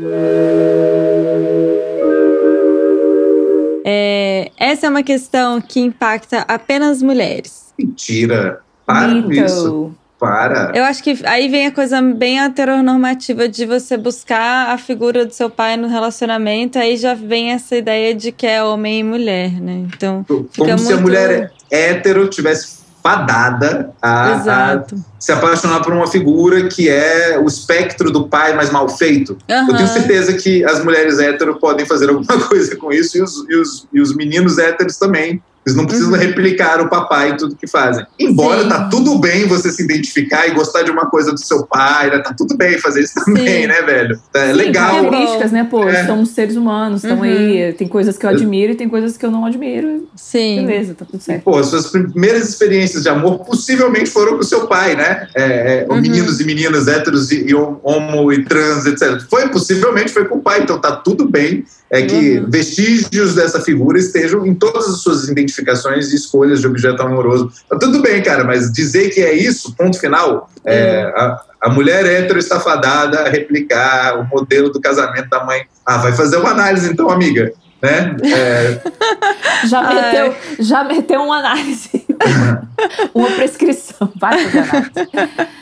É, 3.85 4.51
essa 4.57 4.87
é 4.87 4.89
uma 4.89 5.03
questão 5.03 5.59
que 5.59 5.79
impacta 5.79 6.45
apenas 6.47 7.01
mulheres. 7.01 7.73
Mentira. 7.77 8.61
Para 8.85 9.21
com 9.21 9.31
isso. 9.31 9.95
Para. 10.19 10.71
Eu 10.73 10.85
acho 10.85 11.03
que 11.03 11.19
aí 11.25 11.49
vem 11.49 11.67
a 11.67 11.71
coisa 11.71 12.01
bem 12.01 12.39
heteronormativa 12.39 13.49
de 13.49 13.65
você 13.65 13.97
buscar 13.97 14.69
a 14.69 14.77
figura 14.77 15.25
do 15.25 15.33
seu 15.33 15.49
pai 15.49 15.75
no 15.75 15.89
relacionamento, 15.89 16.79
aí 16.79 16.95
já 16.95 17.13
vem 17.13 17.51
essa 17.51 17.75
ideia 17.75 18.15
de 18.15 18.31
que 18.31 18.47
é 18.47 18.63
homem 18.63 19.01
e 19.01 19.03
mulher, 19.03 19.51
né? 19.59 19.85
Então. 19.93 20.23
Como 20.25 20.47
se 20.47 20.61
muito... 20.61 20.93
a 20.93 20.97
mulher 21.01 21.51
hétero 21.69 22.29
tivesse 22.29 22.82
fadada 23.03 23.93
a, 24.01 24.33
a, 24.33 24.83
se 25.19 25.31
apaixonar 25.33 25.81
por 25.81 25.91
uma 25.91 26.07
figura 26.07 26.69
que 26.69 26.89
é 26.89 27.37
o 27.37 27.45
espectro 27.45 28.09
do 28.09 28.29
pai 28.29 28.53
mais 28.55 28.71
mal 28.71 28.87
feito. 28.87 29.37
Uhum. 29.49 29.67
Eu 29.69 29.75
tenho 29.75 29.87
certeza 29.89 30.33
que 30.33 30.63
as 30.63 30.81
mulheres 30.81 31.19
héteros 31.19 31.59
podem 31.59 31.85
fazer 31.85 32.09
alguma 32.09 32.39
coisa 32.47 32.77
com 32.77 32.93
isso 32.93 33.17
e 33.17 33.21
os, 33.21 33.45
e 33.49 33.55
os, 33.57 33.87
e 33.93 34.01
os 34.01 34.15
meninos 34.15 34.57
héteros 34.57 34.95
também 34.95 35.43
Eles 35.65 35.77
não 35.77 35.85
precisam 35.85 36.11
uhum. 36.11 36.19
replicar 36.19 36.81
o 36.81 36.89
papai 36.89 37.31
e 37.31 37.37
tudo 37.37 37.55
que 37.55 37.67
fazem. 37.67 38.05
Embora 38.19 38.63
Sim. 38.63 38.69
tá 38.69 38.89
tudo 38.89 39.17
bem 39.17 39.47
você 39.47 39.71
se 39.71 39.81
identificar 39.83 40.45
e 40.47 40.51
gostar 40.51 40.83
de 40.83 40.91
uma 40.91 41.05
coisa 41.05 41.31
do 41.31 41.39
seu 41.39 41.65
pai, 41.65 42.09
né? 42.09 42.19
Tá 42.19 42.33
tudo 42.37 42.57
bem 42.57 42.77
fazer 42.77 43.01
isso 43.01 43.13
também, 43.23 43.61
Sim. 43.61 43.67
né, 43.67 43.81
velho? 43.81 44.19
É 44.33 44.47
Sim, 44.47 44.53
legal. 44.53 44.95
características, 44.95 45.51
né, 45.51 45.67
pô? 45.69 45.87
É. 45.87 46.05
Somos 46.05 46.29
seres 46.29 46.57
humanos, 46.57 47.03
estão 47.03 47.17
uhum. 47.17 47.23
aí. 47.23 47.73
Tem 47.73 47.87
coisas 47.87 48.17
que 48.17 48.25
eu 48.25 48.29
admiro 48.29 48.73
e 48.73 48.75
tem 48.75 48.89
coisas 48.89 49.15
que 49.15 49.25
eu 49.25 49.31
não 49.31 49.45
admiro. 49.45 50.07
Sim. 50.15 50.65
Beleza, 50.65 50.95
tá 50.95 51.05
tudo 51.05 51.23
certo. 51.23 51.39
E, 51.39 51.43
pô, 51.43 51.57
as 51.57 51.67
suas 51.67 51.87
primeiras 51.87 52.49
experiências 52.49 53.03
de 53.03 53.09
amor 53.09 53.39
possivelmente 53.45 54.09
foram 54.09 54.33
com 54.33 54.41
o 54.41 54.43
seu 54.43 54.67
pai, 54.67 54.95
né? 54.95 55.27
É, 55.33 55.43
é, 55.43 55.87
uhum. 55.89 56.01
Meninos 56.01 56.41
e 56.41 56.43
meninas 56.43 56.87
héteros 56.89 57.31
e, 57.31 57.45
e 57.47 57.55
homo 57.55 58.33
e 58.33 58.43
trans, 58.43 58.85
etc. 58.85 59.21
Foi, 59.29 59.47
possivelmente 59.47 60.11
foi 60.11 60.25
com 60.25 60.37
o 60.37 60.41
pai, 60.41 60.61
então 60.61 60.79
tá 60.79 60.91
tudo 60.91 61.29
bem 61.29 61.63
é 61.93 62.01
que 62.01 62.39
uhum. 62.39 62.49
vestígios 62.49 63.35
dessa 63.35 63.61
figura 63.61 63.99
estejam 63.99 64.43
em 64.47 64.55
todas 64.55 64.89
as 64.89 65.01
suas 65.01 65.29
identificações 65.53 66.11
e 66.11 66.15
escolhas 66.15 66.59
de 66.59 66.67
objeto 66.67 67.01
amoroso. 67.01 67.51
Tá 67.69 67.77
tudo 67.77 68.01
bem, 68.01 68.21
cara, 68.21 68.43
mas 68.43 68.71
dizer 68.71 69.09
que 69.09 69.21
é 69.21 69.33
isso, 69.33 69.75
ponto 69.75 69.99
final, 69.99 70.49
é, 70.65 71.05
uhum. 71.05 71.21
a, 71.21 71.41
a, 71.61 71.69
mulher 71.69 72.05
hétero 72.05 72.39
está 72.39 72.59
fadada 72.59 73.21
a 73.21 73.29
replicar 73.29 74.19
o 74.19 74.25
modelo 74.25 74.71
do 74.71 74.81
casamento 74.81 75.29
da 75.29 75.43
mãe. 75.43 75.65
Ah, 75.85 75.97
vai 75.97 76.13
fazer 76.13 76.37
uma 76.37 76.49
análise 76.49 76.91
então, 76.91 77.09
amiga. 77.09 77.53
Né? 77.81 78.15
É... 78.23 78.81
já, 79.67 79.93
meteu, 79.93 80.35
já 80.59 80.83
meteu 80.83 81.21
uma 81.21 81.37
análise. 81.37 82.05
uma 83.13 83.29
prescrição. 83.31 84.11
Vai 84.19 84.39
fazer 84.39 84.59
análise. 84.59 85.53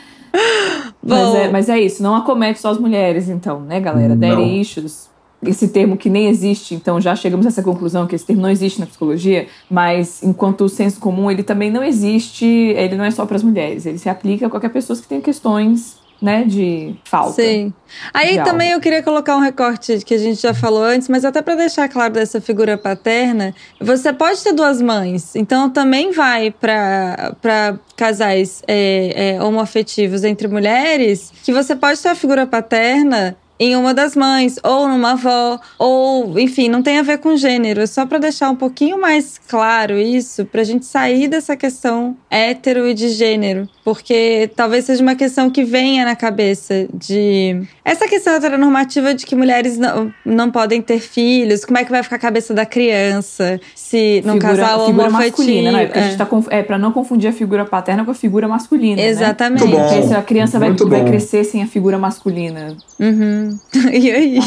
Mas 1.04 1.34
é, 1.34 1.50
mas 1.50 1.68
é, 1.68 1.78
isso, 1.78 2.02
não 2.02 2.14
acomete 2.14 2.58
só 2.58 2.70
as 2.70 2.78
mulheres, 2.78 3.28
então, 3.28 3.60
né, 3.60 3.80
galera? 3.80 4.14
Issues 4.40 5.11
esse 5.44 5.68
termo 5.68 5.96
que 5.96 6.08
nem 6.08 6.28
existe, 6.28 6.74
então 6.74 7.00
já 7.00 7.16
chegamos 7.16 7.44
a 7.46 7.48
essa 7.48 7.62
conclusão 7.62 8.06
que 8.06 8.14
esse 8.14 8.24
termo 8.24 8.42
não 8.42 8.50
existe 8.50 8.78
na 8.80 8.86
psicologia, 8.86 9.46
mas 9.68 10.22
enquanto 10.22 10.62
o 10.64 10.68
senso 10.68 11.00
comum 11.00 11.30
ele 11.30 11.42
também 11.42 11.70
não 11.70 11.82
existe, 11.82 12.46
ele 12.46 12.96
não 12.96 13.04
é 13.04 13.10
só 13.10 13.26
para 13.26 13.36
as 13.36 13.42
mulheres, 13.42 13.84
ele 13.84 13.98
se 13.98 14.08
aplica 14.08 14.46
a 14.46 14.50
qualquer 14.50 14.70
pessoa 14.70 14.98
que 14.98 15.06
tenha 15.06 15.20
questões 15.20 16.00
né, 16.22 16.44
de 16.44 16.94
falta. 17.04 17.42
Sim. 17.42 17.72
Aí 18.14 18.40
também 18.44 18.70
eu 18.70 18.80
queria 18.80 19.02
colocar 19.02 19.36
um 19.36 19.40
recorte 19.40 19.98
que 20.04 20.14
a 20.14 20.18
gente 20.18 20.40
já 20.40 20.54
falou 20.54 20.84
antes, 20.84 21.08
mas 21.08 21.24
até 21.24 21.42
para 21.42 21.56
deixar 21.56 21.88
claro 21.88 22.14
dessa 22.14 22.40
figura 22.40 22.78
paterna, 22.78 23.52
você 23.80 24.12
pode 24.12 24.40
ter 24.40 24.52
duas 24.52 24.80
mães, 24.80 25.34
então 25.34 25.68
também 25.68 26.12
vai 26.12 26.52
para 26.52 27.76
casais 27.96 28.62
é, 28.68 29.34
é, 29.34 29.42
homoafetivos 29.42 30.22
entre 30.22 30.46
mulheres, 30.46 31.32
que 31.42 31.52
você 31.52 31.74
pode 31.74 32.00
ter 32.00 32.10
a 32.10 32.14
figura 32.14 32.46
paterna 32.46 33.36
em 33.62 33.76
uma 33.76 33.94
das 33.94 34.16
mães, 34.16 34.58
ou 34.64 34.88
numa 34.88 35.12
avó, 35.12 35.60
ou, 35.78 36.36
enfim, 36.38 36.68
não 36.68 36.82
tem 36.82 36.98
a 36.98 37.02
ver 37.02 37.18
com 37.18 37.36
gênero. 37.36 37.80
É 37.80 37.86
só 37.86 38.04
para 38.04 38.18
deixar 38.18 38.50
um 38.50 38.56
pouquinho 38.56 39.00
mais 39.00 39.38
claro 39.48 39.96
isso, 39.96 40.44
para 40.44 40.62
a 40.62 40.64
gente 40.64 40.84
sair 40.84 41.28
dessa 41.28 41.56
questão 41.56 42.16
hétero 42.28 42.88
e 42.88 42.94
de 42.94 43.10
gênero. 43.10 43.68
Porque 43.84 44.50
talvez 44.56 44.84
seja 44.84 45.02
uma 45.02 45.14
questão 45.14 45.48
que 45.48 45.62
venha 45.62 46.04
na 46.04 46.16
cabeça 46.16 46.88
de. 46.92 47.62
Essa 47.84 48.08
questão 48.08 48.34
heteronormativa 48.34 49.14
de 49.14 49.24
que 49.24 49.36
mulheres 49.36 49.78
não, 49.78 50.12
não 50.24 50.50
podem 50.50 50.82
ter 50.82 50.98
filhos, 50.98 51.64
como 51.64 51.78
é 51.78 51.84
que 51.84 51.90
vai 51.90 52.02
ficar 52.02 52.16
a 52.16 52.18
cabeça 52.18 52.52
da 52.52 52.66
criança 52.66 53.60
se 53.74 54.22
não 54.24 54.34
figura, 54.34 54.56
casal 54.56 54.86
figura 54.86 55.10
masculina, 55.10 55.72
né? 55.72 55.86
Porque 55.86 55.98
é. 55.98 56.02
a 56.02 56.08
gente 56.08 56.18
tá 56.18 56.28
é 56.50 56.62
para 56.62 56.78
não 56.78 56.92
confundir 56.92 57.28
a 57.28 57.32
figura 57.32 57.64
paterna 57.64 58.04
com 58.04 58.10
a 58.10 58.14
figura 58.14 58.48
masculina. 58.48 58.96
Né? 58.96 59.08
Exatamente. 59.08 59.64
Né? 59.64 59.70
Porque 59.70 60.14
a 60.14 60.22
criança 60.22 60.58
vai, 60.58 60.72
vai 60.72 61.04
crescer 61.04 61.44
sem 61.44 61.62
a 61.62 61.66
figura 61.66 61.98
masculina. 61.98 62.76
Uhum. 62.98 63.51
e 63.92 64.10
aí? 64.10 64.40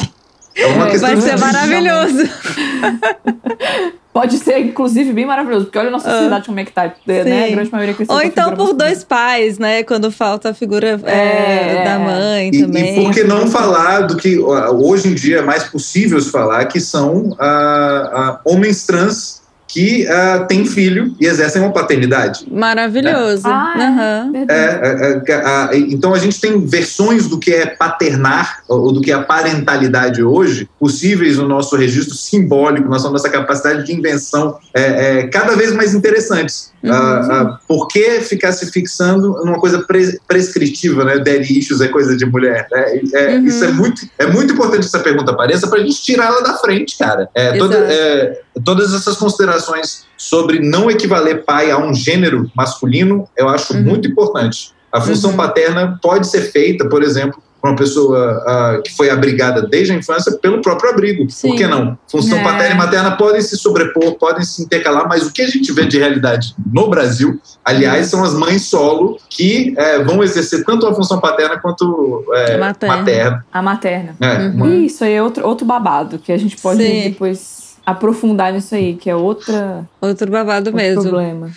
É 0.55 0.67
uma 0.67 0.89
é, 0.89 0.97
Vai 0.97 1.17
ser 1.17 1.37
maravilhoso. 1.37 2.23
Pode 4.15 4.37
ser, 4.37 4.59
inclusive, 4.59 5.11
bem 5.11 5.25
maravilhoso, 5.25 5.65
porque 5.65 5.77
olha 5.77 5.89
a 5.89 5.91
nossa 5.91 6.09
sociedade 6.09 6.43
ah, 6.43 6.45
como 6.45 6.57
é 6.57 6.63
que 6.63 6.71
tá, 6.71 6.93
né? 7.05 7.47
A 7.47 7.51
grande 7.51 7.69
maioria 7.69 7.93
que 7.93 8.05
Ou 8.07 8.21
então 8.21 8.51
por 8.51 8.59
masculina. 8.59 8.85
dois 8.85 9.03
pais, 9.03 9.59
né? 9.59 9.83
Quando 9.83 10.09
falta 10.09 10.51
a 10.51 10.53
figura 10.53 10.97
é, 11.03 11.81
é, 11.81 11.83
da 11.83 11.99
mãe 11.99 12.49
e, 12.53 12.61
também. 12.61 12.97
E 12.97 13.03
por 13.03 13.13
que 13.13 13.25
não 13.25 13.51
falar 13.51 14.03
do 14.03 14.15
que 14.15 14.39
hoje 14.39 15.09
em 15.09 15.13
dia 15.13 15.39
é 15.39 15.41
mais 15.41 15.65
possível 15.65 16.17
se 16.21 16.31
falar, 16.31 16.63
que 16.63 16.79
são 16.79 17.35
ah, 17.37 18.11
ah, 18.13 18.39
homens 18.45 18.85
trans 18.85 19.41
que 19.75 20.07
uh, 20.07 20.47
têm 20.47 20.65
filho 20.65 21.13
e 21.19 21.25
exercem 21.25 21.61
uma 21.61 21.73
paternidade. 21.73 22.47
Maravilhoso. 22.49 23.43
Né? 23.43 23.53
Ah, 23.53 24.25
uhum. 24.25 24.45
é, 24.47 24.53
é, 24.53 25.75
é, 25.75 25.77
então 25.77 26.13
a 26.13 26.17
gente 26.17 26.39
tem 26.39 26.65
versões 26.65 27.27
do 27.27 27.37
que 27.37 27.51
é 27.51 27.65
paternar 27.65 28.63
ou 28.69 28.93
do 28.93 29.01
que 29.01 29.11
é 29.11 29.15
a 29.15 29.21
parentalidade 29.21 30.23
hoje 30.23 30.69
possíveis 30.79 31.35
no 31.35 31.45
nosso 31.45 31.75
registro 31.75 32.15
simbólico, 32.15 32.87
nossa 32.87 33.09
nossa 33.09 33.29
capacidade 33.29 33.85
de 33.85 33.93
invenção 33.93 34.57
é, 34.73 35.19
é 35.19 35.27
cada 35.27 35.57
vez 35.57 35.73
mais 35.73 35.93
interessantes. 35.93 36.73
Uhum. 36.81 36.91
Uh, 36.91 37.43
uh, 37.43 37.57
por 37.67 37.87
que 37.87 38.21
ficar 38.21 38.53
se 38.53 38.71
fixando 38.71 39.43
numa 39.43 39.59
coisa 39.59 39.81
pre 39.81 40.19
prescritiva, 40.25 41.03
né? 41.03 41.17
Daddy 41.17 41.59
issues 41.59 41.81
é 41.81 41.87
coisa 41.89 42.15
de 42.15 42.25
mulher. 42.25 42.67
Né? 42.71 43.01
É, 43.13 43.35
uhum. 43.35 43.45
Isso 43.45 43.65
é 43.65 43.71
muito, 43.71 44.01
é 44.19 44.27
muito 44.27 44.53
importante 44.53 44.85
essa 44.85 44.99
pergunta 44.99 45.31
apareça 45.31 45.67
para 45.67 45.79
a 45.79 45.83
gente 45.83 46.01
tirar 46.01 46.27
ela 46.27 46.41
da 46.41 46.53
frente, 46.53 46.97
cara. 46.97 47.27
É, 47.33 47.57
toda, 47.57 47.75
é, 47.75 48.39
todas 48.63 48.93
essas 48.93 49.17
considerações 49.17 50.05
sobre 50.17 50.59
não 50.59 50.89
equivaler 50.89 51.43
pai 51.43 51.71
a 51.71 51.77
um 51.77 51.93
gênero 51.93 52.49
masculino, 52.55 53.27
eu 53.35 53.49
acho 53.49 53.73
uhum. 53.73 53.83
muito 53.83 54.07
importante. 54.07 54.73
A 54.91 55.01
função 55.01 55.31
uhum. 55.31 55.37
paterna 55.37 55.99
pode 56.01 56.27
ser 56.27 56.51
feita, 56.51 56.87
por 56.87 57.03
exemplo, 57.03 57.43
uma 57.65 57.75
pessoa 57.75 58.43
uh, 58.77 58.83
que 58.83 58.95
foi 58.95 59.09
abrigada 59.09 59.61
desde 59.63 59.91
a 59.91 59.95
infância 59.95 60.31
pelo 60.37 60.61
próprio 60.61 60.91
abrigo. 60.91 61.29
Sim. 61.29 61.49
Por 61.49 61.57
que 61.57 61.67
não? 61.67 61.97
Função 62.09 62.37
é. 62.37 62.43
paterna 62.43 62.75
e 62.75 62.77
materna 62.77 63.17
podem 63.17 63.41
se 63.41 63.57
sobrepor, 63.57 64.15
podem 64.15 64.43
se 64.43 64.61
intercalar, 64.61 65.07
mas 65.07 65.25
o 65.25 65.33
que 65.33 65.41
a 65.41 65.47
gente 65.47 65.71
vê 65.73 65.85
de 65.85 65.97
realidade 65.97 66.55
no 66.71 66.89
Brasil, 66.89 67.39
aliás, 67.63 68.07
são 68.07 68.23
as 68.23 68.33
mães 68.33 68.63
solo 68.63 69.17
que 69.29 69.73
é, 69.77 70.03
vão 70.03 70.23
exercer 70.23 70.63
tanto 70.63 70.85
a 70.87 70.93
função 70.93 71.19
paterna 71.19 71.59
quanto 71.59 72.23
é, 72.33 72.57
materna. 72.57 72.95
materna. 72.97 73.45
A 73.51 73.61
materna. 73.61 74.15
É, 74.21 74.47
uhum. 74.47 74.85
Isso 74.85 75.03
aí 75.03 75.13
é 75.13 75.23
outro, 75.23 75.45
outro 75.45 75.65
babado 75.65 76.19
que 76.19 76.31
a 76.31 76.37
gente 76.37 76.57
pode 76.57 76.83
depois 76.83 77.64
aprofundar 77.85 78.51
nisso 78.51 78.73
aí, 78.75 78.95
que 78.95 79.09
é 79.09 79.15
outra 79.15 79.87
outro 80.01 80.29
babado 80.31 80.69
outro 80.69 80.75
mesmo. 80.75 81.03
problema. 81.03 81.51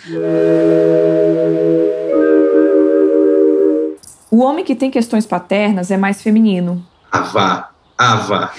O 4.31 4.41
homem 4.41 4.63
que 4.63 4.75
tem 4.75 4.91
questões 4.91 5.25
paternas 5.25 5.89
é 5.89 5.97
mais 5.97 6.21
feminino. 6.21 6.85
Vá. 7.33 7.71
Ah, 7.97 8.15
vá. 8.15 8.53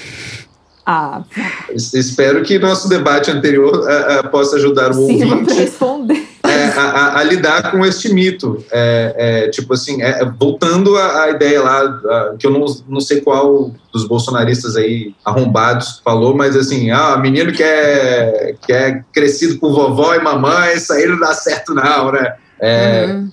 Ah, 0.84 1.22
Espero 1.72 2.42
que 2.42 2.58
nosso 2.58 2.88
debate 2.88 3.30
anterior 3.30 3.72
uh, 3.74 4.26
uh, 4.26 4.30
possa 4.30 4.56
ajudar 4.56 4.90
o 4.90 4.94
Sim, 4.94 5.22
ouvinte 5.22 5.54
responder. 5.54 6.28
É, 6.74 6.78
a, 6.78 6.84
a, 6.84 7.18
a, 7.18 7.22
lidar 7.24 7.70
com 7.70 7.84
este 7.84 8.12
mito. 8.12 8.64
É, 8.70 9.14
é, 9.16 9.48
tipo 9.48 9.74
assim, 9.74 10.02
é, 10.02 10.24
voltando 10.24 10.96
à, 10.96 11.30
ideia 11.30 11.62
lá, 11.62 12.34
que 12.38 12.46
eu 12.46 12.50
não, 12.50 12.64
não 12.88 13.00
sei 13.00 13.20
qual 13.20 13.72
dos 13.92 14.06
bolsonaristas 14.06 14.76
aí 14.76 15.14
arrombados 15.24 16.00
falou, 16.04 16.34
mas 16.34 16.56
assim, 16.56 16.90
ah, 16.90 17.16
menino 17.16 17.52
que 17.52 17.62
é, 17.62 18.54
que 18.64 18.72
é 18.72 19.02
crescido 19.12 19.58
com 19.58 19.72
vovó 19.72 20.14
e 20.14 20.22
mamãe, 20.22 20.74
isso 20.74 20.92
aí 20.92 21.06
não 21.06 21.18
dá 21.18 21.34
certo 21.34 21.74
não, 21.74 22.12
né? 22.12 22.34
É, 22.60 23.06
uhum. 23.06 23.30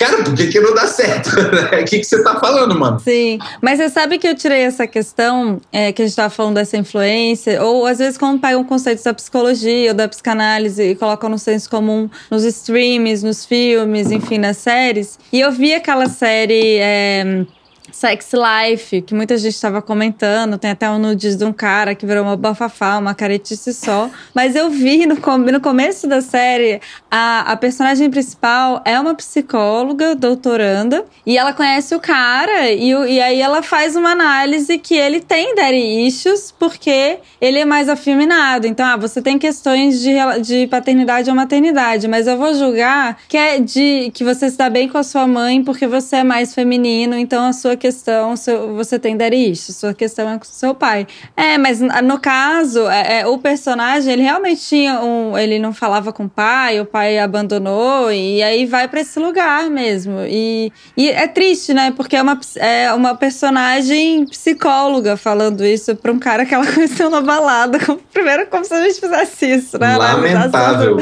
Cara, 0.00 0.24
por 0.24 0.34
que, 0.34 0.46
que 0.46 0.58
não 0.58 0.74
dá 0.74 0.86
certo? 0.86 1.28
O 1.70 1.84
que, 1.84 1.98
que 1.98 2.04
você 2.04 2.22
tá 2.22 2.40
falando, 2.40 2.78
mano? 2.78 2.98
Sim, 3.00 3.38
mas 3.60 3.78
você 3.78 3.90
sabe 3.90 4.18
que 4.18 4.26
eu 4.26 4.34
tirei 4.34 4.62
essa 4.62 4.86
questão, 4.86 5.60
é, 5.70 5.92
que 5.92 6.00
a 6.00 6.06
gente 6.06 6.16
tava 6.16 6.30
falando 6.30 6.54
dessa 6.54 6.78
influência, 6.78 7.62
ou 7.62 7.84
às 7.84 7.98
vezes 7.98 8.16
quando 8.16 8.40
pegam 8.40 8.64
conceitos 8.64 9.04
da 9.04 9.12
psicologia 9.12 9.90
ou 9.90 9.94
da 9.94 10.08
psicanálise 10.08 10.82
e 10.82 10.94
colocam 10.94 11.28
no 11.28 11.38
senso 11.38 11.68
comum 11.68 12.08
nos 12.30 12.44
streams, 12.44 13.22
nos 13.22 13.44
filmes, 13.44 14.10
enfim, 14.10 14.38
nas 14.38 14.56
séries. 14.56 15.18
E 15.30 15.38
eu 15.38 15.52
vi 15.52 15.74
aquela 15.74 16.08
série. 16.08 16.78
É, 16.78 17.44
Sex 17.92 18.32
Life, 18.32 19.02
que 19.02 19.14
muita 19.14 19.36
gente 19.36 19.54
estava 19.54 19.80
comentando, 19.82 20.58
tem 20.58 20.70
até 20.70 20.90
um 20.90 20.98
nudes 20.98 21.36
de 21.36 21.44
um 21.44 21.52
cara 21.52 21.94
que 21.94 22.06
virou 22.06 22.24
uma 22.24 22.36
bafafá, 22.36 22.98
uma 22.98 23.14
caretice 23.14 23.72
só. 23.72 24.10
Mas 24.34 24.54
eu 24.54 24.70
vi 24.70 25.06
no, 25.06 25.14
no 25.16 25.60
começo 25.60 26.06
da 26.06 26.20
série, 26.20 26.80
a, 27.10 27.52
a 27.52 27.56
personagem 27.56 28.10
principal 28.10 28.82
é 28.84 28.98
uma 28.98 29.14
psicóloga, 29.14 30.14
doutoranda, 30.14 31.04
e 31.26 31.36
ela 31.36 31.52
conhece 31.52 31.94
o 31.94 32.00
cara, 32.00 32.70
e, 32.70 32.90
e 32.90 33.20
aí 33.20 33.40
ela 33.40 33.62
faz 33.62 33.96
uma 33.96 34.10
análise 34.10 34.78
que 34.78 34.94
ele 34.94 35.20
tem 35.20 35.54
daddy 35.54 36.06
issues, 36.06 36.52
porque 36.58 37.18
ele 37.40 37.58
é 37.58 37.64
mais 37.64 37.88
afeminado. 37.88 38.66
Então, 38.66 38.86
ah, 38.86 38.96
você 38.96 39.20
tem 39.20 39.38
questões 39.38 40.00
de, 40.00 40.14
de 40.42 40.66
paternidade 40.66 41.30
ou 41.30 41.36
maternidade, 41.36 42.08
mas 42.08 42.26
eu 42.26 42.36
vou 42.36 42.54
julgar 42.54 43.18
que 43.28 43.36
é 43.36 43.58
de 43.58 44.10
que 44.12 44.24
você 44.24 44.50
se 44.50 44.56
dá 44.56 44.68
bem 44.68 44.88
com 44.88 44.98
a 44.98 45.02
sua 45.02 45.26
mãe 45.26 45.62
porque 45.62 45.86
você 45.86 46.16
é 46.16 46.24
mais 46.24 46.54
feminino, 46.54 47.16
então 47.16 47.46
a 47.46 47.52
sua 47.52 47.76
questão, 47.80 48.34
você 48.76 48.98
tem 48.98 49.16
issues, 49.50 49.76
sua 49.76 49.94
questão 49.94 50.28
é 50.28 50.38
com 50.38 50.44
seu 50.44 50.74
pai. 50.74 51.06
É, 51.36 51.56
mas 51.58 51.80
no 51.80 52.20
caso, 52.20 52.88
é, 52.88 53.20
é, 53.20 53.26
o 53.26 53.38
personagem, 53.38 54.12
ele 54.12 54.22
realmente 54.22 54.60
tinha 54.60 55.00
um. 55.00 55.36
Ele 55.36 55.58
não 55.58 55.72
falava 55.72 56.12
com 56.12 56.24
o 56.24 56.28
pai, 56.28 56.80
o 56.80 56.84
pai 56.84 57.18
abandonou, 57.18 58.12
e 58.12 58.42
aí 58.42 58.66
vai 58.66 58.86
para 58.86 59.00
esse 59.00 59.18
lugar 59.18 59.68
mesmo. 59.70 60.20
E, 60.28 60.70
e 60.96 61.08
é 61.08 61.26
triste, 61.26 61.72
né? 61.72 61.92
Porque 61.96 62.16
é 62.16 62.22
uma, 62.22 62.38
é 62.56 62.92
uma 62.92 63.14
personagem 63.14 64.26
psicóloga 64.26 65.16
falando 65.16 65.64
isso 65.64 65.96
pra 65.96 66.12
um 66.12 66.18
cara 66.18 66.44
que 66.44 66.54
ela 66.54 66.66
conheceu 66.72 67.08
na 67.08 67.20
balada. 67.20 67.78
Primeiro, 68.12 68.46
como 68.46 68.64
se 68.64 68.74
a 68.74 68.82
gente 68.82 69.00
fizesse 69.00 69.46
isso, 69.46 69.78
né? 69.78 69.96
Lamentável. 69.96 70.98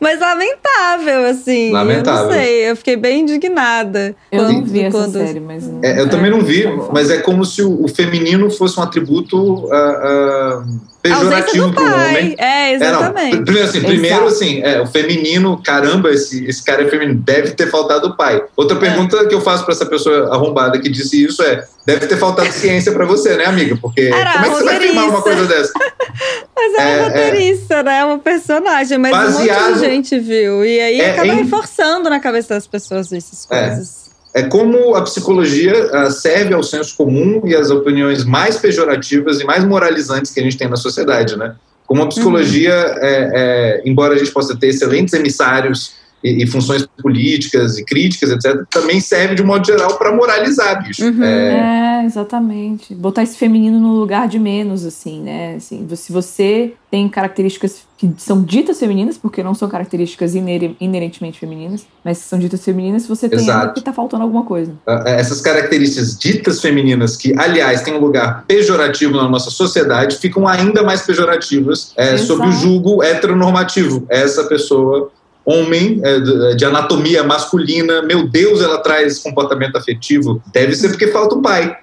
Mas 0.00 0.18
lamentável, 0.18 1.26
assim. 1.26 1.70
Lamentável. 1.70 2.22
Eu 2.22 2.26
não 2.26 2.32
sei, 2.32 2.70
eu 2.70 2.76
fiquei 2.76 2.96
bem 2.96 3.20
indignada. 3.20 4.16
Eu 4.30 4.40
quando, 4.40 4.52
não 4.52 4.64
vi 4.64 4.80
essa 4.80 4.98
quando... 4.98 5.12
série, 5.12 5.40
mas. 5.40 5.66
Não... 5.66 5.80
É, 5.82 6.00
eu 6.00 6.08
também 6.16 6.30
não 6.30 6.40
vi, 6.40 6.64
mas 6.92 7.10
é 7.10 7.18
como 7.18 7.44
se 7.44 7.62
o, 7.62 7.84
o 7.84 7.88
feminino 7.88 8.50
fosse 8.50 8.78
um 8.78 8.82
atributo. 8.82 9.36
Uh, 9.38 9.66
uh 9.66 10.92
pejorativo 11.02 11.72
para 11.72 11.82
o 11.82 11.86
homem. 11.86 12.34
É, 12.38 12.74
exatamente. 12.74 13.34
É, 13.34 13.36
não, 13.36 13.44
primeiro, 13.44 13.68
assim, 13.68 13.80
primeiro, 13.80 14.26
assim 14.26 14.62
é, 14.62 14.80
o 14.80 14.86
feminino, 14.86 15.60
caramba, 15.62 16.10
esse, 16.10 16.46
esse 16.46 16.62
cara 16.62 16.84
é 16.84 16.88
feminino, 16.88 17.20
deve 17.20 17.50
ter 17.50 17.68
faltado 17.68 18.08
o 18.08 18.16
pai. 18.16 18.42
Outra 18.56 18.76
é. 18.76 18.80
pergunta 18.80 19.16
é. 19.16 19.26
que 19.26 19.34
eu 19.34 19.40
faço 19.40 19.64
para 19.64 19.74
essa 19.74 19.84
pessoa 19.84 20.32
arrombada 20.32 20.78
que 20.78 20.88
disse 20.88 21.24
isso 21.24 21.42
é: 21.42 21.66
deve 21.84 22.06
ter 22.06 22.16
faltado 22.16 22.50
ciência 22.52 22.92
para 22.92 23.04
você, 23.04 23.36
né, 23.36 23.46
amiga? 23.46 23.76
Porque 23.76 24.02
era 24.02 24.34
como 24.34 24.44
é 24.44 24.48
que 24.48 24.54
você 24.54 24.64
vai 24.64 24.80
filmar 24.80 25.08
uma 25.08 25.22
coisa 25.22 25.44
dessa? 25.46 25.72
Mas 26.54 26.74
é, 26.74 26.92
é 26.92 27.02
roteirista, 27.02 27.74
é, 27.74 27.82
né? 27.82 27.98
É 27.98 28.04
uma 28.04 28.18
personagem, 28.18 28.96
mas 28.98 29.10
baseado, 29.10 29.62
um 29.62 29.68
monte 29.70 29.80
de 29.80 29.80
gente 29.80 30.18
viu. 30.20 30.64
E 30.64 30.78
aí 30.80 31.00
acaba 31.00 31.32
reforçando 31.32 32.08
na 32.08 32.20
cabeça 32.20 32.54
das 32.54 32.68
pessoas 32.68 33.12
essas 33.12 33.44
coisas 33.44 34.01
é 34.34 34.42
como 34.42 34.94
a 34.94 35.02
psicologia 35.02 36.06
uh, 36.06 36.10
serve 36.10 36.54
ao 36.54 36.62
senso 36.62 36.96
comum 36.96 37.42
e 37.44 37.54
às 37.54 37.70
opiniões 37.70 38.24
mais 38.24 38.56
pejorativas 38.56 39.40
e 39.40 39.44
mais 39.44 39.64
moralizantes 39.64 40.32
que 40.32 40.40
a 40.40 40.42
gente 40.42 40.56
tem 40.56 40.68
na 40.68 40.76
sociedade, 40.76 41.36
né? 41.36 41.54
Como 41.86 42.02
a 42.02 42.06
psicologia, 42.06 42.72
uhum. 42.72 42.98
é, 43.02 43.30
é, 43.34 43.82
embora 43.84 44.14
a 44.14 44.18
gente 44.18 44.30
possa 44.30 44.56
ter 44.56 44.68
excelentes 44.68 45.12
emissários 45.12 45.94
e, 46.22 46.42
e, 46.42 46.46
funções 46.46 46.86
políticas 47.00 47.78
e 47.78 47.84
críticas, 47.84 48.30
etc., 48.30 48.64
também 48.70 49.00
serve, 49.00 49.34
de 49.34 49.42
um 49.42 49.46
modo 49.46 49.66
geral, 49.66 49.96
para 49.98 50.14
moralizar, 50.14 50.82
bicho. 50.82 51.04
Uhum. 51.04 51.22
É... 51.22 52.02
é... 52.02 52.06
exatamente. 52.06 52.94
Botar 52.94 53.22
esse 53.22 53.36
feminino 53.36 53.78
no 53.78 53.94
lugar 53.94 54.28
de 54.28 54.38
menos, 54.38 54.84
assim, 54.84 55.20
né? 55.20 55.56
Assim, 55.56 55.86
se 55.94 56.12
você 56.12 56.74
tem 56.90 57.08
características 57.08 57.84
que 57.96 58.12
são 58.18 58.42
ditas 58.42 58.80
femininas, 58.80 59.16
porque 59.16 59.42
não 59.42 59.54
são 59.54 59.68
características 59.68 60.34
iner 60.34 60.74
inerentemente 60.80 61.38
femininas, 61.38 61.86
mas 62.04 62.18
são 62.18 62.38
ditas 62.38 62.64
femininas, 62.64 63.06
você 63.06 63.28
tem 63.28 63.46
que 63.72 63.78
está 63.78 63.92
faltando 63.92 64.24
alguma 64.24 64.44
coisa. 64.44 64.74
Ah, 64.86 65.04
é, 65.06 65.20
essas 65.20 65.40
características 65.40 66.18
ditas 66.18 66.60
femininas, 66.60 67.16
que, 67.16 67.32
aliás, 67.38 67.82
têm 67.82 67.94
um 67.94 68.00
lugar 68.00 68.44
pejorativo 68.46 69.16
na 69.16 69.28
nossa 69.28 69.50
sociedade, 69.50 70.16
ficam 70.16 70.48
ainda 70.48 70.82
mais 70.82 71.02
pejorativas 71.02 71.92
é, 71.96 72.16
sob 72.18 72.46
o 72.46 72.52
julgo 72.52 73.02
heteronormativo. 73.02 74.04
Essa 74.08 74.44
pessoa 74.44 75.10
homem, 75.44 76.00
é, 76.04 76.54
de 76.54 76.64
anatomia 76.64 77.24
masculina, 77.24 78.02
meu 78.02 78.28
Deus, 78.28 78.60
ela 78.60 78.78
traz 78.78 79.18
comportamento 79.18 79.76
afetivo. 79.76 80.42
Deve 80.52 80.74
ser 80.74 80.88
porque 80.88 81.08
falta 81.08 81.34
o 81.34 81.42
pai. 81.42 81.76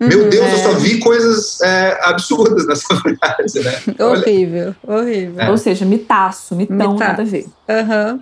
Uhum, 0.00 0.08
meu 0.08 0.28
Deus, 0.28 0.44
é. 0.44 0.54
eu 0.54 0.58
só 0.58 0.70
é. 0.72 0.74
vi 0.74 0.98
coisas 0.98 1.60
é, 1.60 1.98
absurdas 2.02 2.66
nessa 2.66 2.94
frase, 2.96 3.60
né? 3.62 3.78
horrível, 4.00 4.74
horrível. 4.86 5.40
É. 5.40 5.50
Ou 5.50 5.58
seja, 5.58 5.84
mitaço, 5.84 6.56
mitão, 6.56 6.92
mitaço. 6.94 6.98
nada 6.98 7.22
a 7.22 7.24
ver. 7.24 7.46
Uhum. 7.68 8.20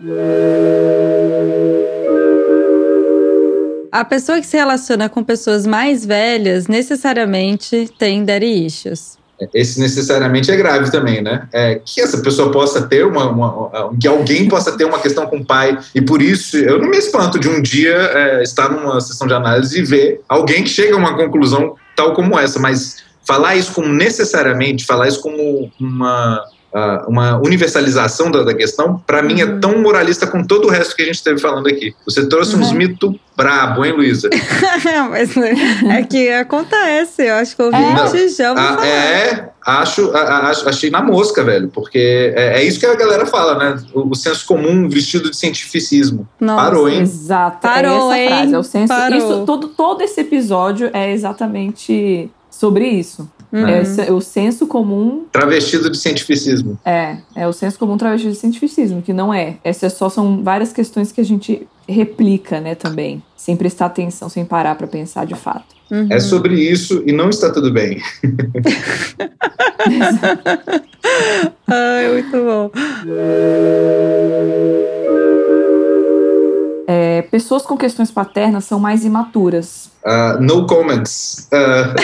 A 3.92 4.04
pessoa 4.04 4.40
que 4.40 4.46
se 4.46 4.56
relaciona 4.56 5.08
com 5.08 5.24
pessoas 5.24 5.66
mais 5.66 6.04
velhas 6.04 6.68
necessariamente 6.68 7.92
tem 7.98 8.24
daddy 8.24 8.66
issues 8.66 9.19
esse 9.54 9.80
necessariamente 9.80 10.50
é 10.50 10.56
grave 10.56 10.90
também, 10.90 11.22
né? 11.22 11.48
É, 11.52 11.80
que 11.84 12.00
essa 12.00 12.18
pessoa 12.18 12.50
possa 12.50 12.82
ter 12.82 13.06
uma, 13.06 13.30
uma, 13.30 13.90
que 14.00 14.06
alguém 14.06 14.48
possa 14.48 14.76
ter 14.76 14.84
uma 14.84 14.98
questão 14.98 15.26
com 15.26 15.38
o 15.38 15.44
pai 15.44 15.78
e 15.94 16.00
por 16.00 16.20
isso 16.20 16.56
eu 16.56 16.78
não 16.78 16.88
me 16.88 16.98
espanto 16.98 17.38
de 17.38 17.48
um 17.48 17.60
dia 17.60 17.94
é, 17.94 18.42
estar 18.42 18.70
numa 18.70 19.00
sessão 19.00 19.26
de 19.26 19.34
análise 19.34 19.78
e 19.78 19.82
ver 19.82 20.20
alguém 20.28 20.62
que 20.62 20.70
chega 20.70 20.94
a 20.94 20.98
uma 20.98 21.16
conclusão 21.16 21.74
tal 21.96 22.12
como 22.14 22.38
essa, 22.38 22.58
mas 22.58 22.98
falar 23.26 23.56
isso 23.56 23.72
como 23.72 23.88
necessariamente, 23.88 24.84
falar 24.84 25.08
isso 25.08 25.20
como 25.20 25.70
uma 25.78 26.42
uma 27.08 27.36
universalização 27.38 28.30
da, 28.30 28.42
da 28.42 28.54
questão, 28.54 29.02
para 29.06 29.22
mim 29.22 29.40
é 29.40 29.44
uhum. 29.44 29.60
tão 29.60 29.78
moralista 29.78 30.26
com 30.26 30.44
todo 30.44 30.68
o 30.68 30.70
resto 30.70 30.94
que 30.94 31.02
a 31.02 31.04
gente 31.04 31.16
esteve 31.16 31.40
falando 31.40 31.66
aqui. 31.66 31.94
Você 32.04 32.28
trouxe 32.28 32.54
uhum. 32.54 32.62
uns 32.62 32.72
mitos 32.72 33.14
brabo, 33.36 33.84
hein, 33.84 33.92
Luísa? 33.92 34.28
Mas 35.10 35.36
é 35.36 36.02
que 36.02 36.28
acontece, 36.30 37.22
eu 37.22 37.34
acho 37.34 37.56
que 37.56 37.62
eu 37.62 37.70
vi 37.70 37.76
é, 37.76 38.28
já 38.28 38.52
ah, 38.52 38.86
É, 38.86 39.48
acho, 39.66 40.14
acho, 40.14 40.68
achei 40.68 40.90
na 40.90 41.02
mosca, 41.02 41.42
velho, 41.42 41.68
porque 41.68 42.32
é, 42.36 42.60
é, 42.60 42.64
isso 42.64 42.78
que 42.78 42.86
a 42.86 42.94
galera 42.94 43.26
fala, 43.26 43.58
né? 43.58 43.82
O, 43.94 44.10
o 44.10 44.14
senso 44.14 44.46
comum 44.46 44.88
vestido 44.88 45.30
de 45.30 45.36
cientificismo. 45.36 46.28
Nossa, 46.38 46.64
Parou, 46.64 46.88
hein? 46.88 47.00
Exato, 47.00 47.58
Parou, 47.62 48.12
é 48.12 48.18
essa 48.18 48.18
hein? 48.18 48.28
frase, 48.28 48.54
é 48.54 48.58
o 48.58 48.62
senso... 48.62 48.88
Parou. 48.88 49.18
Isso, 49.18 49.44
todo, 49.46 49.68
todo 49.68 50.02
esse 50.02 50.20
episódio 50.20 50.90
é 50.92 51.10
exatamente 51.10 52.30
sobre 52.50 52.86
isso. 52.86 53.28
Uhum. 53.52 53.66
É 53.66 54.12
o 54.12 54.20
senso 54.20 54.66
comum. 54.66 55.24
Travestido 55.32 55.90
de 55.90 55.98
cientificismo. 55.98 56.78
É, 56.84 57.16
é 57.34 57.48
o 57.48 57.52
senso 57.52 57.78
comum 57.78 57.96
travestido 57.96 58.32
de 58.32 58.38
cientificismo, 58.38 59.02
que 59.02 59.12
não 59.12 59.34
é. 59.34 59.56
Essas 59.64 59.94
só 59.94 60.08
são 60.08 60.42
várias 60.42 60.72
questões 60.72 61.10
que 61.10 61.20
a 61.20 61.24
gente 61.24 61.66
replica, 61.88 62.60
né, 62.60 62.76
também, 62.76 63.20
sem 63.36 63.56
prestar 63.56 63.86
atenção, 63.86 64.28
sem 64.28 64.44
parar 64.44 64.76
para 64.76 64.86
pensar 64.86 65.26
de 65.26 65.34
fato. 65.34 65.74
Uhum. 65.90 66.06
É 66.08 66.20
sobre 66.20 66.54
isso 66.54 67.02
e 67.04 67.12
não 67.12 67.30
está 67.30 67.52
tudo 67.52 67.72
bem. 67.72 68.00
Ai, 71.66 72.12
muito 72.12 72.30
bom. 72.30 72.70
É, 76.92 77.22
pessoas 77.22 77.62
com 77.62 77.76
questões 77.76 78.10
paternas 78.10 78.64
são 78.64 78.80
mais 78.80 79.04
imaturas. 79.04 79.92
Uh, 80.04 80.42
no 80.42 80.66
comments. 80.66 81.48
Uh, 81.52 81.94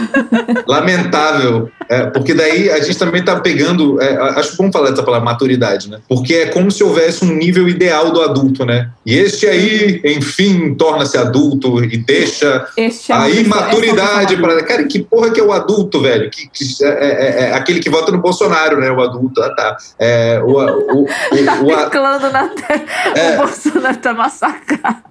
lamentável. 0.66 1.70
É, 1.92 2.06
porque 2.06 2.32
daí 2.32 2.70
a 2.70 2.80
gente 2.80 2.96
também 2.96 3.20
está 3.20 3.38
pegando. 3.38 4.00
É, 4.00 4.16
acho 4.38 4.56
bom 4.56 4.72
falar 4.72 4.88
dessa 4.88 5.02
palavra 5.02 5.26
maturidade, 5.26 5.90
né? 5.90 5.98
Porque 6.08 6.32
é 6.32 6.46
como 6.46 6.70
se 6.70 6.82
houvesse 6.82 7.22
um 7.22 7.34
nível 7.34 7.68
ideal 7.68 8.10
do 8.10 8.22
adulto, 8.22 8.64
né? 8.64 8.88
E 9.04 9.14
este 9.14 9.46
aí, 9.46 10.00
enfim, 10.02 10.72
torna-se 10.72 11.18
adulto 11.18 11.84
e 11.84 11.98
deixa 11.98 12.66
este 12.78 13.12
a 13.12 13.28
imaturidade 13.28 14.38
para. 14.38 14.62
Cara, 14.62 14.84
que 14.84 15.00
porra 15.00 15.30
que 15.30 15.38
é 15.38 15.42
o 15.42 15.52
adulto, 15.52 16.00
velho? 16.00 16.30
Que, 16.30 16.48
que 16.48 16.82
é, 16.82 16.88
é, 16.88 17.08
é, 17.10 17.50
é 17.50 17.54
aquele 17.54 17.78
que 17.78 17.90
vota 17.90 18.10
no 18.10 18.22
Bolsonaro, 18.22 18.80
né? 18.80 18.90
O 18.90 19.02
adulto. 19.02 19.42
Ah, 19.42 19.54
tá. 19.54 19.76
É, 19.98 20.40
o, 20.42 20.52
o, 20.52 21.02
o, 21.02 21.06
tá 21.44 22.00
o, 22.00 22.32
na 22.32 22.48
terra. 22.48 23.34
O 23.34 23.36
Bolsonaro 23.36 23.96
tá 23.98 24.14
massacrado. 24.14 25.02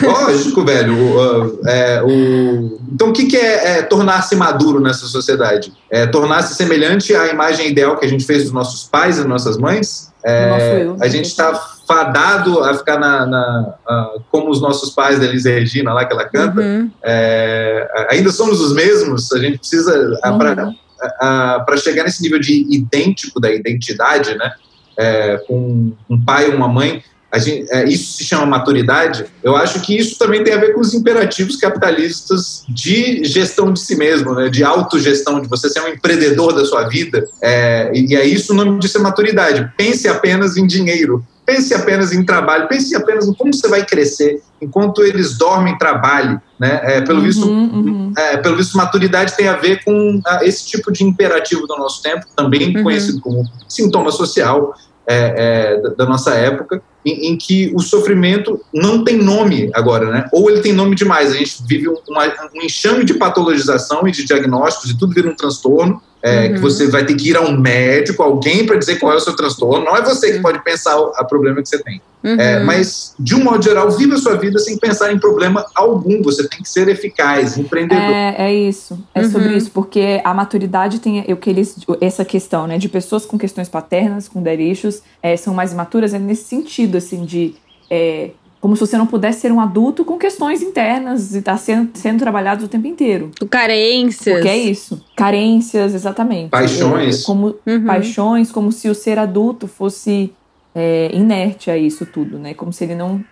Lógico, 0.00 0.64
velho. 0.64 0.94
O, 0.94 1.68
é, 1.68 2.02
o... 2.02 2.80
Então, 2.90 3.10
o 3.10 3.12
que, 3.12 3.26
que 3.26 3.36
é, 3.36 3.78
é 3.78 3.82
tornar-se 3.82 4.34
maduro 4.36 4.80
nessa 4.80 5.04
sociedade? 5.04 5.70
É 5.90 6.06
tornar-se 6.06 6.54
semelhante 6.54 7.14
à 7.14 7.26
imagem 7.28 7.68
ideal 7.68 7.96
que 7.96 8.06
a 8.06 8.08
gente 8.08 8.24
fez 8.24 8.44
dos 8.44 8.52
nossos 8.52 8.84
pais 8.88 9.16
e 9.16 9.20
das 9.20 9.28
nossas 9.28 9.58
mães? 9.58 10.12
É, 10.24 10.86
a 11.00 11.08
gente 11.08 11.26
está 11.26 11.54
fadado 11.88 12.62
a 12.62 12.74
ficar 12.74 12.98
na, 12.98 13.26
na 13.26 13.74
a, 13.88 14.14
como 14.30 14.50
os 14.50 14.60
nossos 14.60 14.90
pais 14.90 15.18
da 15.18 15.24
Elisa 15.24 15.50
Regina 15.50 15.92
lá 15.92 16.04
que 16.04 16.12
ela 16.12 16.28
canta. 16.28 16.60
Uhum. 16.60 16.90
É, 17.02 18.06
ainda 18.10 18.30
somos 18.30 18.60
os 18.60 18.72
mesmos. 18.72 19.32
A 19.32 19.38
gente 19.38 19.58
precisa 19.58 19.92
uhum. 20.24 20.38
para 20.38 21.76
chegar 21.76 22.04
nesse 22.04 22.22
nível 22.22 22.38
de 22.38 22.66
idêntico 22.72 23.40
da 23.40 23.50
identidade, 23.50 24.36
né? 24.36 24.52
É, 24.96 25.38
com 25.48 25.92
um 26.08 26.22
pai 26.22 26.50
e 26.50 26.54
uma 26.54 26.68
mãe, 26.68 27.02
Gente, 27.38 27.70
é, 27.72 27.84
isso 27.88 28.14
se 28.14 28.24
chama 28.24 28.44
maturidade. 28.44 29.24
Eu 29.42 29.56
acho 29.56 29.80
que 29.80 29.96
isso 29.96 30.18
também 30.18 30.42
tem 30.42 30.52
a 30.52 30.58
ver 30.58 30.74
com 30.74 30.80
os 30.80 30.94
imperativos 30.94 31.56
capitalistas 31.56 32.64
de 32.68 33.24
gestão 33.24 33.72
de 33.72 33.80
si 33.80 33.94
mesmo, 33.94 34.34
né? 34.34 34.48
de 34.48 34.64
autogestão, 34.64 35.40
de 35.40 35.48
você 35.48 35.68
ser 35.68 35.80
um 35.80 35.88
empreendedor 35.88 36.52
da 36.52 36.64
sua 36.64 36.88
vida. 36.88 37.28
É, 37.40 37.92
e 37.94 38.16
é 38.16 38.24
isso 38.24 38.52
o 38.52 38.56
nome 38.56 38.78
disso 38.80 38.98
é 38.98 39.00
maturidade. 39.00 39.72
Pense 39.76 40.08
apenas 40.08 40.56
em 40.56 40.66
dinheiro, 40.66 41.24
pense 41.46 41.72
apenas 41.72 42.12
em 42.12 42.24
trabalho, 42.24 42.68
pense 42.68 42.94
apenas 42.96 43.26
em 43.28 43.32
como 43.34 43.54
você 43.54 43.68
vai 43.68 43.84
crescer. 43.86 44.42
Enquanto 44.60 45.02
eles 45.02 45.38
dormem, 45.38 45.78
trabalhe. 45.78 46.38
Né? 46.58 46.80
É, 46.82 47.00
pelo, 47.00 47.20
uhum, 47.20 47.24
visto, 47.24 47.48
uhum. 47.48 48.12
É, 48.18 48.36
pelo 48.38 48.56
visto, 48.56 48.76
maturidade 48.76 49.36
tem 49.36 49.48
a 49.48 49.56
ver 49.56 49.82
com 49.84 50.20
ah, 50.26 50.40
esse 50.42 50.66
tipo 50.66 50.92
de 50.92 51.04
imperativo 51.04 51.66
do 51.66 51.76
nosso 51.76 52.02
tempo, 52.02 52.26
também 52.36 52.76
uhum. 52.76 52.82
conhecido 52.82 53.20
como 53.20 53.48
sintoma 53.68 54.10
social 54.10 54.74
é, 55.06 55.80
é, 55.82 55.90
da 55.96 56.06
nossa 56.06 56.34
época, 56.34 56.82
em, 57.04 57.28
em, 57.28 57.36
que 57.36 57.72
o 57.74 57.80
sofrimento 57.80 58.60
não 58.72 59.04
tem 59.04 59.16
nome 59.16 59.70
agora, 59.74 60.10
né? 60.10 60.28
Ou 60.32 60.50
ele 60.50 60.60
tem 60.60 60.72
nome 60.72 60.94
demais. 60.94 61.32
A 61.32 61.36
gente 61.36 61.62
vive 61.66 61.88
um 61.88 62.62
enxame 62.62 63.04
de 63.04 63.14
patologização 63.14 64.06
e 64.06 64.12
de 64.12 64.24
diagnósticos 64.24 64.90
e 64.90 64.98
tudo 64.98 65.14
vira 65.14 65.28
um 65.28 65.34
transtorno. 65.34 66.02
É, 66.22 66.46
uhum. 66.46 66.54
que 66.54 66.58
você 66.60 66.88
vai 66.88 67.04
ter 67.04 67.14
que 67.14 67.30
ir 67.30 67.36
a 67.36 67.40
um 67.40 67.58
médico, 67.58 68.22
alguém 68.22 68.66
para 68.66 68.76
dizer 68.76 68.98
qual 68.98 69.12
é 69.12 69.16
o 69.16 69.20
seu 69.20 69.34
transtorno. 69.34 69.84
Não 69.84 69.96
é 69.96 70.02
você 70.02 70.32
que 70.32 70.40
pode 70.40 70.62
pensar 70.62 70.98
o 70.98 71.24
problema 71.26 71.62
que 71.62 71.68
você 71.68 71.82
tem. 71.82 72.00
Uhum. 72.22 72.38
É, 72.38 72.60
mas, 72.62 73.14
de 73.18 73.34
um 73.34 73.42
modo 73.42 73.64
geral, 73.64 73.90
viva 73.90 74.14
a 74.14 74.18
sua 74.18 74.36
vida 74.36 74.58
sem 74.58 74.76
pensar 74.76 75.10
em 75.12 75.18
problema 75.18 75.64
algum. 75.74 76.22
Você 76.22 76.46
tem 76.46 76.60
que 76.60 76.68
ser 76.68 76.88
eficaz, 76.88 77.56
empreendedor. 77.56 78.02
É, 78.02 78.34
é 78.38 78.54
isso. 78.54 78.98
É 79.14 79.22
uhum. 79.22 79.30
sobre 79.30 79.56
isso. 79.56 79.70
Porque 79.70 80.20
a 80.22 80.34
maturidade 80.34 80.98
tem 80.98 81.24
eu, 81.26 81.36
que 81.36 81.48
eles, 81.48 81.76
essa 82.00 82.24
questão 82.24 82.66
né, 82.66 82.76
de 82.76 82.88
pessoas 82.88 83.24
com 83.24 83.38
questões 83.38 83.68
paternas, 83.68 84.28
com 84.28 84.42
derichos, 84.42 85.02
é, 85.22 85.36
são 85.36 85.54
mais 85.54 85.72
maturas, 85.72 86.12
é 86.12 86.18
nesse 86.18 86.44
sentido, 86.44 86.98
assim, 86.98 87.24
de 87.24 87.54
é, 87.90 88.30
como 88.60 88.76
se 88.76 88.80
você 88.80 88.98
não 88.98 89.06
pudesse 89.06 89.40
ser 89.40 89.50
um 89.50 89.58
adulto 89.58 90.04
com 90.04 90.18
questões 90.18 90.60
internas 90.60 91.34
e 91.34 91.38
estar 91.38 91.52
tá 91.52 91.58
sendo, 91.58 91.90
sendo 91.94 92.18
trabalhado 92.18 92.66
o 92.66 92.68
tempo 92.68 92.86
inteiro. 92.86 93.30
Carências. 93.48 94.34
Porque 94.36 94.48
é 94.48 94.58
isso. 94.58 95.02
Carências, 95.16 95.94
exatamente. 95.94 96.50
Paixões. 96.50 97.22
É, 97.22 97.26
como, 97.26 97.56
uhum. 97.66 97.86
Paixões, 97.86 98.52
como 98.52 98.70
se 98.70 98.90
o 98.90 98.94
ser 98.94 99.18
adulto 99.18 99.66
fosse 99.66 100.32
é, 100.74 101.10
inerte 101.14 101.70
a 101.70 101.78
isso 101.78 102.04
tudo, 102.04 102.38
né? 102.38 102.52
Como 102.52 102.70
se 102.70 102.84
ele 102.84 102.94
não. 102.94 103.24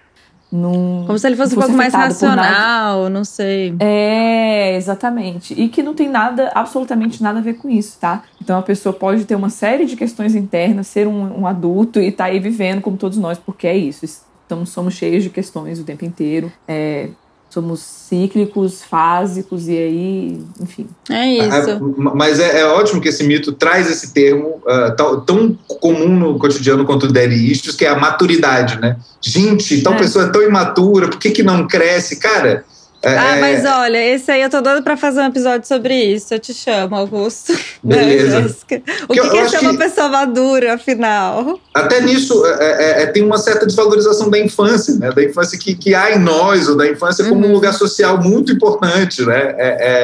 não 0.51 1.05
como 1.07 1.19
se 1.19 1.27
ele 1.27 1.37
fosse, 1.37 1.55
fosse 1.55 1.67
um 1.67 1.69
pouco 1.69 1.77
mais 1.77 1.93
racional, 1.93 3.11
não 3.11 3.23
sei. 3.23 3.75
É, 3.81 4.77
exatamente. 4.77 5.53
E 5.53 5.69
que 5.69 5.83
não 5.83 5.93
tem 5.93 6.09
nada, 6.09 6.51
absolutamente 6.55 7.23
nada 7.23 7.39
a 7.41 7.43
ver 7.43 7.59
com 7.59 7.69
isso, 7.69 7.99
tá? 8.01 8.23
Então 8.41 8.59
a 8.59 8.63
pessoa 8.63 8.95
pode 8.95 9.27
ter 9.27 9.35
uma 9.35 9.51
série 9.51 9.85
de 9.85 9.95
questões 9.95 10.35
internas, 10.35 10.87
ser 10.87 11.07
um, 11.07 11.41
um 11.41 11.47
adulto 11.47 12.01
e 12.01 12.07
estar 12.07 12.25
tá 12.25 12.31
aí 12.31 12.41
vivendo 12.41 12.81
como 12.81 12.97
todos 12.97 13.19
nós, 13.19 13.37
porque 13.37 13.67
é 13.67 13.77
isso 13.77 14.07
então 14.49 14.65
somos 14.65 14.95
cheios 14.95 15.23
de 15.23 15.29
questões 15.29 15.79
o 15.79 15.85
tempo 15.85 16.07
inteiro. 16.07 16.51
É, 16.67 17.11
somos 17.51 17.81
cíclicos, 17.81 18.83
fásicos 18.83 19.69
e 19.69 19.77
aí, 19.77 20.43
enfim. 20.59 20.87
É 21.11 21.27
isso. 21.27 21.71
É, 21.71 21.79
mas 22.15 22.41
é, 22.41 22.61
é, 22.61 22.65
ótimo 22.65 23.01
que 23.01 23.09
esse 23.09 23.25
mito 23.25 23.53
traz 23.53 23.91
esse 23.91 24.15
termo 24.15 24.63
uh, 24.65 24.97
tão, 24.97 25.21
tão, 25.21 25.59
comum 25.81 26.09
no 26.09 26.39
cotidiano 26.39 26.87
quanto 26.87 27.07
o 27.07 27.19
issues, 27.19 27.77
que 27.77 27.85
é 27.85 27.91
a 27.91 27.99
maturidade, 27.99 28.81
né? 28.81 28.97
Gente, 29.21 29.83
tal 29.83 29.95
é. 29.95 29.99
pessoa 29.99 30.25
é 30.25 30.31
tão 30.31 30.43
imatura, 30.43 31.09
por 31.09 31.19
que, 31.19 31.31
que 31.31 31.43
não 31.43 31.67
cresce? 31.67 32.17
Cara, 32.17 32.65
é, 33.03 33.17
ah, 33.17 33.37
é. 33.37 33.41
mas 33.41 33.65
olha, 33.65 34.15
esse 34.15 34.31
aí 34.31 34.43
eu 34.43 34.51
tô 34.51 34.61
doido 34.61 34.83
pra 34.83 34.97
fazer 34.97 35.21
um 35.21 35.27
episódio 35.27 35.67
sobre 35.69 35.95
isso. 35.95 36.35
Eu 36.35 36.39
te 36.39 36.53
chamo, 36.53 36.97
Augusto. 36.97 37.57
Beleza. 37.83 38.57
o 38.61 38.67
que, 38.67 38.81
que, 38.81 39.31
que 39.31 39.37
é 39.39 39.49
ser 39.49 39.59
uma 39.61 39.77
pessoa 39.77 40.09
madura, 40.09 40.75
afinal? 40.75 41.61
Até 41.73 42.01
nisso, 42.01 42.45
é, 42.45 43.01
é, 43.01 43.03
é, 43.03 43.07
tem 43.07 43.23
uma 43.23 43.39
certa 43.39 43.67
desvalorização 43.67 44.29
da 44.29 44.39
infância, 44.39 44.95
né? 44.97 45.13
Da 45.13 45.23
infância 45.23 45.57
que, 45.57 45.77
que 45.77 45.95
há 45.95 46.13
em 46.13 46.19
nós, 46.19 46.69
ou 46.69 46.77
da 46.77 46.89
infância 46.89 47.25
como 47.25 47.45
uhum. 47.45 47.51
um 47.51 47.55
lugar 47.55 47.73
social 47.73 48.21
muito 48.21 48.53
importante, 48.53 49.25
né? 49.25 49.55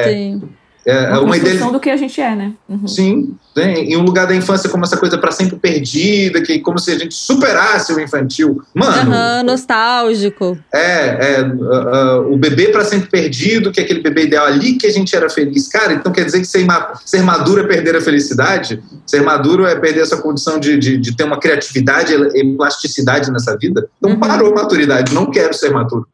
Sim. 0.05 0.41
É, 0.85 1.09
uma, 1.09 1.21
uma 1.21 1.37
ideia 1.37 1.59
do 1.71 1.79
que 1.79 1.89
a 1.89 1.97
gente 1.97 2.21
é, 2.21 2.35
né? 2.35 2.53
Uhum. 2.69 2.87
Sim, 2.87 3.35
tem. 3.55 3.91
E 3.91 3.97
um 3.97 4.03
lugar 4.03 4.27
da 4.27 4.35
infância 4.35 4.69
como 4.69 4.83
essa 4.83 4.97
coisa 4.97 5.17
para 5.17 5.31
sempre 5.31 5.55
perdida, 5.55 6.41
que 6.41 6.59
como 6.59 6.77
se 6.77 6.91
a 6.91 6.99
gente 6.99 7.15
superasse 7.15 7.91
o 7.91 7.99
infantil. 7.99 8.61
Mano. 8.71 9.11
Uhum, 9.11 9.43
nostálgico. 9.45 10.57
É, 10.71 11.37
é 11.37 11.41
uh, 11.41 12.21
uh, 12.21 12.33
o 12.33 12.37
bebê 12.37 12.67
para 12.67 12.85
sempre 12.85 13.09
perdido, 13.09 13.71
que 13.71 13.79
é 13.79 13.83
aquele 13.83 14.01
bebê 14.01 14.25
ideal 14.25 14.45
ali 14.45 14.73
que 14.73 14.85
a 14.85 14.91
gente 14.91 15.15
era 15.15 15.27
feliz. 15.27 15.67
Cara, 15.67 15.93
então 15.93 16.11
quer 16.11 16.23
dizer 16.23 16.39
que 16.39 16.45
ser, 16.45 16.63
ser 17.03 17.23
maduro 17.23 17.61
é 17.61 17.67
perder 17.67 17.95
a 17.95 18.01
felicidade? 18.01 18.79
Ser 19.07 19.23
maduro 19.23 19.65
é 19.65 19.75
perder 19.75 20.01
essa 20.01 20.17
condição 20.17 20.59
de, 20.59 20.77
de, 20.77 20.97
de 20.97 21.15
ter 21.15 21.23
uma 21.23 21.39
criatividade 21.39 22.13
e 22.13 22.55
plasticidade 22.55 23.31
nessa 23.31 23.57
vida? 23.57 23.87
Então 23.97 24.11
uhum. 24.11 24.19
parou 24.19 24.51
a 24.51 24.55
maturidade, 24.55 25.15
não 25.15 25.31
quero 25.31 25.53
ser 25.55 25.71
maduro. 25.71 26.07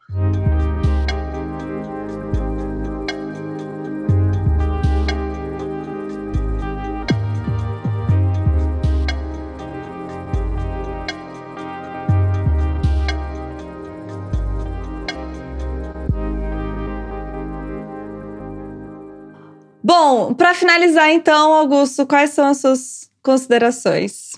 Bom, 19.94 20.32
para 20.32 20.54
finalizar 20.54 21.10
então, 21.10 21.52
Augusto, 21.52 22.06
quais 22.06 22.30
são 22.30 22.46
as 22.46 22.62
suas 22.62 23.10
considerações? 23.22 24.32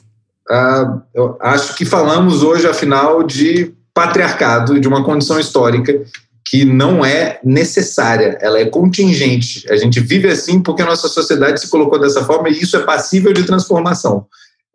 Uh, 0.51 1.01
eu 1.15 1.39
acho 1.41 1.77
que 1.77 1.85
falamos 1.85 2.43
hoje, 2.43 2.67
afinal, 2.67 3.23
de 3.23 3.73
patriarcado, 3.95 4.81
de 4.81 4.89
uma 4.89 5.05
condição 5.05 5.39
histórica 5.39 6.03
que 6.45 6.65
não 6.65 7.05
é 7.05 7.39
necessária, 7.45 8.37
ela 8.41 8.59
é 8.59 8.65
contingente. 8.65 9.65
A 9.71 9.77
gente 9.77 10.01
vive 10.01 10.27
assim 10.27 10.61
porque 10.61 10.83
a 10.83 10.87
nossa 10.87 11.07
sociedade 11.07 11.61
se 11.61 11.71
colocou 11.71 12.01
dessa 12.01 12.25
forma 12.25 12.49
e 12.49 12.61
isso 12.61 12.77
é 12.77 12.83
passível 12.83 13.33
de 13.33 13.45
transformação. 13.45 14.27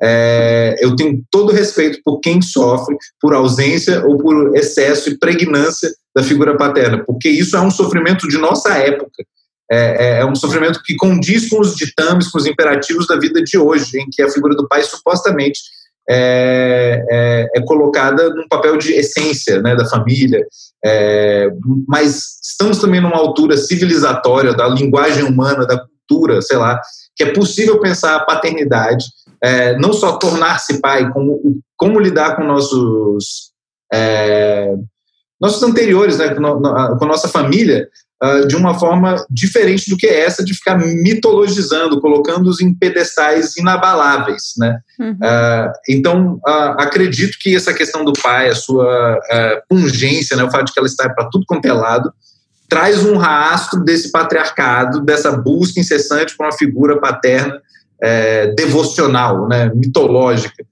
É, 0.01 0.77
eu 0.80 0.95
tenho 0.95 1.21
todo 1.30 1.51
respeito 1.51 1.99
por 2.05 2.21
quem 2.21 2.41
sofre 2.41 2.95
por 3.19 3.34
ausência 3.34 4.01
ou 4.05 4.17
por 4.17 4.55
excesso 4.55 5.09
e 5.09 5.17
pregnância 5.17 5.93
da 6.15 6.23
figura 6.23 6.55
paterna, 6.55 7.03
porque 7.05 7.27
isso 7.27 7.57
é 7.57 7.59
um 7.59 7.69
sofrimento 7.69 8.30
de 8.30 8.38
nossa 8.38 8.69
época. 8.77 9.25
É, 9.72 9.78
é, 9.78 10.20
é, 10.22 10.26
um 10.26 10.34
sofrimento 10.36 10.82
que 10.84 10.95
condiz 10.95 11.47
com 11.47 11.59
os 11.59 11.76
ditames, 11.76 12.28
com 12.28 12.39
os 12.39 12.47
imperativos 12.47 13.05
da 13.05 13.17
vida 13.17 13.43
de 13.43 13.55
hoje, 13.57 13.99
em 13.99 14.09
que 14.09 14.22
a 14.22 14.30
figura 14.30 14.55
do 14.55 14.67
pai 14.67 14.82
supostamente 14.82 15.61
é, 16.09 17.05
é, 17.07 17.47
é 17.55 17.61
colocada 17.61 18.30
num 18.32 18.47
papel 18.47 18.78
de 18.78 18.93
essência 18.93 19.61
né, 19.61 19.76
da 19.76 19.86
família. 19.86 20.43
É, 20.84 21.49
mas 21.88 22.39
estamos 22.43 22.80
também 22.80 22.99
numa 22.99 23.17
altura 23.17 23.57
civilizatória 23.57 24.53
da 24.53 24.67
linguagem 24.67 25.24
humana, 25.24 25.67
da 25.67 25.86
cultura, 26.07 26.41
sei 26.41 26.57
lá, 26.57 26.82
que 27.15 27.24
é 27.24 27.34
possível 27.34 27.80
pensar 27.80 28.15
a 28.15 28.26
paternidade, 28.26 29.05
não 29.80 29.93
só 29.93 30.17
tornar-se 30.17 30.82
pai, 30.82 31.11
como, 31.11 31.61
como 31.78 31.99
lidar 31.99 32.36
com 32.36 32.43
nossos 32.43 33.51
nossos 35.39 35.63
anteriores, 35.63 36.17
né, 36.17 36.34
com, 36.34 36.45
a 36.45 37.05
nossa 37.05 37.28
família, 37.28 37.88
uh, 38.24 38.47
de 38.47 38.55
uma 38.55 38.78
forma 38.78 39.15
diferente 39.30 39.89
do 39.89 39.97
que 39.97 40.07
é 40.07 40.26
essa 40.26 40.43
de 40.43 40.53
ficar 40.53 40.78
mitologizando, 40.78 41.99
colocando-os 41.99 42.61
em 42.61 42.74
pedestais 42.74 43.55
inabaláveis. 43.57 44.53
Né? 44.57 44.80
Uhum. 44.99 45.11
Uh, 45.11 45.72
então, 45.88 46.34
uh, 46.36 46.82
acredito 46.82 47.38
que 47.39 47.55
essa 47.55 47.74
questão 47.74 48.03
do 48.03 48.13
pai, 48.13 48.49
a 48.49 48.55
sua 48.55 49.20
pungência, 49.67 50.36
né, 50.36 50.43
o 50.43 50.51
fato 50.51 50.65
de 50.65 50.74
que 50.74 50.80
ela 50.80 50.88
está 50.88 51.09
para 51.09 51.30
tudo 51.30 51.45
quanto 51.47 51.65
é 51.65 51.74
lado, 51.74 52.11
traz 52.70 53.03
um 53.03 53.17
rastro 53.17 53.84
desse 53.84 54.11
patriarcado, 54.11 55.01
dessa 55.01 55.32
busca 55.32 55.80
incessante 55.80 56.38
por 56.38 56.45
uma 56.45 56.51
figura 56.53 56.99
paterna 56.99 57.59
é, 58.01 58.53
devocional, 58.53 59.47
né, 59.47 59.72
mitológica. 59.74 60.63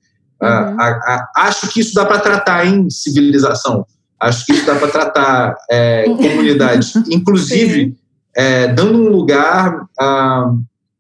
Uhum. 0.41 0.48
A, 0.48 0.88
a, 0.88 1.32
acho 1.48 1.68
que 1.70 1.80
isso 1.80 1.95
dá 1.95 2.06
para 2.06 2.20
tratar 2.20 2.66
em 2.68 2.89
civilização. 2.89 3.86
Acho 4.20 4.45
que 4.45 4.53
isso 4.53 4.65
dá 4.65 4.76
para 4.76 4.88
tratar 4.88 5.55
é, 5.70 6.05
comunidade, 6.05 6.91
inclusive 7.09 7.95
é, 8.36 8.68
dando 8.68 8.97
um 8.97 9.09
lugar 9.09 9.86
ah, 9.99 10.51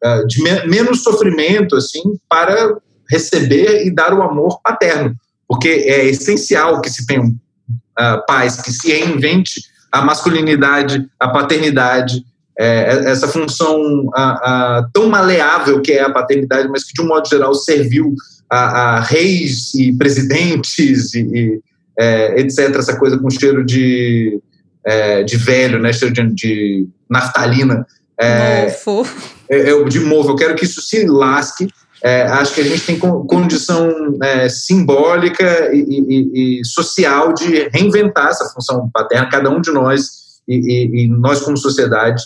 ah, 0.03 0.23
de 0.27 0.43
me 0.43 0.67
menos 0.67 1.03
sofrimento 1.03 1.75
assim 1.75 2.01
para 2.29 2.77
receber 3.09 3.85
e 3.85 3.91
dar 3.91 4.13
o 4.13 4.21
amor 4.21 4.59
paterno, 4.61 5.15
porque 5.47 5.69
é 5.69 6.05
essencial 6.05 6.81
que 6.81 6.89
se 6.89 7.05
tenham 7.07 7.27
uh, 7.27 8.25
pais 8.27 8.61
que 8.61 8.71
se 8.71 8.91
reinvente 8.91 9.61
a 9.91 10.01
masculinidade, 10.01 11.07
a 11.19 11.29
paternidade, 11.29 12.23
é, 12.59 13.09
essa 13.09 13.27
função 13.27 13.79
uh, 13.79 14.09
uh, 14.09 14.89
tão 14.91 15.07
maleável 15.07 15.81
que 15.81 15.93
é 15.93 16.01
a 16.01 16.11
paternidade, 16.11 16.67
mas 16.67 16.83
que 16.83 16.93
de 16.93 17.01
um 17.01 17.07
modo 17.07 17.27
geral 17.27 17.53
serviu 17.53 18.13
a, 18.49 18.57
a 18.57 18.99
reis 18.99 19.73
e 19.75 19.95
presidentes 19.95 21.13
e 21.13 21.61
é, 21.97 22.39
etc. 22.39 22.75
Essa 22.75 22.97
coisa 22.97 23.17
com 23.17 23.29
cheiro 23.29 23.65
de, 23.65 24.39
é, 24.85 25.23
de 25.23 25.37
velho, 25.37 25.79
né? 25.79 25.91
Cheiro 25.91 26.13
de, 26.13 26.33
de 26.33 26.87
naftalina. 27.09 27.85
É, 28.19 28.65
mofo. 28.85 29.05
É, 29.49 29.83
de 29.83 29.99
mofo. 29.99 30.31
Eu 30.31 30.35
quero 30.35 30.55
que 30.55 30.65
isso 30.65 30.81
se 30.81 31.05
lasque. 31.05 31.67
É, 32.03 32.23
acho 32.23 32.53
que 32.53 32.61
a 32.61 32.63
gente 32.63 32.85
tem 32.85 32.99
condição 32.99 34.17
é, 34.21 34.47
simbólica 34.49 35.73
e, 35.73 35.79
e, 35.79 36.59
e, 36.59 36.65
social 36.65 37.33
de 37.33 37.69
reinventar 37.73 38.27
essa 38.27 38.45
função 38.49 38.87
paterna, 38.93 39.29
cada 39.29 39.49
um 39.49 39.59
de 39.59 39.71
nós 39.71 40.11
e, 40.47 41.03
e 41.03 41.07
nós 41.07 41.41
como 41.41 41.57
sociedade. 41.57 42.21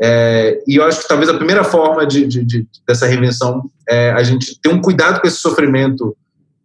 É, 0.00 0.62
e 0.66 0.76
eu 0.76 0.84
acho 0.84 1.00
que 1.00 1.08
talvez 1.08 1.28
a 1.28 1.34
primeira 1.34 1.64
forma 1.64 2.06
de, 2.06 2.24
de, 2.26 2.44
de, 2.44 2.66
dessa 2.86 3.06
reinvenção 3.06 3.68
é 3.88 4.12
a 4.12 4.22
gente 4.22 4.58
ter 4.60 4.68
um 4.68 4.80
cuidado 4.80 5.20
com 5.20 5.26
esse 5.26 5.38
sofrimento 5.38 6.16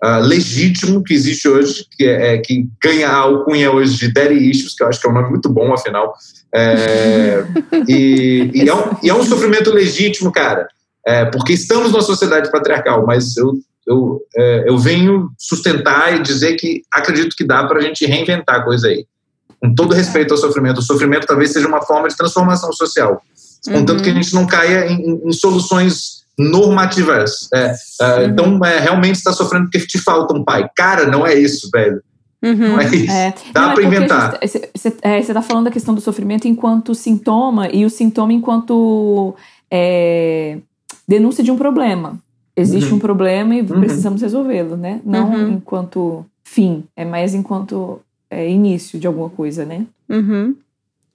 uh, 0.04 0.20
legítimo 0.20 1.02
que 1.02 1.14
existe 1.14 1.48
hoje, 1.48 1.88
que, 1.98 2.04
é, 2.04 2.36
é, 2.36 2.38
que 2.40 2.68
ganha 2.84 3.08
a 3.08 3.16
alcunha 3.16 3.72
hoje 3.72 3.98
de 3.98 4.12
Daddy 4.12 4.50
Issues, 4.50 4.76
que 4.76 4.84
eu 4.84 4.88
acho 4.88 5.00
que 5.00 5.08
é 5.08 5.10
um 5.10 5.14
nome 5.14 5.30
muito 5.30 5.50
bom, 5.50 5.74
afinal. 5.74 6.14
É, 6.54 7.46
e, 7.88 8.52
e, 8.54 8.70
é 8.70 8.76
um, 8.76 8.98
e, 9.02 9.10
é 9.10 9.14
um, 9.14 9.24
sofrimento 9.24 9.72
legítimo, 9.72 10.32
cara, 10.32 10.68
é, 11.06 11.26
porque 11.26 11.54
estamos 11.54 11.92
numa 11.92 12.02
sociedade 12.02 12.52
patriarcal, 12.52 13.06
mas 13.06 13.38
eu, 13.38 13.54
eu, 13.88 14.22
é, 14.36 14.66
eu 14.68 14.78
venho 14.78 15.30
sustentar 15.38 16.16
e 16.16 16.22
dizer 16.22 16.56
que 16.56 16.82
acredito 16.92 17.36
que 17.36 17.46
dá 17.46 17.66
para 17.66 17.80
a 17.80 17.82
gente 17.82 18.06
reinventar 18.06 18.58
a 18.58 18.64
coisa 18.64 18.88
aí. 18.88 19.06
Com 19.62 19.74
todo 19.74 19.96
respeito 19.96 20.34
ao 20.34 20.38
sofrimento, 20.38 20.80
o 20.80 20.84
sofrimento 20.84 21.26
talvez 21.26 21.54
seja 21.54 21.68
uma 21.68 21.82
forma 21.82 22.10
de 22.10 22.18
transformação 22.18 22.74
social, 22.74 23.22
contanto 23.66 24.00
uhum. 24.00 24.04
que 24.04 24.10
a 24.10 24.14
gente 24.14 24.34
não 24.34 24.46
caia 24.46 24.92
em, 24.92 25.22
em 25.26 25.32
soluções 25.32 26.23
normativas. 26.38 27.48
É, 27.54 27.76
é, 28.02 28.06
uhum. 28.06 28.26
Então, 28.26 28.66
é, 28.66 28.80
realmente 28.80 29.16
está 29.16 29.32
sofrendo 29.32 29.66
porque 29.70 29.86
te 29.86 30.00
falta 30.00 30.36
um 30.36 30.44
pai. 30.44 30.68
Cara, 30.76 31.06
não 31.06 31.26
é 31.26 31.34
isso, 31.34 31.70
velho. 31.72 32.02
Uhum. 32.42 32.56
Não 32.56 32.80
é 32.80 32.88
isso. 32.88 33.12
É. 33.12 33.34
Dá 33.54 33.74
para 33.74 33.84
inventar. 33.84 34.40
Você 34.42 34.98
está 35.08 35.42
falando 35.42 35.66
da 35.66 35.72
questão 35.72 35.96
do 35.96 36.02
sofrimento 36.02 36.48
enquanto 36.48 36.94
sintoma 36.94 37.70
e 37.70 37.86
o 37.86 37.90
sintoma 37.90 38.34
enquanto 38.34 39.34
é, 39.72 40.58
denúncia 41.08 41.44
de 41.44 41.52
um 41.52 41.58
problema. 41.58 42.20
Existe 42.56 42.90
uhum. 42.90 42.98
um 42.98 43.00
problema 43.00 43.56
e 43.56 43.62
uhum. 43.62 43.80
precisamos 43.80 44.22
resolvê-lo, 44.22 44.76
né? 44.76 45.02
Não 45.06 45.32
uhum. 45.32 45.50
enquanto 45.54 46.26
fim, 46.44 46.84
é 46.96 47.06
mais 47.06 47.34
enquanto 47.34 48.00
é, 48.30 48.48
início 48.50 49.00
de 49.00 49.08
alguma 49.08 49.30
coisa, 49.30 49.66
né? 49.66 49.86
Uhum. 50.10 50.56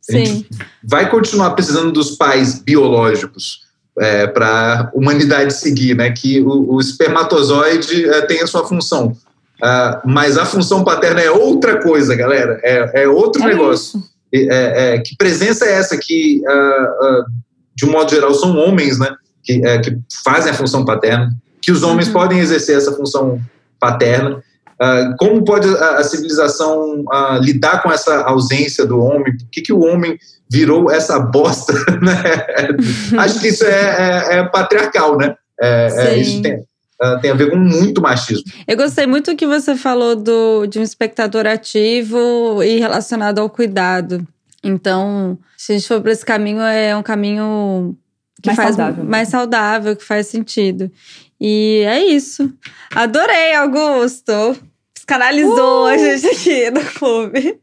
Sim. 0.01 0.47
vai 0.83 1.11
continuar 1.11 1.51
precisando 1.51 1.93
dos 1.93 2.13
pais 2.13 2.59
biológicos 2.59 3.68
é, 4.01 4.27
para 4.27 4.81
a 4.81 4.91
humanidade 4.97 5.55
seguir, 5.55 5.97
né? 5.97 6.11
Que 6.11 6.41
o, 6.41 6.75
o 6.75 6.81
espermatozoide 6.81 8.09
é, 8.09 8.23
tem 8.23 8.43
a 8.43 8.47
sua 8.47 8.67
função. 8.67 9.17
Uh, 9.59 9.99
mas 10.05 10.39
a 10.39 10.47
função 10.47 10.85
paterna 10.85 11.21
é 11.21 11.31
outra 11.31 11.83
coisa, 11.83 12.15
galera. 12.15 12.61
É, 12.63 13.03
é 13.03 13.09
outro 13.09 13.43
é 13.43 13.47
negócio. 13.47 14.03
É, 14.33 14.95
é, 14.95 14.99
que 14.99 15.17
presença 15.17 15.65
é 15.65 15.73
essa 15.73 15.97
que, 15.97 16.41
uh, 16.47 17.21
uh, 17.21 17.25
de 17.75 17.85
um 17.85 17.91
modo 17.91 18.11
geral, 18.11 18.33
são 18.35 18.57
homens, 18.57 18.99
né? 18.99 19.15
Que, 19.43 19.61
que 19.81 19.99
fazem 20.23 20.53
a 20.53 20.55
função 20.55 20.85
paterna, 20.85 21.31
que 21.63 21.73
os 21.73 21.83
homens 21.83 22.09
uhum. 22.09 22.13
podem 22.13 22.39
exercer 22.39 22.77
essa 22.77 22.93
função 22.93 23.41
paterna. 23.81 24.43
como 25.19 25.43
pode 25.43 25.67
a, 25.67 25.97
a 25.97 26.05
civilização 26.05 27.03
lidar 27.41 27.83
com 27.83 27.91
essa 27.91 28.25
ausência 28.25 28.85
do 28.85 29.01
homem? 29.01 29.35
Por 29.39 29.47
que, 29.51 29.63
que 29.63 29.73
o 29.73 29.81
homem 29.81 30.19
virou 30.51 30.91
essa 30.91 31.19
bosta? 31.19 31.73
Né? 32.01 33.19
Acho 33.19 33.41
que 33.41 33.49
isso 33.49 33.65
é, 33.65 33.71
é, 33.71 34.39
é 34.39 34.45
patriarcal, 34.45 35.19
né? 35.19 35.35
É, 35.61 36.17
isso 36.17 36.41
tem, 36.43 36.55
uh, 36.55 37.21
tem 37.21 37.31
a 37.31 37.35
ver 37.35 37.51
com 37.51 37.57
muito 37.57 38.01
machismo. 38.01 38.45
Eu 38.67 38.77
gostei 38.77 39.07
muito 39.07 39.35
que 39.35 39.47
você 39.47 39.75
falou 39.75 40.15
do, 40.15 40.67
de 40.67 40.79
um 40.79 40.83
espectador 40.83 41.47
ativo 41.47 42.63
e 42.63 42.79
relacionado 42.79 43.41
ao 43.41 43.51
cuidado. 43.51 44.25
Então, 44.63 45.39
se 45.57 45.73
a 45.73 45.77
gente 45.77 45.89
for 45.89 46.01
para 46.01 46.13
esse 46.13 46.25
caminho, 46.25 46.61
é 46.61 46.97
um 46.97 47.03
caminho 47.03 47.97
que 48.43 48.49
mais 48.49 48.57
faz 48.57 48.77
saudável. 48.77 49.05
mais 49.05 49.29
saudável, 49.29 49.97
que 49.97 50.05
faz 50.05 50.29
sentido. 50.29 50.91
E 51.41 51.83
é 51.87 52.05
isso. 52.05 52.53
Adorei, 52.95 53.55
Augusto. 53.55 54.57
Canalizou 55.07 55.85
uh! 55.85 55.87
a 55.87 55.97
gente 55.97 56.27
aqui 56.27 56.71
no 56.71 56.85
clube. 56.85 57.59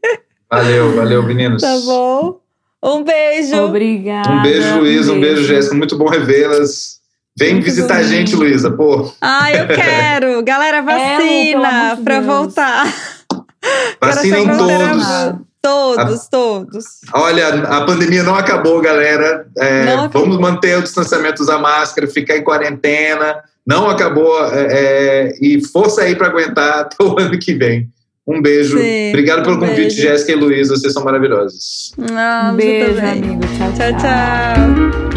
Valeu, 0.50 0.94
valeu, 0.96 1.22
meninos. 1.22 1.62
Tá 1.62 1.78
bom. 1.80 2.40
Um 2.82 3.02
beijo. 3.02 3.56
Obrigada. 3.56 4.30
Um 4.30 4.42
beijo, 4.42 4.78
Luiz. 4.78 5.08
Um 5.08 5.20
beijo, 5.20 5.44
Jéssica. 5.44 5.74
Muito 5.74 5.96
bom 5.96 6.08
revê-las. 6.08 6.96
Vem 7.38 7.54
Muito 7.54 7.64
visitar 7.64 7.96
a 7.96 8.02
gente, 8.02 8.34
Luísa, 8.34 8.70
pô. 8.70 9.12
Ah, 9.20 9.52
eu 9.52 9.68
quero. 9.74 10.42
Galera, 10.42 10.80
vacina 10.80 11.92
é, 11.92 11.96
pra 11.96 12.20
voltar. 12.20 12.86
Vacinem 14.00 14.46
todos. 14.46 15.46
Todos, 15.60 16.26
a, 16.26 16.30
todos. 16.30 16.84
Olha, 17.12 17.48
a 17.48 17.84
pandemia 17.84 18.22
não 18.22 18.36
acabou, 18.36 18.80
galera. 18.80 19.48
É, 19.58 19.84
não 19.84 20.04
acabou. 20.04 20.22
Vamos 20.22 20.38
manter 20.38 20.78
o 20.78 20.82
distanciamento, 20.82 21.42
usar 21.42 21.58
máscara, 21.58 22.06
ficar 22.06 22.36
em 22.36 22.44
quarentena. 22.44 23.42
Não 23.66 23.90
acabou. 23.90 24.38
É, 24.54 24.66
é 24.70 25.34
e 25.42 25.60
força 25.66 26.02
aí 26.02 26.14
para 26.14 26.28
aguentar 26.28 26.80
até 26.86 27.02
o 27.02 27.18
ano 27.18 27.36
que 27.38 27.52
vem. 27.54 27.90
Um 28.26 28.42
beijo. 28.42 28.78
Sim, 28.78 29.10
Obrigado 29.10 29.44
pelo 29.44 29.56
um 29.56 29.60
convite, 29.60 29.76
beijo. 29.76 30.02
Jéssica 30.02 30.32
e 30.32 30.34
Luísa. 30.34 30.76
Vocês 30.76 30.92
são 30.92 31.04
maravilhosos. 31.04 31.92
Não, 31.96 32.52
um 32.52 32.56
beijo, 32.56 32.98
amigo. 32.98 33.40
Tchau, 33.56 33.72
tchau. 33.76 33.92
tchau. 33.92 34.00
tchau. 34.00 35.16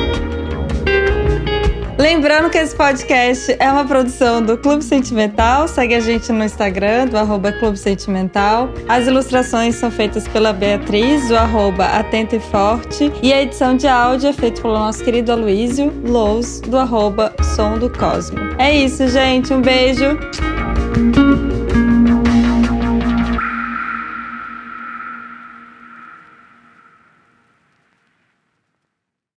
Lembrando 2.00 2.50
que 2.50 2.58
esse 2.58 2.74
podcast 2.74 3.54
é 3.60 3.70
uma 3.70 3.84
produção 3.84 4.42
do 4.42 4.58
Clube 4.58 4.82
Sentimental. 4.82 5.68
Segue 5.68 5.96
a 5.96 6.00
gente 6.00 6.32
no 6.32 6.46
Instagram, 6.46 7.08
do 7.08 7.18
arroba 7.18 7.52
Clube 7.52 7.78
Sentimental. 7.78 8.70
As 8.88 9.06
ilustrações 9.06 9.76
são 9.76 9.92
feitas 9.92 10.26
pela 10.26 10.54
Beatriz, 10.54 11.28
do 11.28 11.36
arroba 11.36 11.86
Atenta 11.88 12.38
e 12.38 12.40
Forte. 12.40 13.12
E 13.22 13.34
a 13.34 13.42
edição 13.42 13.76
de 13.76 13.86
áudio 13.86 14.30
é 14.30 14.34
feita 14.34 14.62
pelo 14.62 14.76
nosso 14.76 15.04
querido 15.04 15.34
Aloísio 15.34 15.92
Lous, 16.06 16.62
do 16.62 16.78
arroba 16.78 17.34
Som 17.56 17.78
do 17.78 17.90
Cosmo. 17.90 18.40
É 18.58 18.74
isso, 18.74 19.06
gente. 19.10 19.54
Um 19.54 19.62
beijo. 19.62 20.18